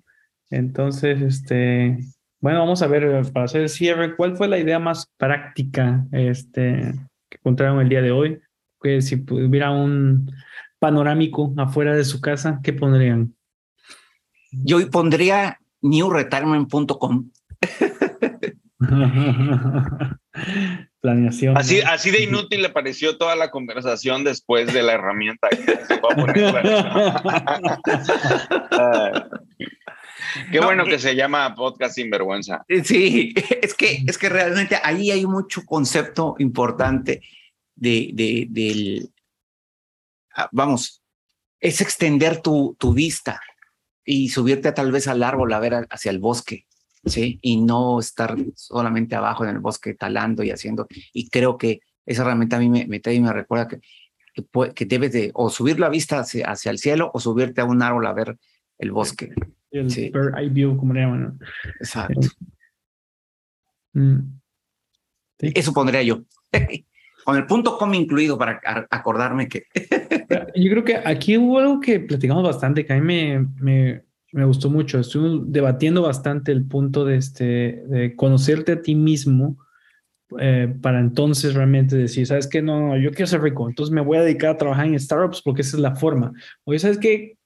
Entonces, 0.49 1.21
este, 1.21 1.97
bueno, 2.39 2.59
vamos 2.59 2.81
a 2.81 2.87
ver, 2.87 3.23
para 3.33 3.45
hacer 3.45 3.61
el 3.61 3.69
cierre, 3.69 4.15
¿cuál 4.15 4.37
fue 4.37 4.47
la 4.47 4.57
idea 4.57 4.79
más 4.79 5.11
práctica 5.17 6.05
este, 6.11 6.93
que 7.29 7.37
encontraron 7.37 7.81
el 7.81 7.89
día 7.89 8.01
de 8.01 8.11
hoy? 8.11 8.39
Que 8.81 9.01
si 9.01 9.15
hubiera 9.29 9.71
un 9.71 10.31
panorámico 10.79 11.53
afuera 11.57 11.95
de 11.95 12.05
su 12.05 12.21
casa, 12.21 12.59
¿qué 12.63 12.73
pondrían? 12.73 13.35
Yo 14.51 14.89
pondría 14.89 15.59
newretirement.com. 15.81 17.31
Planeación. 21.01 21.57
Así, 21.57 21.81
así 21.81 22.11
de 22.11 22.23
inútil 22.23 22.61
le 22.61 22.69
pareció 22.69 23.17
toda 23.17 23.35
la 23.35 23.51
conversación 23.51 24.23
después 24.23 24.73
de 24.73 24.83
la 24.83 24.93
herramienta. 24.93 25.49
Qué 30.51 30.59
bueno 30.59 30.85
que 30.85 30.99
se 30.99 31.15
llama 31.15 31.55
podcast 31.55 31.95
sin 31.95 32.09
vergüenza. 32.09 32.63
Eh, 32.67 32.83
sí, 32.83 33.33
es 33.61 33.73
que, 33.73 34.03
es 34.05 34.17
que 34.17 34.29
realmente 34.29 34.77
ahí 34.83 35.11
hay 35.11 35.25
mucho 35.25 35.63
concepto 35.65 36.35
importante 36.39 37.21
de, 37.75 38.09
de, 38.13 38.47
del, 38.49 39.09
ah, 39.09 39.14
vamos, 40.51 41.03
es 41.59 41.81
extender 41.81 42.41
tu, 42.41 42.75
tu 42.79 42.93
vista 42.93 43.41
y 44.03 44.29
subirte 44.29 44.71
tal 44.71 44.91
vez 44.91 45.07
al 45.07 45.23
árbol 45.23 45.53
a 45.53 45.59
ver 45.59 45.87
hacia 45.89 46.11
el 46.11 46.19
bosque, 46.19 46.65
¿sí? 47.05 47.39
Y 47.41 47.61
no 47.61 47.99
estar 47.99 48.35
solamente 48.55 49.15
abajo 49.15 49.43
en 49.43 49.51
el 49.51 49.59
bosque 49.59 49.93
talando 49.93 50.43
y 50.43 50.51
haciendo. 50.51 50.87
Y 51.13 51.29
creo 51.29 51.57
que 51.57 51.79
esa 52.05 52.21
herramienta 52.21 52.57
a 52.57 52.59
mí 52.59 52.69
me, 52.69 52.85
me, 52.85 53.01
me 53.03 53.33
recuerda 53.33 53.67
que, 53.67 53.79
que, 54.75 54.85
debes 54.85 55.11
de 55.11 55.31
o 55.33 55.49
subir 55.49 55.79
la 55.79 55.89
vista 55.89 56.19
hacia, 56.19 56.47
hacia 56.47 56.71
el 56.71 56.77
cielo 56.77 57.09
o 57.13 57.19
subirte 57.19 57.61
a 57.61 57.65
un 57.65 57.81
árbol 57.81 58.05
a 58.05 58.13
ver 58.13 58.37
el 58.77 58.91
bosque 58.91 59.33
el 59.79 59.91
sí. 59.91 60.11
eye 60.37 60.49
view, 60.49 60.77
como 60.77 60.93
le 60.93 61.01
llaman. 61.01 61.39
Exacto. 61.79 62.27
Mm. 63.93 64.19
Eso 65.39 65.73
pondría 65.73 66.03
yo. 66.03 66.23
con 67.25 67.35
el 67.37 67.47
punto 67.47 67.75
com 67.77 67.91
incluido 67.93 68.37
para 68.37 68.61
acordarme 68.91 69.49
que. 69.49 69.63
Yo 70.55 70.71
creo 70.71 70.83
que 70.83 70.95
aquí 71.03 71.37
hubo 71.37 71.57
algo 71.57 71.79
que 71.79 71.99
platicamos 71.99 72.43
bastante, 72.43 72.85
que 72.85 72.93
a 72.93 73.01
mí 73.01 73.01
me, 73.01 73.47
me, 73.59 74.03
me 74.31 74.45
gustó 74.45 74.69
mucho. 74.69 74.99
Estuvimos 74.99 75.51
debatiendo 75.51 76.03
bastante 76.03 76.51
el 76.51 76.65
punto 76.67 77.03
de, 77.03 77.17
este, 77.17 77.83
de 77.87 78.15
conocerte 78.15 78.73
a 78.73 78.81
ti 78.81 78.93
mismo 78.93 79.57
eh, 80.39 80.71
para 80.81 80.99
entonces 80.99 81.55
realmente 81.55 81.95
decir, 81.95 82.27
¿sabes 82.27 82.47
qué? 82.47 82.61
No, 82.61 82.79
no, 82.79 82.97
yo 82.97 83.09
quiero 83.09 83.27
ser 83.27 83.41
rico, 83.41 83.67
entonces 83.67 83.93
me 83.93 84.01
voy 84.01 84.17
a 84.17 84.21
dedicar 84.21 84.51
a 84.51 84.57
trabajar 84.57 84.85
en 84.85 84.99
startups 84.99 85.41
porque 85.41 85.61
esa 85.61 85.77
es 85.77 85.81
la 85.81 85.95
forma. 85.95 86.31
Oye, 86.63 86.79
¿sabes 86.79 86.99
qué? 86.99 87.37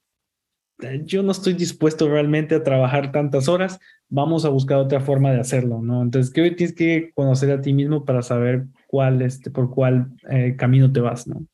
Yo 1.04 1.22
no 1.22 1.32
estoy 1.32 1.54
dispuesto 1.54 2.08
realmente 2.08 2.54
a 2.54 2.62
trabajar 2.62 3.12
tantas 3.12 3.48
horas, 3.48 3.78
vamos 4.08 4.44
a 4.44 4.50
buscar 4.50 4.78
otra 4.78 5.00
forma 5.00 5.30
de 5.30 5.40
hacerlo, 5.40 5.80
¿no? 5.82 6.02
Entonces, 6.02 6.32
que 6.32 6.40
hoy 6.42 6.56
tienes 6.56 6.74
que 6.74 7.12
conocer 7.14 7.50
a 7.50 7.60
ti 7.60 7.72
mismo 7.72 8.04
para 8.04 8.22
saber 8.22 8.64
cuál, 8.90 9.22
este, 9.22 9.50
por 9.50 9.70
cuál 9.70 10.08
eh, 10.28 10.56
camino 10.58 10.90
te 10.90 10.98
vas, 10.98 11.28
¿no? 11.28 11.46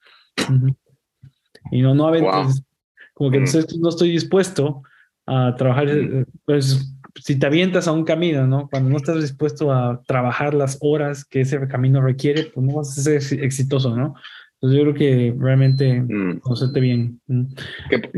Y 1.70 1.82
no, 1.82 1.95
no 1.95 2.07
a 2.07 2.11
veces, 2.12 2.64
como 3.12 3.30
que 3.30 3.37
entonces 3.37 3.78
no 3.78 3.91
estoy 3.91 4.11
dispuesto 4.11 4.82
a 5.26 5.55
trabajar, 5.55 5.89
eh, 5.91 6.24
pues 6.47 6.97
si 7.14 7.39
te 7.39 7.47
avientas 7.47 7.89
a 7.89 7.93
un 7.93 8.05
camino, 8.05 8.47
¿no? 8.47 8.68
Cuando 8.70 8.89
no 8.89 8.97
estás 8.97 9.20
dispuesto 9.20 9.70
a 9.70 10.01
trabajar 10.07 10.55
las 10.55 10.78
horas 10.80 11.26
que 11.26 11.43
ese 11.43 11.68
camino 11.68 12.01
requiere, 12.01 12.45
pues 12.45 12.64
no 12.64 12.76
vas 12.76 12.97
a 12.97 13.03
ser 13.03 13.45
exitoso, 13.45 13.95
¿no? 13.95 14.14
Entonces 14.55 14.78
yo 14.78 14.84
creo 14.84 14.95
que 14.95 15.34
realmente 15.39 16.01
mm. 16.01 16.41
conocerte 16.41 16.80
bien. 16.80 17.20
Mm. 17.26 17.45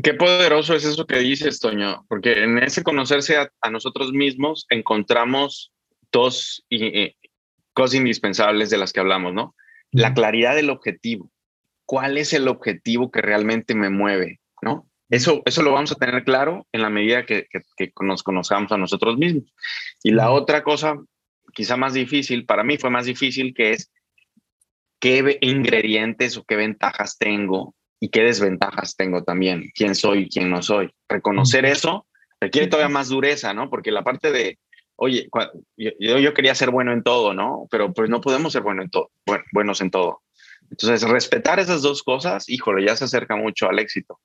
Qué, 0.01 0.15
poderoso 0.15 0.77
es 0.77 0.85
eso 0.85 1.07
que 1.07 1.19
dices, 1.19 1.59
Toño, 1.59 2.05
porque 2.09 2.45
en 2.45 2.59
ese 2.59 2.85
conocerse 2.85 3.37
a, 3.37 3.71
nosotros 3.71 4.13
mismos 4.13 4.65
encontramos 4.71 5.73
dos 6.13 6.65
cosas 7.79 7.95
indispensables 7.95 8.71
de 8.71 8.77
las 8.77 8.93
que 8.93 8.99
hablamos, 8.99 9.33
¿no? 9.33 9.55
La 9.93 10.13
claridad 10.13 10.57
del 10.57 10.69
objetivo. 10.69 11.31
¿Cuál 11.87 12.19
es 12.19 12.33
el 12.33 12.49
objetivo 12.49 13.13
que 13.13 13.23
realmente 13.23 13.77
me 13.77 13.89
mueve, 13.89 14.41
¿no? 14.61 14.91
Eso, 15.09 15.43
eso 15.47 15.63
lo 15.63 15.73
vamos 15.73 15.93
a 15.93 15.95
tener 15.95 16.25
claro 16.25 16.67
en 16.73 16.83
la 16.83 16.91
medida 16.91 17.25
que, 17.25 17.47
que, 17.49 17.93
nos 18.01 18.25
conozcamos 18.25 18.73
a 18.73 18.79
nosotros 18.79 19.17
mismos. 19.17 19.45
Y 20.03 20.11
la 20.11 20.33
otra 20.33 20.65
cosa, 20.65 20.97
quizá 21.55 21.77
más 21.77 21.95
difícil, 21.95 22.47
para 22.47 22.65
mí 22.65 22.79
fue 22.79 22.91
más 22.91 23.07
difícil, 23.07 23.55
que 23.55 23.75
es 23.75 23.93
qué 24.99 25.39
ingredientes 25.41 26.37
o 26.37 26.45
qué 26.45 26.57
ventajas 26.57 27.17
tengo 27.17 27.77
y 28.01 28.09
qué 28.09 28.25
desventajas 28.25 28.97
tengo 28.97 29.23
también, 29.23 29.71
quién 29.73 29.95
soy 29.95 30.23
y 30.23 30.29
quién 30.29 30.51
no 30.51 30.63
soy. 30.63 30.91
Reconocer 31.09 31.65
eso 31.65 32.09
requiere 32.41 32.67
todavía 32.67 32.93
más 32.93 33.09
dureza, 33.09 33.55
¿no? 33.55 33.71
Porque 33.71 33.93
la 33.93 34.03
parte 34.03 34.33
de, 34.33 34.59
oye, 34.99 35.29
yo, 35.77 36.19
yo 36.19 36.35
quería 36.35 36.55
ser 36.55 36.71
bueno 36.71 36.93
en 36.93 37.03
todo, 37.03 37.33
¿no? 37.33 37.67
Pero 37.71 37.93
pues 37.93 38.11
no 38.11 38.21
podemos 38.21 38.53
ser 38.53 38.63
bueno 38.63 38.83
en 38.83 38.91
todo, 38.91 39.11
bueno, 39.25 39.45
buenos 39.53 39.81
en 39.81 39.91
todo. 39.91 40.23
Entonces, 40.71 41.09
respetar 41.09 41.61
esas 41.61 41.83
dos 41.83 42.03
cosas, 42.03 42.49
híjole, 42.49 42.85
ya 42.85 42.97
se 42.97 43.05
acerca 43.05 43.37
mucho 43.37 43.69
al 43.69 43.79
éxito. 43.79 44.21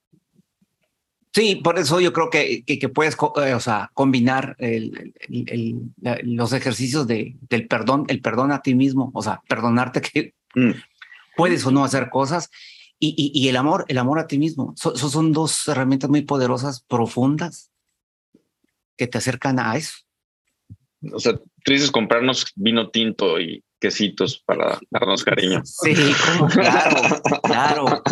Sí, 1.33 1.55
por 1.63 1.79
eso 1.79 1.99
yo 1.99 2.11
creo 2.11 2.29
que, 2.29 2.63
que, 2.63 2.89
puedes 2.89 3.15
eh, 3.43 3.53
o 3.53 3.59
sea, 3.59 3.89
combinar 3.93 4.55
los 6.23 6.53
ejercicios 6.53 7.07
de, 7.07 7.37
del 7.49 7.67
perdón, 7.67 8.05
el 8.07 8.21
perdón 8.21 8.51
a 8.51 8.61
ti 8.61 8.75
mismo, 8.75 9.11
o 9.15 9.21
sea, 9.23 9.41
perdonarte 9.47 10.01
que 10.01 10.33
mm. 10.53 10.71
puedes 11.35 11.65
o 11.65 11.71
no 11.71 11.83
hacer 11.83 12.09
cosas 12.09 12.51
y, 12.99 13.31
y, 13.33 13.47
el 13.47 13.57
amor, 13.57 13.85
el 13.87 13.97
amor 13.97 14.19
a 14.19 14.27
ti 14.27 14.37
mismo. 14.37 14.75
Esos 14.75 15.11
son 15.11 15.33
dos 15.33 15.67
herramientas 15.67 16.09
muy 16.09 16.21
poderosas, 16.21 16.81
profundas, 16.81 17.71
que 18.95 19.07
te 19.07 19.17
acercan 19.17 19.59
a 19.59 19.75
eso. 19.75 19.97
O 21.11 21.19
sea, 21.19 21.33
tú 21.33 21.71
dices 21.71 21.91
comprarnos 21.91 22.45
vino 22.55 22.89
tinto 22.89 23.39
y 23.39 23.63
quesitos 23.79 24.41
para 24.45 24.79
darnos 24.89 25.23
cariño. 25.23 25.61
Sí, 25.65 25.93
claro, 26.53 26.95
claro. 27.43 28.03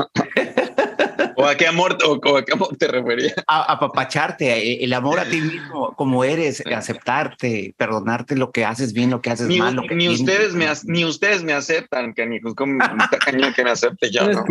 ¿O 1.38 1.46
a 1.46 1.56
qué 1.56 1.66
amor, 1.66 1.98
o, 2.06 2.38
a 2.38 2.44
qué 2.44 2.54
amor 2.54 2.76
te 2.78 2.88
refería? 2.88 3.34
A 3.48 3.74
apapacharte, 3.74 4.52
eh, 4.52 4.84
el 4.84 4.94
amor 4.94 5.20
a 5.20 5.26
ti 5.26 5.40
mismo, 5.40 5.96
como 5.96 6.24
eres, 6.24 6.62
aceptarte, 6.66 7.74
perdonarte 7.78 8.36
lo 8.36 8.52
que 8.52 8.66
haces 8.66 8.94
bien, 8.94 9.10
lo 9.10 9.22
que 9.22 9.32
haces 9.32 9.48
mal. 9.58 9.82
ni, 9.92 10.10
ustedes 10.10 10.54
me, 10.54 10.68
ni 10.86 11.06
ustedes 11.06 11.42
me 11.42 11.54
aceptan, 11.54 12.14
canijos, 12.14 12.54
como 12.54 12.84
cañón 13.26 13.54
que 13.54 13.64
me 13.64 13.72
acepte 13.72 14.12
yo. 14.12 14.30
¿no? 14.30 14.42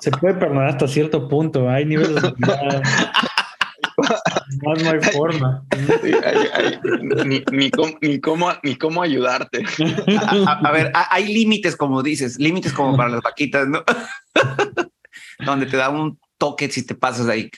se 0.00 0.10
puede 0.12 0.34
perdonar 0.34 0.68
hasta 0.68 0.86
cierto 0.86 1.28
punto, 1.28 1.68
hay 1.68 1.86
niveles 1.86 2.22
de... 2.22 2.32
Más 4.00 4.82
no 4.82 4.90
hay 4.90 5.00
forma. 5.12 5.64
ni, 7.24 7.42
ni, 7.52 7.70
cómo, 8.20 8.52
ni, 8.62 8.76
cómo, 8.76 9.02
ayudarte. 9.02 9.64
A, 10.46 10.72
ver, 10.72 10.92
hay 10.94 11.32
límites, 11.32 11.76
como 11.76 12.02
dices, 12.02 12.38
límites 12.38 12.72
como 12.72 12.96
para 12.96 13.10
las 13.10 13.22
vaquitas, 13.22 13.68
¿no? 13.68 13.82
Donde 15.44 15.66
te 15.66 15.76
da 15.76 15.88
un 15.88 16.18
toque 16.38 16.68
si 16.68 16.86
te 16.86 16.94
pasas 16.94 17.28
ahí, 17.28 17.50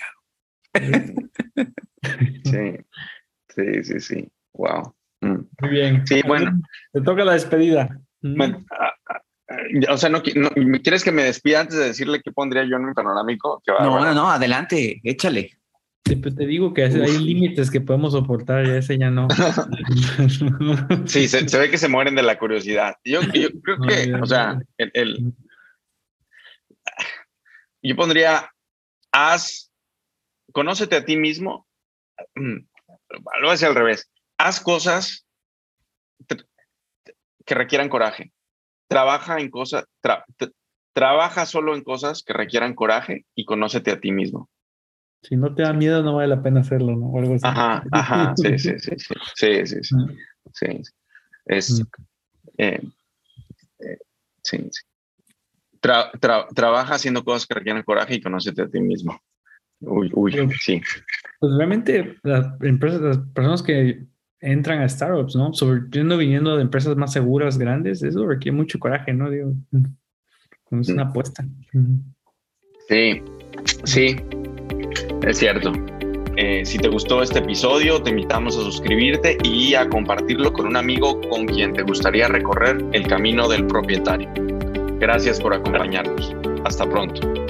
Sí, 2.45 2.76
sí, 3.55 3.84
sí, 3.84 4.01
sí. 4.01 4.28
Wow. 4.55 4.95
Mm. 5.20 5.38
Muy 5.61 5.70
bien. 5.70 6.07
Sí, 6.07 6.20
bueno. 6.26 6.61
Te 6.93 7.01
toca 7.01 7.24
la 7.24 7.34
despedida. 7.34 7.88
Mm. 8.22 8.64
o 9.88 9.97
sea, 9.97 10.11
no, 10.11 10.22
¿quieres 10.22 11.05
que 11.05 11.12
me 11.12 11.24
despida 11.24 11.61
antes 11.61 11.76
de 11.76 11.86
decirle 11.86 12.22
qué 12.22 12.32
pondría 12.32 12.64
yo 12.64 12.76
en 12.76 12.86
mi 12.86 12.95
panorámico? 12.95 13.62
no, 13.66 14.01
no, 14.01 14.14
no, 14.14 14.30
adelante, 14.30 15.01
échale. 15.05 15.61
Te, 16.03 16.46
digo 16.46 16.74
que 16.74 16.84
hay 16.84 17.18
límites 17.18 17.70
que 17.70 17.80
podemos 17.80 18.12
soportar 18.12 18.66
y 18.66 18.70
ese 18.70 18.98
ya 18.98 19.11
no. 19.11 19.28
sí, 21.07 21.28
se, 21.28 21.59
ve 21.59 21.70
que 21.70 21.78
se 21.78 21.88
mueren 21.88 22.16
de 22.16 22.22
la 22.22 22.38
curiosidad. 22.38 22.96
Yo, 23.05 23.20
creo 23.20 23.78
que, 23.86 24.14
o 24.14 24.26
sea, 24.26 24.61
el, 24.78 25.32
yo 27.82 27.96
pondría, 27.96 28.50
haz, 29.12 29.70
conócete 30.53 30.96
a 30.96 31.05
ti 31.05 31.16
mismo. 31.16 31.68
Mm, 32.34 32.59
lo 33.11 33.40
voy 33.40 33.48
a 33.48 33.53
decir 33.53 33.68
al 33.68 33.76
revés. 33.76 34.11
Haz 34.38 34.61
cosas 34.61 35.24
que 37.46 37.55
requieran 37.55 37.88
coraje. 37.88 38.32
Trabaja 38.88 39.38
en 39.38 39.50
cosas, 39.50 39.84
trabaja 40.92 41.46
solo 41.46 41.76
en 41.76 41.82
cosas 41.82 42.24
que 42.24 42.32
requieran 42.32 42.74
coraje 42.74 43.24
y 43.36 43.44
conócete 43.44 43.92
a 43.92 44.00
ti 44.00 44.11
mismo 44.11 44.50
si 45.22 45.36
no 45.36 45.54
te 45.54 45.62
da 45.62 45.72
miedo, 45.72 46.02
no 46.02 46.16
vale 46.16 46.28
la 46.28 46.42
pena 46.42 46.60
hacerlo, 46.60 46.96
¿no? 46.96 47.16
algo 47.18 47.34
así. 47.34 47.46
Ajá, 47.46 47.82
ajá, 47.90 48.34
sí, 48.36 48.58
sí, 48.58 48.78
sí, 48.78 48.90
sí, 48.98 49.66
sí, 49.66 49.66
sí, 49.66 49.96
sí, 50.52 50.82
Es, 51.46 51.82
eh, 52.58 52.82
eh, 53.78 53.98
sí, 54.42 54.68
sí. 54.70 54.82
trabaja 55.80 56.94
haciendo 56.94 57.24
cosas 57.24 57.46
que 57.46 57.54
requieren 57.54 57.82
coraje 57.82 58.16
y 58.16 58.20
conócete 58.20 58.62
a 58.62 58.68
ti 58.68 58.80
mismo. 58.80 59.18
Uy, 59.80 60.10
uy, 60.14 60.32
sí. 60.60 60.80
Pues 61.40 61.54
realmente 61.56 62.16
las 62.22 62.60
empresas, 62.60 63.00
las 63.00 63.18
personas 63.18 63.62
que 63.62 64.06
entran 64.40 64.80
a 64.80 64.88
startups, 64.88 65.36
¿no? 65.36 65.53
Sobre 65.54 65.80
viniendo 66.16 66.57
de 66.57 66.62
empresas 66.62 66.96
más 66.96 67.12
seguras, 67.12 67.58
grandes, 67.58 68.03
eso 68.03 68.26
requiere 68.26 68.57
mucho 68.57 68.78
coraje, 68.78 69.12
¿no? 69.12 69.30
Digo, 69.30 69.53
es 70.70 70.88
una 70.88 71.04
apuesta. 71.04 71.44
Sí, 72.88 73.22
sí. 73.84 74.16
Es 75.26 75.38
cierto. 75.38 75.72
Eh, 76.36 76.64
si 76.64 76.78
te 76.78 76.88
gustó 76.88 77.22
este 77.22 77.38
episodio, 77.38 78.03
te 78.03 78.11
invitamos 78.11 78.57
a 78.57 78.62
suscribirte 78.62 79.36
y 79.44 79.74
a 79.74 79.88
compartirlo 79.88 80.53
con 80.53 80.66
un 80.66 80.76
amigo 80.76 81.20
con 81.28 81.46
quien 81.46 81.74
te 81.74 81.82
gustaría 81.82 82.26
recorrer 82.26 82.82
el 82.92 83.07
camino 83.07 83.49
del 83.49 83.66
propietario. 83.66 84.28
Gracias 84.99 85.40
por 85.40 85.54
acompañarnos. 85.54 86.34
Hasta 86.64 86.88
pronto. 86.88 87.41